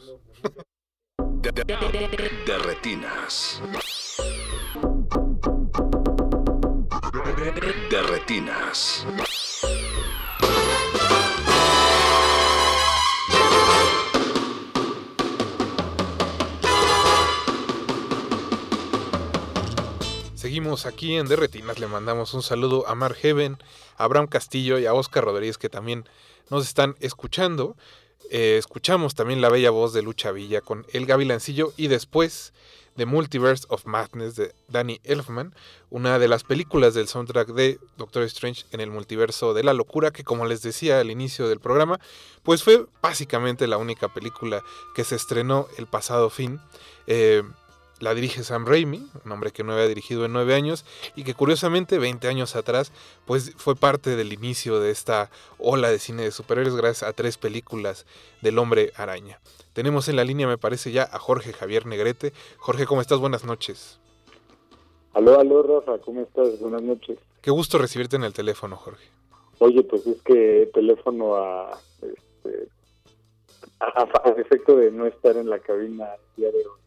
Derretinas. 2.47 3.62
Derretinas. 7.45 9.07
Seguimos 20.34 20.86
aquí 20.86 21.16
en 21.16 21.26
Derretinas, 21.28 21.78
le 21.78 21.86
mandamos 21.86 22.32
un 22.32 22.42
saludo 22.42 22.88
a 22.88 22.95
Mar 22.95 23.12
Heaven, 23.12 23.59
a 23.99 24.05
Abraham 24.05 24.26
Castillo 24.26 24.78
y 24.78 24.86
a 24.86 24.95
Oscar 24.95 25.24
Rodríguez 25.24 25.59
que 25.59 25.68
también 25.68 26.09
nos 26.49 26.66
están 26.66 26.97
escuchando. 27.01 27.76
Eh, 28.30 28.57
escuchamos 28.59 29.14
también 29.14 29.42
la 29.42 29.51
bella 29.51 29.68
voz 29.70 29.92
de 29.92 30.01
Lucha 30.01 30.32
Villa 30.32 30.62
con 30.62 30.86
El 30.95 31.05
Gavilancillo 31.05 31.74
y 31.76 31.88
después 31.88 32.55
The 32.97 33.07
Multiverse 33.07 33.66
of 33.68 33.86
Madness 33.86 34.36
de 34.36 34.55
Danny 34.68 35.01
Elfman, 35.05 35.55
una 35.90 36.18
de 36.18 36.28
las 36.28 36.45
películas 36.45 36.95
del 36.95 37.09
soundtrack 37.09 37.49
de 37.49 37.78
Doctor 37.97 38.22
Strange 38.24 38.64
en 38.70 38.80
el 38.80 38.90
multiverso 38.90 39.55
de 39.55 39.64
la 39.64 39.72
locura, 39.72 40.11
que 40.11 40.24
como 40.24 40.47
les 40.47 40.62
decía 40.62 41.01
al 41.01 41.11
inicio 41.11 41.49
del 41.49 41.61
programa, 41.61 41.99
pues 42.42 42.62
fue 42.62 42.86
básicamente 43.03 43.66
la 43.66 43.78
única 43.78 44.12
película 44.12 44.62
que 44.95 45.05
se 45.05 45.16
estrenó 45.16 45.66
el 45.78 45.86
pasado 45.86 46.30
fin. 46.30 46.61
Eh, 47.07 47.42
la 48.05 48.15
dirige 48.15 48.43
Sam 48.43 48.67
Raimi, 48.67 49.09
un 49.25 49.33
hombre 49.33 49.51
que 49.51 49.65
no 49.65 49.73
había 49.73 49.89
dirigido 49.89 50.27
en 50.27 50.35
nueve 50.35 50.55
años 50.55 50.85
y 51.17 51.25
que 51.25 51.33
curiosamente 51.33 51.99
20 51.99 52.29
años 52.29 52.55
atrás 52.55 52.93
pues 53.25 53.55
fue 53.57 53.75
parte 53.75 54.15
del 54.15 54.33
inicio 54.33 54.79
de 54.79 54.91
esta 54.91 55.31
ola 55.59 55.91
de 55.91 55.99
cine 55.99 56.23
de 56.23 56.31
superhéroes 56.31 56.77
gracias 56.77 57.09
a 57.09 57.15
tres 57.15 57.39
películas 57.39 58.05
del 58.43 58.59
hombre 58.59 58.93
araña. 58.97 59.41
Tenemos 59.73 60.09
en 60.09 60.17
la 60.17 60.25
línea 60.25 60.47
me 60.47 60.59
parece 60.59 60.93
ya 60.93 61.09
a 61.11 61.19
Jorge 61.19 61.55
Javier 61.55 61.87
Negrete. 61.87 62.35
Jorge, 62.59 62.85
¿cómo 62.85 63.01
estás? 63.01 63.19
Buenas 63.19 63.45
noches. 63.45 63.99
Aló, 65.15 65.41
aló 65.41 65.63
Rafa, 65.63 65.99
¿cómo 65.99 66.21
estás? 66.21 66.61
Buenas 66.61 66.83
noches. 66.83 67.19
Qué 67.41 67.51
gusto 67.51 67.79
recibirte 67.79 68.17
en 68.17 68.25
el 68.25 68.35
teléfono, 68.35 68.77
Jorge. 68.77 69.09
Oye, 69.61 69.83
pues 69.83 70.07
es 70.07 70.21
que 70.23 70.71
teléfono 70.75 71.37
a, 71.37 71.81
este, 72.03 72.69
a, 73.81 74.31
efecto 74.37 74.77
de 74.77 74.91
no 74.91 75.07
estar 75.07 75.39
en 75.39 75.49
la 75.49 75.59
cabina 75.59 76.07
hoy 76.37 76.84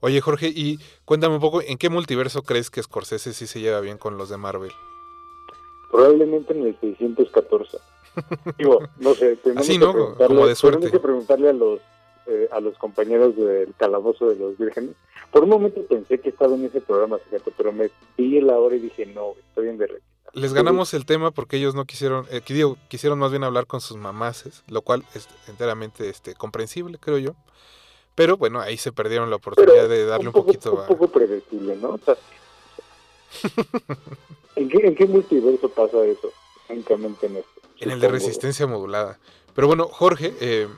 Oye, 0.00 0.20
Jorge, 0.20 0.48
y 0.48 0.78
cuéntame 1.04 1.34
un 1.34 1.40
poco, 1.40 1.62
¿en 1.62 1.78
qué 1.78 1.90
multiverso 1.90 2.42
crees 2.42 2.70
que 2.70 2.82
Scorsese 2.82 3.32
sí 3.32 3.46
se 3.46 3.60
lleva 3.60 3.80
bien 3.80 3.98
con 3.98 4.16
los 4.16 4.28
de 4.28 4.36
Marvel? 4.36 4.72
Probablemente 5.90 6.52
en 6.54 6.66
el 6.66 6.80
614. 6.80 7.78
Digo, 8.58 8.80
no 8.98 9.14
sé, 9.14 9.36
tenemos 9.36 9.62
Así, 9.62 9.78
que 9.78 9.86
preguntarle, 9.86 10.26
Como 10.26 10.46
de 10.46 10.54
suerte. 10.54 10.78
tenemos 10.78 10.92
que 11.00 11.06
preguntarle 11.06 11.48
a 11.50 11.52
los 11.52 11.80
eh, 12.26 12.48
a 12.52 12.60
los 12.60 12.76
compañeros 12.78 13.34
del 13.34 13.74
calabozo 13.76 14.28
de 14.28 14.36
los 14.36 14.56
vírgenes. 14.56 14.94
Por 15.32 15.42
un 15.42 15.50
momento 15.50 15.84
pensé 15.86 16.20
que 16.20 16.28
estaba 16.28 16.54
en 16.54 16.64
ese 16.64 16.80
programa, 16.80 17.18
fíjate, 17.18 17.52
pero 17.56 17.72
me 17.72 17.90
vi 18.16 18.40
la 18.40 18.56
hora 18.56 18.76
y 18.76 18.78
dije, 18.78 19.06
no, 19.06 19.32
estoy 19.48 19.68
en 19.68 19.78
derretida. 19.78 20.06
Les 20.34 20.52
ganamos 20.52 20.94
el 20.94 21.06
tema 21.06 21.32
porque 21.32 21.56
ellos 21.56 21.74
no 21.74 21.86
quisieron, 21.86 22.26
eh, 22.30 22.40
digo, 22.46 22.76
quisieron 22.88 23.18
más 23.18 23.32
bien 23.32 23.42
hablar 23.42 23.66
con 23.66 23.80
sus 23.80 23.96
mamases, 23.96 24.62
lo 24.68 24.82
cual 24.82 25.04
es 25.14 25.28
enteramente 25.48 26.08
este, 26.08 26.34
comprensible, 26.34 26.98
creo 27.00 27.18
yo. 27.18 27.34
Pero 28.14 28.36
bueno, 28.36 28.60
ahí 28.60 28.76
se 28.76 28.92
perdieron 28.92 29.30
la 29.30 29.36
oportunidad 29.36 29.74
Pero 29.74 29.88
de 29.88 30.04
darle 30.04 30.26
un, 30.28 30.32
poco, 30.32 30.46
poquito 30.46 30.72
un 30.72 30.80
a... 30.80 30.86
poco 30.86 31.08
predecible, 31.08 31.76
¿no? 31.76 31.90
O 31.90 31.98
sea, 31.98 32.16
¿en, 34.56 34.68
qué, 34.68 34.78
¿En 34.86 34.94
qué 34.94 35.06
multiverso 35.06 35.68
pasa 35.68 36.04
eso? 36.04 36.32
Francamente 36.66 37.26
en 37.26 37.36
esto. 37.36 37.60
En 37.78 37.90
el 37.90 38.00
de 38.00 38.08
resistencia 38.08 38.66
modulada. 38.66 39.18
Pero 39.54 39.66
bueno, 39.66 39.88
Jorge, 39.88 40.34
eh, 40.40 40.68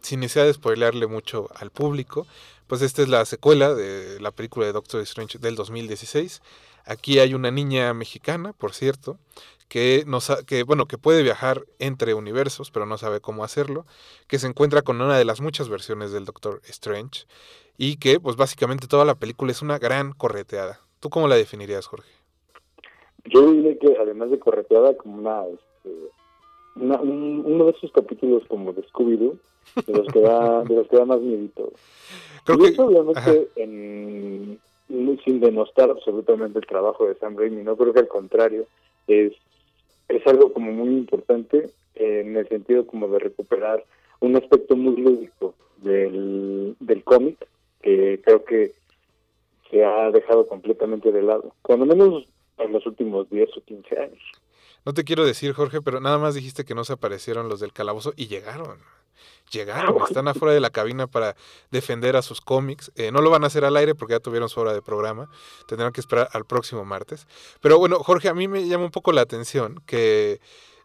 sin 0.00 0.20
necesidad 0.20 0.46
de 0.46 0.54
spoilearle 0.54 1.06
mucho 1.06 1.48
al 1.54 1.70
público, 1.70 2.26
pues 2.66 2.82
esta 2.82 3.02
es 3.02 3.08
la 3.08 3.24
secuela 3.24 3.74
de 3.74 4.20
la 4.20 4.30
película 4.30 4.66
de 4.66 4.72
Doctor 4.72 5.00
Strange 5.02 5.38
del 5.38 5.54
2016. 5.56 6.42
Aquí 6.84 7.18
hay 7.18 7.34
una 7.34 7.50
niña 7.50 7.92
mexicana, 7.94 8.52
por 8.52 8.74
cierto, 8.74 9.18
que, 9.70 10.04
no 10.06 10.18
que, 10.46 10.64
bueno, 10.64 10.86
que 10.86 10.98
puede 10.98 11.22
viajar 11.22 11.64
entre 11.78 12.12
universos, 12.12 12.70
pero 12.70 12.84
no 12.86 12.98
sabe 12.98 13.20
cómo 13.20 13.44
hacerlo, 13.44 13.86
que 14.26 14.38
se 14.38 14.48
encuentra 14.48 14.82
con 14.82 15.00
una 15.00 15.16
de 15.16 15.24
las 15.24 15.40
muchas 15.40 15.68
versiones 15.70 16.10
del 16.12 16.24
Doctor 16.26 16.60
Strange 16.64 17.24
y 17.78 17.96
que, 17.96 18.20
pues 18.20 18.36
básicamente 18.36 18.86
toda 18.88 19.04
la 19.06 19.14
película 19.14 19.52
es 19.52 19.62
una 19.62 19.78
gran 19.78 20.12
correteada. 20.12 20.80
¿Tú 20.98 21.08
cómo 21.08 21.28
la 21.28 21.36
definirías, 21.36 21.86
Jorge? 21.86 22.10
Yo 23.26 23.50
diría 23.52 23.78
que 23.78 23.96
además 23.98 24.30
de 24.30 24.38
correteada, 24.38 24.94
como 24.96 25.18
una, 25.18 25.44
este, 25.46 25.90
una 26.76 27.00
un- 27.00 27.42
uno 27.46 27.64
de 27.66 27.70
esos 27.70 27.92
capítulos 27.92 28.42
como 28.48 28.72
de 28.72 28.82
Scooby-Doo, 28.88 29.38
de 29.86 29.92
los 29.92 30.08
que 30.12 30.20
da, 30.20 30.64
de 30.64 30.74
los 30.74 30.88
que 30.88 30.96
da 30.96 31.04
más 31.04 31.20
miedito. 31.20 31.72
Creo 32.44 32.58
y 32.58 32.62
que- 32.62 32.68
eso 32.70 32.86
obviamente 32.86 33.48
en, 33.56 34.58
sin 35.24 35.38
denostar 35.40 35.90
absolutamente 35.90 36.58
el 36.58 36.66
trabajo 36.66 37.06
de 37.06 37.14
Sam 37.16 37.36
Raimi, 37.36 37.62
no 37.62 37.76
creo 37.76 37.92
que 37.92 38.00
al 38.00 38.08
contrario, 38.08 38.66
es, 39.06 39.32
es 40.10 40.26
algo 40.26 40.52
como 40.52 40.72
muy 40.72 40.88
importante 40.88 41.70
en 41.94 42.36
el 42.36 42.48
sentido 42.48 42.86
como 42.86 43.08
de 43.08 43.18
recuperar 43.18 43.84
un 44.20 44.36
aspecto 44.36 44.76
muy 44.76 44.96
lúdico 44.96 45.54
del, 45.78 46.76
del 46.80 47.04
cómic 47.04 47.46
que 47.82 48.20
creo 48.24 48.44
que 48.44 48.74
se 49.70 49.84
ha 49.84 50.10
dejado 50.10 50.46
completamente 50.46 51.12
de 51.12 51.22
lado, 51.22 51.54
cuando 51.62 51.86
menos 51.86 52.26
en 52.58 52.72
los 52.72 52.84
últimos 52.86 53.30
10 53.30 53.48
o 53.56 53.60
15 53.62 53.98
años. 53.98 54.22
No 54.84 54.94
te 54.94 55.04
quiero 55.04 55.24
decir, 55.24 55.52
Jorge, 55.52 55.80
pero 55.82 56.00
nada 56.00 56.18
más 56.18 56.34
dijiste 56.34 56.64
que 56.64 56.74
no 56.74 56.84
se 56.84 56.94
aparecieron 56.94 57.48
los 57.48 57.60
del 57.60 57.72
calabozo 57.72 58.12
y 58.16 58.28
llegaron. 58.28 58.78
Llegaron, 59.50 59.96
están 60.06 60.28
afuera 60.28 60.54
de 60.54 60.60
la 60.60 60.70
cabina 60.70 61.08
para 61.08 61.34
defender 61.70 62.16
a 62.16 62.22
sus 62.22 62.40
cómics. 62.40 62.92
Eh, 62.94 63.10
no 63.10 63.20
lo 63.20 63.30
van 63.30 63.42
a 63.42 63.48
hacer 63.48 63.64
al 63.64 63.76
aire 63.76 63.94
porque 63.94 64.12
ya 64.14 64.20
tuvieron 64.20 64.48
su 64.48 64.60
hora 64.60 64.72
de 64.72 64.80
programa. 64.80 65.28
Tendrán 65.66 65.92
que 65.92 66.00
esperar 66.00 66.28
al 66.32 66.44
próximo 66.44 66.84
martes. 66.84 67.26
Pero 67.60 67.78
bueno, 67.78 67.98
Jorge, 67.98 68.28
a 68.28 68.34
mí 68.34 68.46
me 68.46 68.68
llama 68.68 68.84
un 68.84 68.90
poco 68.90 69.10
la 69.10 69.22
atención 69.22 69.82
que 69.86 70.40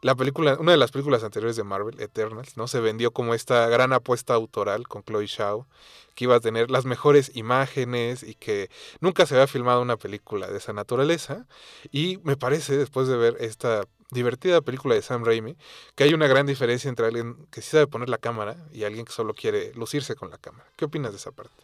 la 0.05 0.13
película, 0.13 0.55
una 0.59 0.71
de 0.71 0.77
las 0.77 0.91
películas 0.91 1.23
anteriores 1.23 1.55
de 1.55 1.63
Marvel, 1.63 1.99
Eternals, 1.99 2.57
¿no? 2.57 2.67
Se 2.67 2.79
vendió 2.79 3.09
como 3.11 3.33
esta 3.33 3.67
gran 3.69 3.91
apuesta 3.91 4.35
autoral 4.35 4.87
con 4.87 5.03
Chloe 5.03 5.25
Shaw, 5.25 5.65
que 6.13 6.25
iba 6.25 6.35
a 6.35 6.39
tener 6.39 6.69
las 6.69 6.85
mejores 6.85 7.35
imágenes 7.35 8.21
y 8.21 8.35
que 8.35 8.69
nunca 8.99 9.25
se 9.25 9.33
había 9.33 9.47
filmado 9.47 9.81
una 9.81 9.97
película 9.97 10.47
de 10.47 10.57
esa 10.59 10.73
naturaleza. 10.73 11.47
Y 11.91 12.19
me 12.23 12.37
parece, 12.37 12.77
después 12.77 13.07
de 13.07 13.17
ver 13.17 13.37
esta 13.39 13.85
divertida 14.11 14.61
película 14.61 14.95
de 14.95 15.01
Sam 15.01 15.25
Raimi, 15.25 15.55
que 15.95 16.03
hay 16.03 16.13
una 16.13 16.27
gran 16.27 16.45
diferencia 16.45 16.89
entre 16.89 17.05
alguien 17.05 17.35
que 17.51 17.61
sí 17.61 17.71
sabe 17.71 17.87
poner 17.87 18.09
la 18.09 18.17
cámara 18.17 18.55
y 18.71 18.83
alguien 18.83 19.05
que 19.05 19.11
solo 19.11 19.33
quiere 19.33 19.73
lucirse 19.73 20.15
con 20.15 20.29
la 20.29 20.37
cámara. 20.37 20.65
¿Qué 20.75 20.85
opinas 20.85 21.11
de 21.11 21.17
esa 21.17 21.31
parte? 21.31 21.55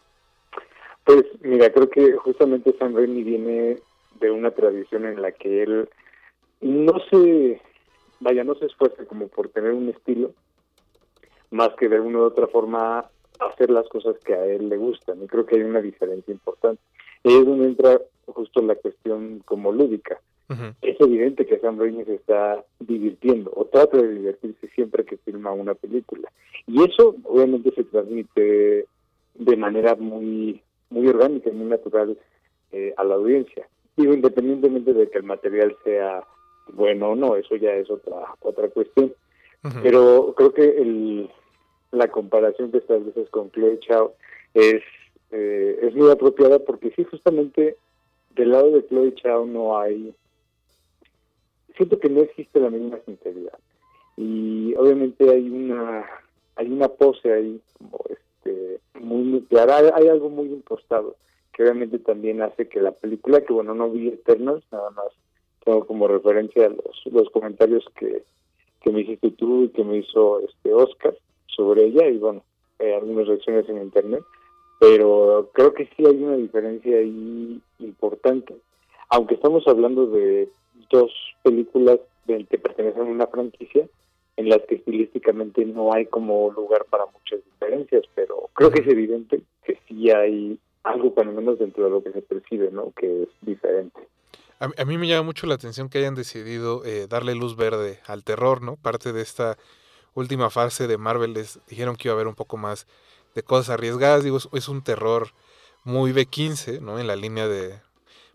Pues 1.04 1.24
mira, 1.42 1.72
creo 1.72 1.90
que 1.90 2.14
justamente 2.18 2.76
Sam 2.78 2.96
Raimi 2.96 3.24
viene 3.24 3.80
de 4.20 4.32
una 4.32 4.52
tradición 4.52 5.06
en 5.06 5.22
la 5.22 5.32
que 5.32 5.64
él 5.64 5.90
no 6.62 6.94
se, 7.10 7.62
vaya, 8.20 8.44
no 8.44 8.56
se 8.56 8.66
esfuerza 8.68 9.06
como 9.06 9.28
por 9.28 9.50
tener 9.50 9.72
un 9.72 9.90
estilo, 9.90 10.32
más 11.50 11.70
que 11.78 11.90
de 11.90 12.00
una 12.00 12.20
u 12.20 12.24
otra 12.24 12.48
forma 12.48 13.10
hacer 13.40 13.70
las 13.72 13.88
cosas 13.90 14.16
que 14.24 14.34
a 14.34 14.46
él 14.46 14.70
le 14.70 14.78
gustan. 14.78 15.22
Y 15.24 15.28
creo 15.28 15.46
que 15.46 15.56
hay 15.56 15.64
una 15.64 15.82
diferencia 15.82 16.32
importante. 16.32 16.82
Y 17.24 17.36
es 17.36 17.46
donde 17.46 17.66
entra 17.66 18.00
justo 18.28 18.62
la 18.62 18.76
cuestión 18.76 19.42
como 19.46 19.72
lúdica. 19.72 20.20
Es 20.82 21.00
evidente 21.00 21.46
que 21.46 21.60
Sam 21.60 21.80
Raimi 21.80 22.04
se 22.06 22.16
está 22.16 22.64
divirtiendo 22.80 23.52
o 23.56 23.66
trata 23.66 23.98
de 23.98 24.14
divertirse 24.16 24.68
siempre 24.70 25.06
que 25.06 25.18
filma 25.18 25.52
una 25.52 25.76
película. 25.76 26.32
Y 26.68 26.84
eso 26.84 27.16
obviamente 27.24 27.72
se 27.72 27.84
transmite 27.86 28.86
de 29.36 29.56
manera 29.58 29.96
muy 29.96 30.62
muy 30.90 31.08
orgánica 31.08 31.50
y 31.50 31.54
muy 31.54 31.68
natural 31.68 32.18
eh, 32.72 32.94
a 32.98 33.04
la 33.04 33.16
audiencia. 33.16 33.68
digo, 33.96 34.14
independientemente 34.14 34.94
de 34.94 35.10
que 35.10 35.18
el 35.20 35.24
material 35.24 35.76
sea 35.84 36.24
bueno 36.74 37.12
o 37.12 37.16
no, 37.16 37.36
eso 37.36 37.56
ya 37.56 37.74
es 37.74 37.90
otra 37.90 38.36
otra 38.42 38.68
cuestión. 38.70 39.14
Pero 39.84 40.34
creo 40.36 40.54
que 40.54 40.64
el, 40.64 41.30
la 41.92 42.08
comparación 42.08 42.72
que 42.72 42.80
estableces 42.80 43.30
con 43.30 43.52
Chloe 43.52 43.80
Chao 43.80 44.14
es, 44.54 44.82
eh, 45.32 45.80
es 45.84 45.94
muy 45.94 46.10
apropiada 46.10 46.60
porque 46.60 46.92
sí, 46.96 47.04
justamente 47.04 47.78
del 48.36 48.52
lado 48.52 48.72
de 48.72 48.88
Chloe 48.88 49.14
Chao 49.16 49.46
no 49.46 49.78
hay, 49.78 50.16
siento 51.76 52.00
que 52.00 52.10
no 52.10 52.22
existe 52.22 52.60
la 52.60 52.70
misma 52.70 53.00
sinceridad. 53.06 53.58
Y 54.18 54.74
obviamente 54.76 55.30
hay 55.30 55.50
una, 55.50 56.06
hay 56.56 56.68
una 56.72 56.88
pose 56.90 57.32
ahí 57.32 57.62
como 57.78 58.00
este, 58.10 58.80
muy 59.00 59.42
clara, 59.50 59.92
hay, 59.94 60.08
algo 60.08 60.30
muy 60.30 60.48
impostado 60.48 61.16
que 61.54 61.64
obviamente 61.64 62.00
también 62.00 62.42
hace 62.42 62.68
que 62.68 62.82
la 62.82 62.92
película, 62.92 63.42
que 63.42 63.54
bueno, 63.54 63.74
no 63.74 63.90
vi 63.90 64.08
Eternals, 64.08 64.64
nada 64.72 64.90
más 64.92 65.08
tengo 65.66 65.86
como 65.86 66.08
referencia 66.08 66.70
los, 66.70 67.02
los 67.12 67.30
comentarios 67.30 67.86
que, 67.98 68.24
que 68.82 68.92
me 68.92 69.02
hiciste 69.02 69.32
tú 69.32 69.64
y 69.64 69.70
que 69.70 69.84
me 69.84 69.98
hizo 69.98 70.40
este 70.40 70.74
Oscar 70.74 71.16
sobre 71.48 71.86
ella 71.86 72.08
y 72.08 72.18
bueno, 72.18 72.44
eh, 72.80 72.96
algunas 72.96 73.28
reacciones 73.28 73.68
en 73.70 73.82
internet, 73.82 74.24
pero 74.80 75.52
creo 75.54 75.74
que 75.74 75.86
sí 75.96 76.06
hay 76.06 76.24
una 76.24 76.38
diferencia 76.38 76.98
ahí 76.98 77.62
importante. 77.80 78.56
Aunque 79.10 79.36
estamos 79.36 79.68
hablando 79.68 80.08
de 80.08 80.50
dos 80.90 81.12
películas 81.44 82.00
que 82.28 82.58
pertenecen 82.58 83.02
a 83.02 83.06
una 83.06 83.28
franquicia, 83.28 83.88
en 84.38 84.50
las 84.50 84.62
que 84.68 84.76
estilísticamente 84.76 85.66
no 85.66 85.94
hay 85.94 86.06
como 86.06 86.50
lugar 86.52 86.86
para 86.90 87.06
muchas 87.08 87.40
diferencias, 87.46 88.04
pero 88.16 88.50
creo 88.54 88.72
que 88.72 88.82
es 88.82 88.88
evidente 88.88 89.42
que 89.66 89.78
sí 89.88 90.10
hay 90.10 90.58
algo, 90.84 91.14
cuando 91.14 91.34
menos 91.34 91.60
dentro 91.60 91.84
de 91.84 91.90
lo 91.90 92.04
que 92.04 92.12
se 92.12 92.22
percibe, 92.22 92.72
¿no? 92.72 92.92
Que 92.96 93.24
es 93.24 93.30
diferente. 93.42 94.00
A, 94.60 94.86
mí 94.86 94.98
me 94.98 95.08
llama 95.08 95.24
mucho 95.24 95.48
la 95.48 95.56
atención 95.56 95.90
que 95.90 95.98
hayan 95.98 96.14
decidido 96.14 96.86
eh, 96.86 97.08
darle 97.08 97.34
luz 97.34 97.56
verde 97.56 98.00
al 98.06 98.24
terror, 98.24 98.62
¿no? 98.62 98.76
Parte 98.76 99.12
de 99.12 99.22
esta 99.22 99.58
última 100.14 100.50
fase 100.50 100.88
de 100.88 100.98
Marvel 100.98 101.34
les 101.34 101.60
dijeron 101.68 101.96
que 101.96 102.08
iba 102.08 102.14
a 102.14 102.16
haber 102.16 102.28
un 102.28 102.36
poco 102.36 102.58
más 102.58 102.88
de 103.34 103.42
cosas 103.42 103.72
arriesgadas. 103.72 104.24
Digo, 104.24 104.38
es, 104.38 104.70
un 104.70 104.84
terror 104.84 105.30
muy 105.84 106.12
B15, 106.12 106.80
¿no? 106.80 107.00
En 107.00 107.08
la 107.08 107.16
línea 107.16 107.48
de, 107.48 107.80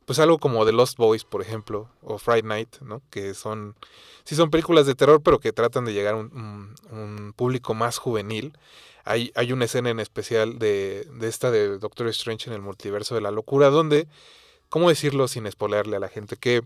pues 0.06 0.20
algo 0.20 0.38
como 0.38 0.64
The 0.64 0.72
Lost 0.72 0.96
Boys, 0.96 1.24
por 1.24 1.42
ejemplo, 1.42 1.90
o 2.00 2.16
Friday 2.16 2.42
Night, 2.42 2.76
¿no? 2.80 3.02
Que 3.10 3.34
son, 3.34 3.74
sí 4.24 4.36
son 4.36 4.50
películas 4.50 4.86
de 4.86 4.94
terror, 4.94 5.20
pero 5.22 5.40
que 5.40 5.52
tratan 5.52 5.84
de 5.84 5.92
llegar 5.92 6.14
a 6.14 6.16
un, 6.16 6.74
un, 6.90 7.32
público 7.34 7.74
más 7.74 7.98
juvenil. 7.98 8.56
Hay, 9.04 9.32
hay, 9.34 9.52
una 9.52 9.66
escena 9.66 9.90
en 9.90 10.00
especial 10.00 10.58
de, 10.58 11.06
de, 11.12 11.28
esta 11.28 11.50
de 11.50 11.78
Doctor 11.78 12.06
Strange 12.08 12.48
en 12.48 12.54
el 12.54 12.62
multiverso 12.62 13.16
de 13.16 13.20
la 13.20 13.32
locura, 13.32 13.68
donde, 13.68 14.06
¿cómo 14.68 14.88
decirlo 14.88 15.28
sin 15.28 15.50
spoilerle 15.50 15.96
a 15.96 16.00
la 16.00 16.08
gente? 16.08 16.36
Que 16.36 16.62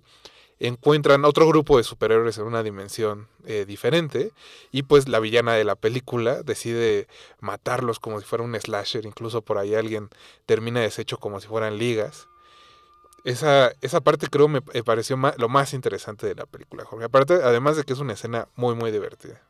encuentran 0.60 1.24
otro 1.24 1.48
grupo 1.48 1.78
de 1.78 1.84
superhéroes 1.84 2.36
en 2.36 2.44
una 2.44 2.62
dimensión 2.62 3.28
eh, 3.46 3.64
diferente 3.66 4.32
y 4.70 4.82
pues 4.82 5.08
la 5.08 5.18
villana 5.18 5.54
de 5.54 5.64
la 5.64 5.74
película 5.74 6.42
decide 6.42 7.08
matarlos 7.40 7.98
como 7.98 8.20
si 8.20 8.26
fuera 8.26 8.44
un 8.44 8.54
slasher, 8.54 9.06
incluso 9.06 9.40
por 9.40 9.56
ahí 9.56 9.74
alguien 9.74 10.10
termina 10.44 10.80
deshecho 10.80 11.18
como 11.18 11.40
si 11.40 11.48
fueran 11.48 11.78
ligas. 11.78 12.28
Esa, 13.24 13.72
esa 13.82 14.00
parte 14.00 14.26
creo 14.30 14.48
me, 14.48 14.60
pareció 14.62 15.16
lo 15.38 15.48
más 15.48 15.74
interesante 15.74 16.26
de 16.26 16.34
la 16.34 16.46
película, 16.46 16.84
Jorge. 16.84 17.04
Aparte, 17.04 17.34
además 17.34 17.76
de 17.76 17.84
que 17.84 17.92
es 17.92 18.00
una 18.00 18.14
escena 18.14 18.48
muy, 18.56 18.74
muy 18.74 18.90
divertida. 18.90 19.40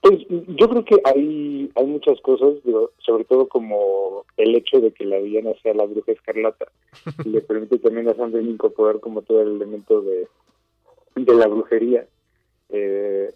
Pues 0.00 0.20
yo 0.28 0.68
creo 0.68 0.84
que 0.84 0.96
hay, 1.04 1.70
hay 1.74 1.86
muchas 1.86 2.20
cosas, 2.20 2.54
sobre 2.98 3.24
todo 3.24 3.48
como 3.48 4.24
el 4.36 4.54
hecho 4.54 4.80
de 4.80 4.92
que 4.92 5.04
la 5.04 5.18
villana 5.18 5.52
sea 5.62 5.74
la 5.74 5.86
bruja 5.86 6.12
escarlata, 6.12 6.66
le 7.24 7.40
permite 7.40 7.78
también 7.78 8.08
a 8.08 8.14
Sandra 8.14 8.40
incorporar 8.40 9.00
como 9.00 9.22
todo 9.22 9.42
el 9.42 9.56
elemento 9.56 10.00
de, 10.02 10.28
de 11.16 11.34
la 11.34 11.48
brujería. 11.48 12.06
Eh, 12.70 13.32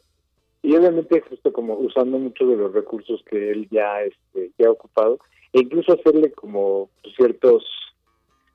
y 0.63 0.77
obviamente 0.77 1.21
justo 1.21 1.53
como 1.53 1.75
usando 1.75 2.19
muchos 2.19 2.49
de 2.49 2.57
los 2.57 2.73
recursos 2.73 3.23
que 3.29 3.51
él 3.51 3.69
ya, 3.71 4.03
este, 4.03 4.53
ya 4.59 4.69
ha 4.69 4.73
ocupado, 4.73 5.19
e 5.53 5.61
incluso 5.61 5.93
hacerle 5.93 6.31
como 6.33 6.89
ciertos, 7.17 7.65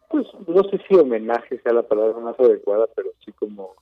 pues 0.09 0.25
no 0.47 0.63
sé 0.63 0.79
si 0.87 0.95
homenaje 0.95 1.59
sea 1.59 1.73
la 1.73 1.83
palabra 1.83 2.19
más 2.19 2.39
adecuada, 2.39 2.87
pero 2.95 3.09
sí 3.25 3.31
como 3.33 3.75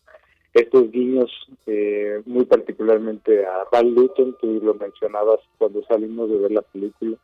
estos 0.54 0.90
guiños 0.92 1.32
eh, 1.68 2.22
muy 2.26 2.46
particularmente 2.46 3.46
a 3.46 3.66
Val 3.72 3.94
Luton, 3.94 4.36
tú 4.40 4.60
lo 4.64 4.74
mencionabas 4.74 5.40
cuando 5.58 5.84
salimos 5.84 6.30
de 6.30 6.38
ver 6.38 6.52
la 6.52 6.62
película. 6.62 7.18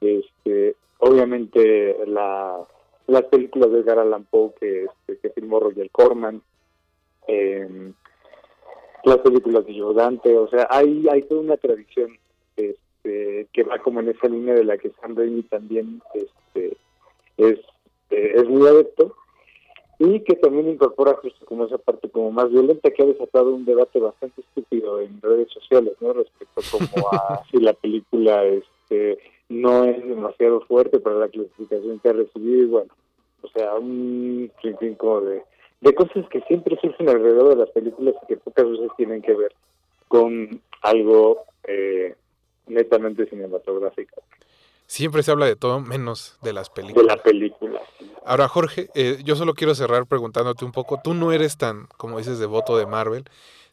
este 0.00 0.76
Obviamente 1.00 1.96
la, 2.06 2.58
las 3.06 3.22
películas 3.24 3.70
de 3.70 3.80
Edgar 3.80 4.00
Allan 4.00 4.24
Poe 4.24 4.52
que, 4.58 4.84
este, 4.84 5.18
que 5.18 5.30
filmó 5.30 5.60
Roger 5.60 5.88
Corman, 5.90 6.42
eh, 7.28 7.92
las 9.04 9.18
películas 9.18 9.64
de 9.64 9.94
Dante, 9.94 10.36
o 10.36 10.48
sea, 10.48 10.66
hay, 10.70 11.06
hay 11.08 11.22
toda 11.22 11.40
una 11.40 11.56
tradición 11.56 12.18
este, 12.56 13.46
que 13.52 13.62
va 13.62 13.78
como 13.78 14.00
en 14.00 14.08
esa 14.08 14.28
línea 14.28 14.54
de 14.54 14.64
la 14.64 14.76
que 14.76 14.90
Sam 15.00 15.16
Raimi 15.16 15.42
también 15.44 16.02
este, 16.14 16.76
es, 17.36 17.60
eh, 18.10 18.32
es 18.36 18.48
muy 18.48 18.66
adepto 18.66 19.14
y 19.98 20.20
que 20.20 20.36
también 20.36 20.68
incorpora 20.68 21.14
justo 21.14 21.44
como 21.44 21.64
esa 21.64 21.78
parte 21.78 22.08
como 22.08 22.30
más 22.30 22.50
violenta 22.50 22.90
que 22.90 23.02
ha 23.02 23.06
desatado 23.06 23.54
un 23.54 23.64
debate 23.64 23.98
bastante 23.98 24.40
estúpido 24.42 25.00
en 25.00 25.20
redes 25.20 25.50
sociales, 25.50 25.94
¿no? 26.00 26.12
Respecto 26.12 26.60
como 26.70 27.08
a 27.08 27.42
si 27.50 27.58
la 27.58 27.72
película 27.72 28.44
este 28.44 29.18
no 29.48 29.84
es 29.84 30.06
demasiado 30.06 30.60
fuerte 30.62 31.00
para 31.00 31.16
la 31.16 31.28
clasificación 31.28 31.98
que 31.98 32.08
ha 32.08 32.12
recibido 32.12 32.62
y 32.62 32.66
bueno, 32.66 32.92
o 33.42 33.48
sea, 33.48 33.74
un 33.74 34.50
fin 34.60 34.94
como 34.94 35.22
de, 35.22 35.42
de 35.80 35.94
cosas 35.94 36.28
que 36.28 36.40
siempre 36.42 36.78
surgen 36.80 37.08
alrededor 37.08 37.48
de 37.48 37.56
las 37.56 37.70
películas 37.70 38.14
y 38.22 38.26
que 38.26 38.36
pocas 38.36 38.70
veces 38.70 38.90
tienen 38.96 39.22
que 39.22 39.34
ver 39.34 39.52
con 40.08 40.60
algo 40.82 41.44
eh, 41.66 42.14
netamente 42.66 43.26
cinematográfico. 43.26 44.22
Siempre 44.88 45.22
se 45.22 45.30
habla 45.30 45.44
de 45.44 45.54
todo 45.54 45.80
menos 45.80 46.38
de 46.40 46.54
las 46.54 46.70
películas. 46.70 47.06
De 47.06 47.14
la 47.14 47.22
película. 47.22 47.80
Ahora, 48.24 48.48
Jorge, 48.48 48.88
eh, 48.94 49.18
yo 49.22 49.36
solo 49.36 49.52
quiero 49.52 49.74
cerrar 49.74 50.06
preguntándote 50.06 50.64
un 50.64 50.72
poco. 50.72 50.98
Tú 51.04 51.12
no 51.12 51.30
eres 51.30 51.58
tan, 51.58 51.88
como 51.98 52.16
dices, 52.16 52.38
devoto 52.38 52.74
de 52.78 52.86
Marvel. 52.86 53.24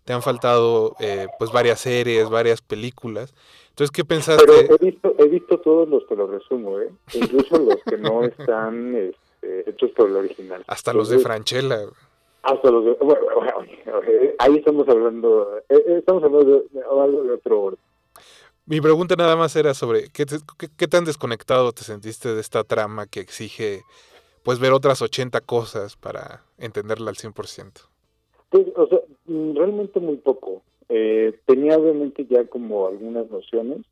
Te 0.03 0.11
han 0.11 0.21
faltado, 0.21 0.93
eh, 0.99 1.27
pues, 1.39 1.53
varias 1.53 1.79
series, 1.79 2.29
varias 2.29 2.61
películas. 2.61 3.33
Entonces, 3.69 3.91
¿qué 3.91 4.03
pensaste? 4.03 4.45
Pero 4.45 4.75
he 4.75 4.85
visto, 4.85 5.15
he 5.17 5.27
visto 5.29 5.57
todos 5.61 5.87
los, 5.87 6.05
te 6.05 6.17
lo 6.17 6.27
resumo, 6.27 6.81
¿eh? 6.81 6.91
Incluso 7.13 7.59
los 7.59 7.77
que 7.85 7.97
no 7.97 8.25
están 8.25 8.93
este, 8.95 9.69
hechos 9.69 9.91
por 9.91 10.09
el 10.09 10.17
original. 10.17 10.65
Hasta 10.67 10.91
los 10.91 11.07
de 11.07 11.19
Franchella. 11.19 11.79
Hasta 12.43 12.71
los 12.71 12.83
de... 12.83 12.91
Bueno, 12.99 13.21
ahí 14.39 14.57
estamos 14.57 14.87
hablando, 14.89 15.61
eh, 15.69 15.83
estamos 15.97 16.23
hablando 16.25 16.59
de, 16.73 16.81
algo 16.81 17.23
de 17.23 17.31
otro 17.31 17.61
orden. 17.61 17.79
Mi 18.67 18.81
pregunta 18.81 19.15
nada 19.15 19.35
más 19.35 19.55
era 19.55 19.75
sobre 19.75 20.09
¿qué, 20.11 20.25
qué, 20.75 20.87
tan 20.87 21.05
desconectado 21.05 21.71
te 21.71 21.83
sentiste 21.83 22.33
de 22.33 22.41
esta 22.41 22.63
trama 22.63 23.05
que 23.05 23.19
exige 23.19 23.81
pues 24.43 24.59
ver 24.59 24.71
otras 24.73 25.03
80 25.03 25.41
cosas 25.41 25.95
para 25.95 26.41
entenderla 26.57 27.09
al 27.09 27.15
100%. 27.15 27.87
Pues, 28.49 28.67
o 28.75 28.87
sea, 28.87 28.99
mm, 29.25 29.55
realmente 29.55 29.99
muy 29.99 30.17
poco. 30.17 30.63
Eh, 30.89 31.39
tenía 31.45 31.77
obviamente 31.77 32.25
ya 32.25 32.45
como 32.45 32.87
algunas 32.87 33.29
nociones. 33.29 33.85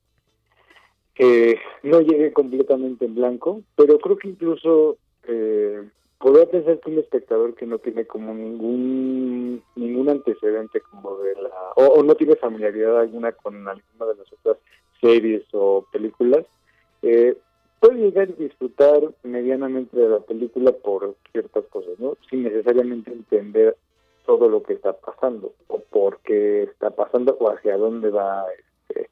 que 1.16 1.60
no 1.84 2.02
llegué 2.02 2.34
completamente 2.34 3.06
en 3.06 3.14
blanco, 3.14 3.62
pero 3.76 4.00
creo 4.00 4.18
que 4.18 4.30
incluso 4.30 4.98
eh, 5.28 5.88
podría 6.18 6.50
pensar 6.50 6.80
que 6.80 6.90
un 6.90 7.00
espectador 7.00 7.54
que 7.54 7.68
no 7.68 7.78
tiene 7.78 8.08
como 8.08 8.34
ningún 8.34 9.62
ningún 9.76 10.10
antecedente 10.10 10.82
como 10.82 11.18
de 11.18 11.36
la 11.36 11.50
o, 11.76 12.02
no 12.02 12.16
tiene 12.16 12.36
familiaridad 12.38 13.00
alguna 13.00 13.34
con 13.34 13.56
alguna 13.68 14.06
de 14.06 14.16
las 14.16 14.34
otras 14.34 14.58
series 15.04 15.44
o 15.52 15.86
películas 15.92 16.46
eh, 17.02 17.38
puede 17.80 18.00
llegar 18.00 18.30
a 18.30 18.42
disfrutar 18.42 19.02
medianamente 19.24 19.98
de 19.98 20.10
la 20.10 20.20
película 20.20 20.72
por 20.72 21.16
ciertas 21.32 21.66
cosas 21.66 22.00
no 22.00 22.18
sin 22.30 22.44
necesariamente 22.44 23.12
entender 23.12 23.76
todo 24.26 24.48
lo 24.48 24.64
que 24.64 24.74
está 24.74 24.94
pasando 24.94 25.54
o 25.68 25.80
por 25.80 26.20
qué 26.20 26.64
está 26.64 26.92
pasando 26.92 27.36
o 27.40 27.50
hacia 27.50 27.78
dónde 27.78 28.10
va 28.10 28.46
este, 28.88 29.10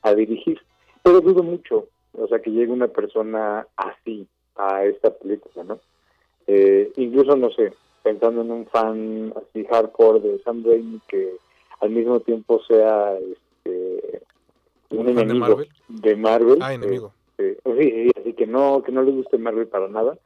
a 0.00 0.14
dirigir. 0.14 0.58
Pero 1.02 1.20
dudo 1.20 1.42
mucho 1.42 1.88
o 2.16 2.26
sea 2.28 2.38
que 2.38 2.50
llegue 2.50 2.72
una 2.72 2.88
persona 2.88 3.66
así 3.76 4.26
a 4.56 4.84
esta 4.84 5.10
película 5.10 5.64
no 5.64 5.78
eh, 6.46 6.92
incluso, 6.96 7.36
no 7.36 7.50
sé, 7.50 7.72
pensando 8.02 8.42
en 8.42 8.50
un 8.50 8.66
fan 8.66 9.32
así 9.36 9.64
hardcore 9.64 10.20
de 10.20 10.38
Sam 10.42 10.62
que 11.08 11.36
al 11.80 11.90
mismo 11.90 12.20
tiempo 12.20 12.60
sea 12.64 13.18
este, 13.18 14.22
un 14.96 15.08
enemigo 15.08 15.62
de 15.88 16.16
Marvel. 16.16 16.58
ah, 16.60 16.74
enemigo. 16.74 17.12
Este, 17.36 17.58
sí, 17.78 18.10
así 18.20 18.32
que 18.34 18.46
no 18.46 18.82
que 18.82 18.92
no 18.92 19.02
le 19.02 19.12
guste 19.12 19.38
Marvel 19.38 19.66
para 19.66 19.88
nada. 19.88 20.18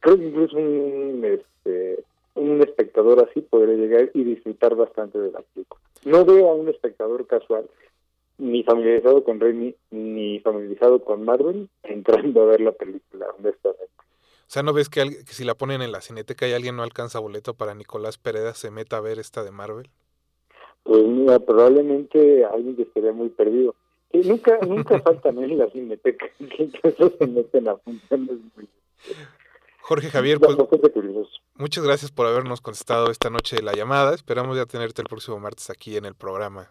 Creo 0.00 0.16
que 0.16 0.24
incluso 0.24 0.56
un, 0.56 1.24
este, 1.24 2.02
un 2.34 2.60
espectador 2.62 3.26
así 3.28 3.40
podría 3.40 3.76
llegar 3.76 4.10
y 4.14 4.24
disfrutar 4.24 4.74
bastante 4.74 5.18
de 5.18 5.30
la 5.30 5.40
película. 5.40 5.80
No 6.04 6.24
veo 6.24 6.50
a 6.50 6.54
un 6.54 6.68
espectador 6.68 7.26
casual 7.26 7.68
ni 8.38 8.62
familiarizado 8.62 9.22
con 9.22 9.38
Raimi 9.38 9.74
ni 9.90 10.40
familiarizado 10.40 11.04
con 11.04 11.24
Marvel 11.24 11.68
entrando 11.82 12.42
a 12.42 12.46
ver 12.46 12.60
la 12.62 12.72
película, 12.72 13.26
honestamente. 13.38 13.92
O 13.98 14.52
sea, 14.52 14.62
¿no 14.62 14.72
ves 14.72 14.88
que, 14.88 15.02
que 15.02 15.32
si 15.32 15.44
la 15.44 15.54
ponen 15.54 15.82
en 15.82 15.92
la 15.92 16.00
cineteca 16.00 16.48
y 16.48 16.52
alguien 16.52 16.74
no 16.74 16.82
alcanza 16.82 17.20
boleto 17.20 17.54
para 17.54 17.74
Nicolás 17.74 18.18
Pereda 18.18 18.54
se 18.54 18.70
meta 18.70 18.96
a 18.96 19.00
ver 19.00 19.18
esta 19.18 19.44
de 19.44 19.52
Marvel? 19.52 19.90
Pues 20.82 21.04
mira, 21.04 21.38
probablemente 21.38 22.44
alguien 22.44 22.74
que 22.74 22.82
estaría 22.82 23.12
muy 23.12 23.28
perdido. 23.28 23.74
Que 24.10 24.18
nunca, 24.18 24.58
nunca 24.66 25.00
faltan 25.00 25.38
en 25.38 25.58
la 25.58 25.70
cineteca, 25.70 26.26
que 26.38 26.70
se 27.18 27.26
meten 27.26 27.68
a 27.68 27.76
funciones 27.76 28.38
muy... 28.56 28.68
Jorge 29.80 30.08
Javier, 30.10 30.38
pues, 30.38 30.56
muchas 31.54 31.84
gracias 31.84 32.12
por 32.12 32.26
habernos 32.26 32.60
contestado 32.60 33.10
esta 33.10 33.30
noche 33.30 33.56
de 33.56 33.62
la 33.62 33.72
llamada. 33.72 34.14
Esperamos 34.14 34.56
ya 34.56 34.66
tenerte 34.66 35.02
el 35.02 35.08
próximo 35.08 35.38
martes 35.40 35.68
aquí 35.70 35.96
en 35.96 36.04
el 36.04 36.14
programa. 36.14 36.70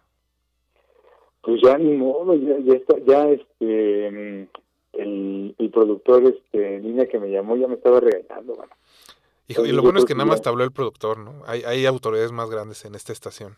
Pues 1.42 1.60
ya 1.62 1.76
ni 1.76 1.96
modo, 1.96 2.34
ya, 2.34 2.58
ya 2.60 2.74
está, 2.74 2.96
ya 3.06 3.28
este, 3.28 4.48
el, 4.92 5.54
el 5.58 5.70
productor, 5.70 6.24
este, 6.24 6.80
niña 6.80 7.06
que 7.06 7.18
me 7.18 7.30
llamó 7.30 7.56
ya 7.56 7.66
me 7.66 7.74
estaba 7.74 8.00
regañando, 8.00 8.54
bueno. 8.54 8.72
Hijo, 9.48 9.66
y 9.66 9.72
lo 9.72 9.82
bueno 9.82 9.98
es 9.98 10.04
que 10.04 10.14
nada 10.14 10.26
más 10.26 10.42
te 10.42 10.48
habló 10.48 10.64
el 10.64 10.72
productor, 10.72 11.18
¿no? 11.18 11.42
Hay, 11.46 11.62
hay 11.64 11.84
autoridades 11.84 12.30
más 12.30 12.50
grandes 12.50 12.84
en 12.84 12.94
esta 12.94 13.12
estación. 13.12 13.56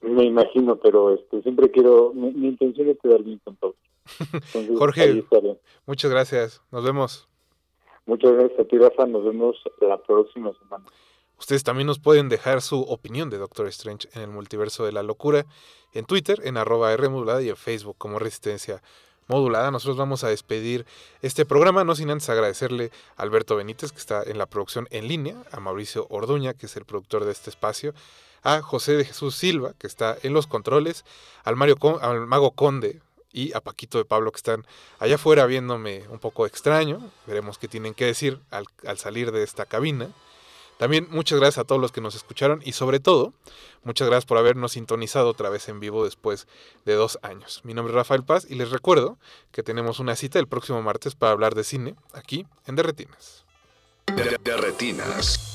Me 0.00 0.24
imagino, 0.24 0.76
pero 0.76 1.14
este, 1.14 1.42
siempre 1.42 1.70
quiero, 1.70 2.12
mi, 2.14 2.30
mi 2.32 2.48
intención 2.48 2.88
es 2.88 2.98
quedar 2.98 3.22
bien 3.22 3.40
con 3.44 3.56
todos. 3.56 3.76
Entonces, 4.32 4.78
Jorge. 4.78 5.24
Muchas 5.86 6.10
gracias. 6.10 6.62
Nos 6.70 6.84
vemos. 6.84 7.28
Muchas 8.06 8.32
gracias 8.32 8.60
a 8.60 8.64
ti, 8.64 8.78
Rafa. 8.78 9.06
Nos 9.06 9.24
vemos 9.24 9.56
la 9.80 9.98
próxima 9.98 10.52
semana. 10.54 10.84
Ustedes 11.38 11.62
también 11.62 11.86
nos 11.86 12.00
pueden 12.00 12.28
dejar 12.28 12.62
su 12.62 12.80
opinión 12.80 13.30
de 13.30 13.38
Doctor 13.38 13.68
Strange 13.68 14.08
en 14.14 14.22
el 14.22 14.28
multiverso 14.28 14.84
de 14.84 14.92
la 14.92 15.02
locura 15.02 15.46
en 15.92 16.04
Twitter, 16.04 16.40
en 16.44 16.56
arroba 16.56 16.92
R 16.92 17.08
modulada 17.08 17.42
y 17.42 17.48
en 17.48 17.56
Facebook 17.56 17.96
como 17.96 18.18
Resistencia 18.18 18.82
Modulada. 19.28 19.70
Nosotros 19.70 19.96
vamos 19.96 20.24
a 20.24 20.28
despedir 20.28 20.84
este 21.22 21.44
programa, 21.44 21.84
no 21.84 21.94
sin 21.94 22.10
antes 22.10 22.28
agradecerle 22.28 22.90
a 23.16 23.22
Alberto 23.22 23.56
Benítez, 23.56 23.92
que 23.92 23.98
está 23.98 24.22
en 24.22 24.38
la 24.38 24.46
producción 24.46 24.88
en 24.90 25.06
línea, 25.06 25.36
a 25.52 25.60
Mauricio 25.60 26.06
Orduña, 26.10 26.54
que 26.54 26.66
es 26.66 26.76
el 26.76 26.86
productor 26.86 27.24
de 27.24 27.32
este 27.32 27.50
espacio, 27.50 27.92
a 28.42 28.62
José 28.62 28.96
de 28.96 29.04
Jesús 29.04 29.34
Silva, 29.34 29.72
que 29.78 29.86
está 29.86 30.16
en 30.22 30.32
los 30.32 30.46
controles, 30.46 31.04
al, 31.44 31.56
Mario 31.56 31.76
Con- 31.76 32.02
al 32.02 32.26
Mago 32.26 32.52
Conde 32.52 33.00
y 33.32 33.52
a 33.54 33.60
Paquito 33.60 33.98
de 33.98 34.04
Pablo, 34.04 34.32
que 34.32 34.36
están 34.38 34.66
allá 34.98 35.16
afuera 35.16 35.44
viéndome 35.46 36.06
un 36.08 36.18
poco 36.18 36.46
extraño. 36.46 37.10
Veremos 37.26 37.58
qué 37.58 37.68
tienen 37.68 37.94
que 37.94 38.06
decir 38.06 38.40
al, 38.50 38.64
al 38.86 38.98
salir 38.98 39.32
de 39.32 39.42
esta 39.42 39.66
cabina. 39.66 40.08
También 40.78 41.08
muchas 41.10 41.40
gracias 41.40 41.58
a 41.58 41.64
todos 41.66 41.80
los 41.80 41.90
que 41.90 42.00
nos 42.00 42.14
escucharon 42.14 42.62
y 42.64 42.70
sobre 42.72 43.00
todo, 43.00 43.32
muchas 43.82 44.06
gracias 44.06 44.26
por 44.26 44.38
habernos 44.38 44.72
sintonizado 44.72 45.28
otra 45.28 45.48
vez 45.48 45.68
en 45.68 45.80
vivo 45.80 46.04
después 46.04 46.46
de 46.84 46.94
dos 46.94 47.18
años. 47.22 47.62
Mi 47.64 47.74
nombre 47.74 47.90
es 47.92 47.96
Rafael 47.96 48.22
Paz 48.22 48.46
y 48.48 48.54
les 48.54 48.70
recuerdo 48.70 49.18
que 49.50 49.64
tenemos 49.64 49.98
una 49.98 50.14
cita 50.14 50.38
el 50.38 50.46
próximo 50.46 50.80
martes 50.80 51.16
para 51.16 51.32
hablar 51.32 51.56
de 51.56 51.64
cine 51.64 51.96
aquí 52.12 52.46
en 52.66 52.76
Derretinas. 52.76 53.44
De, 54.06 54.38
de 54.40 54.56
retinas. 54.56 55.54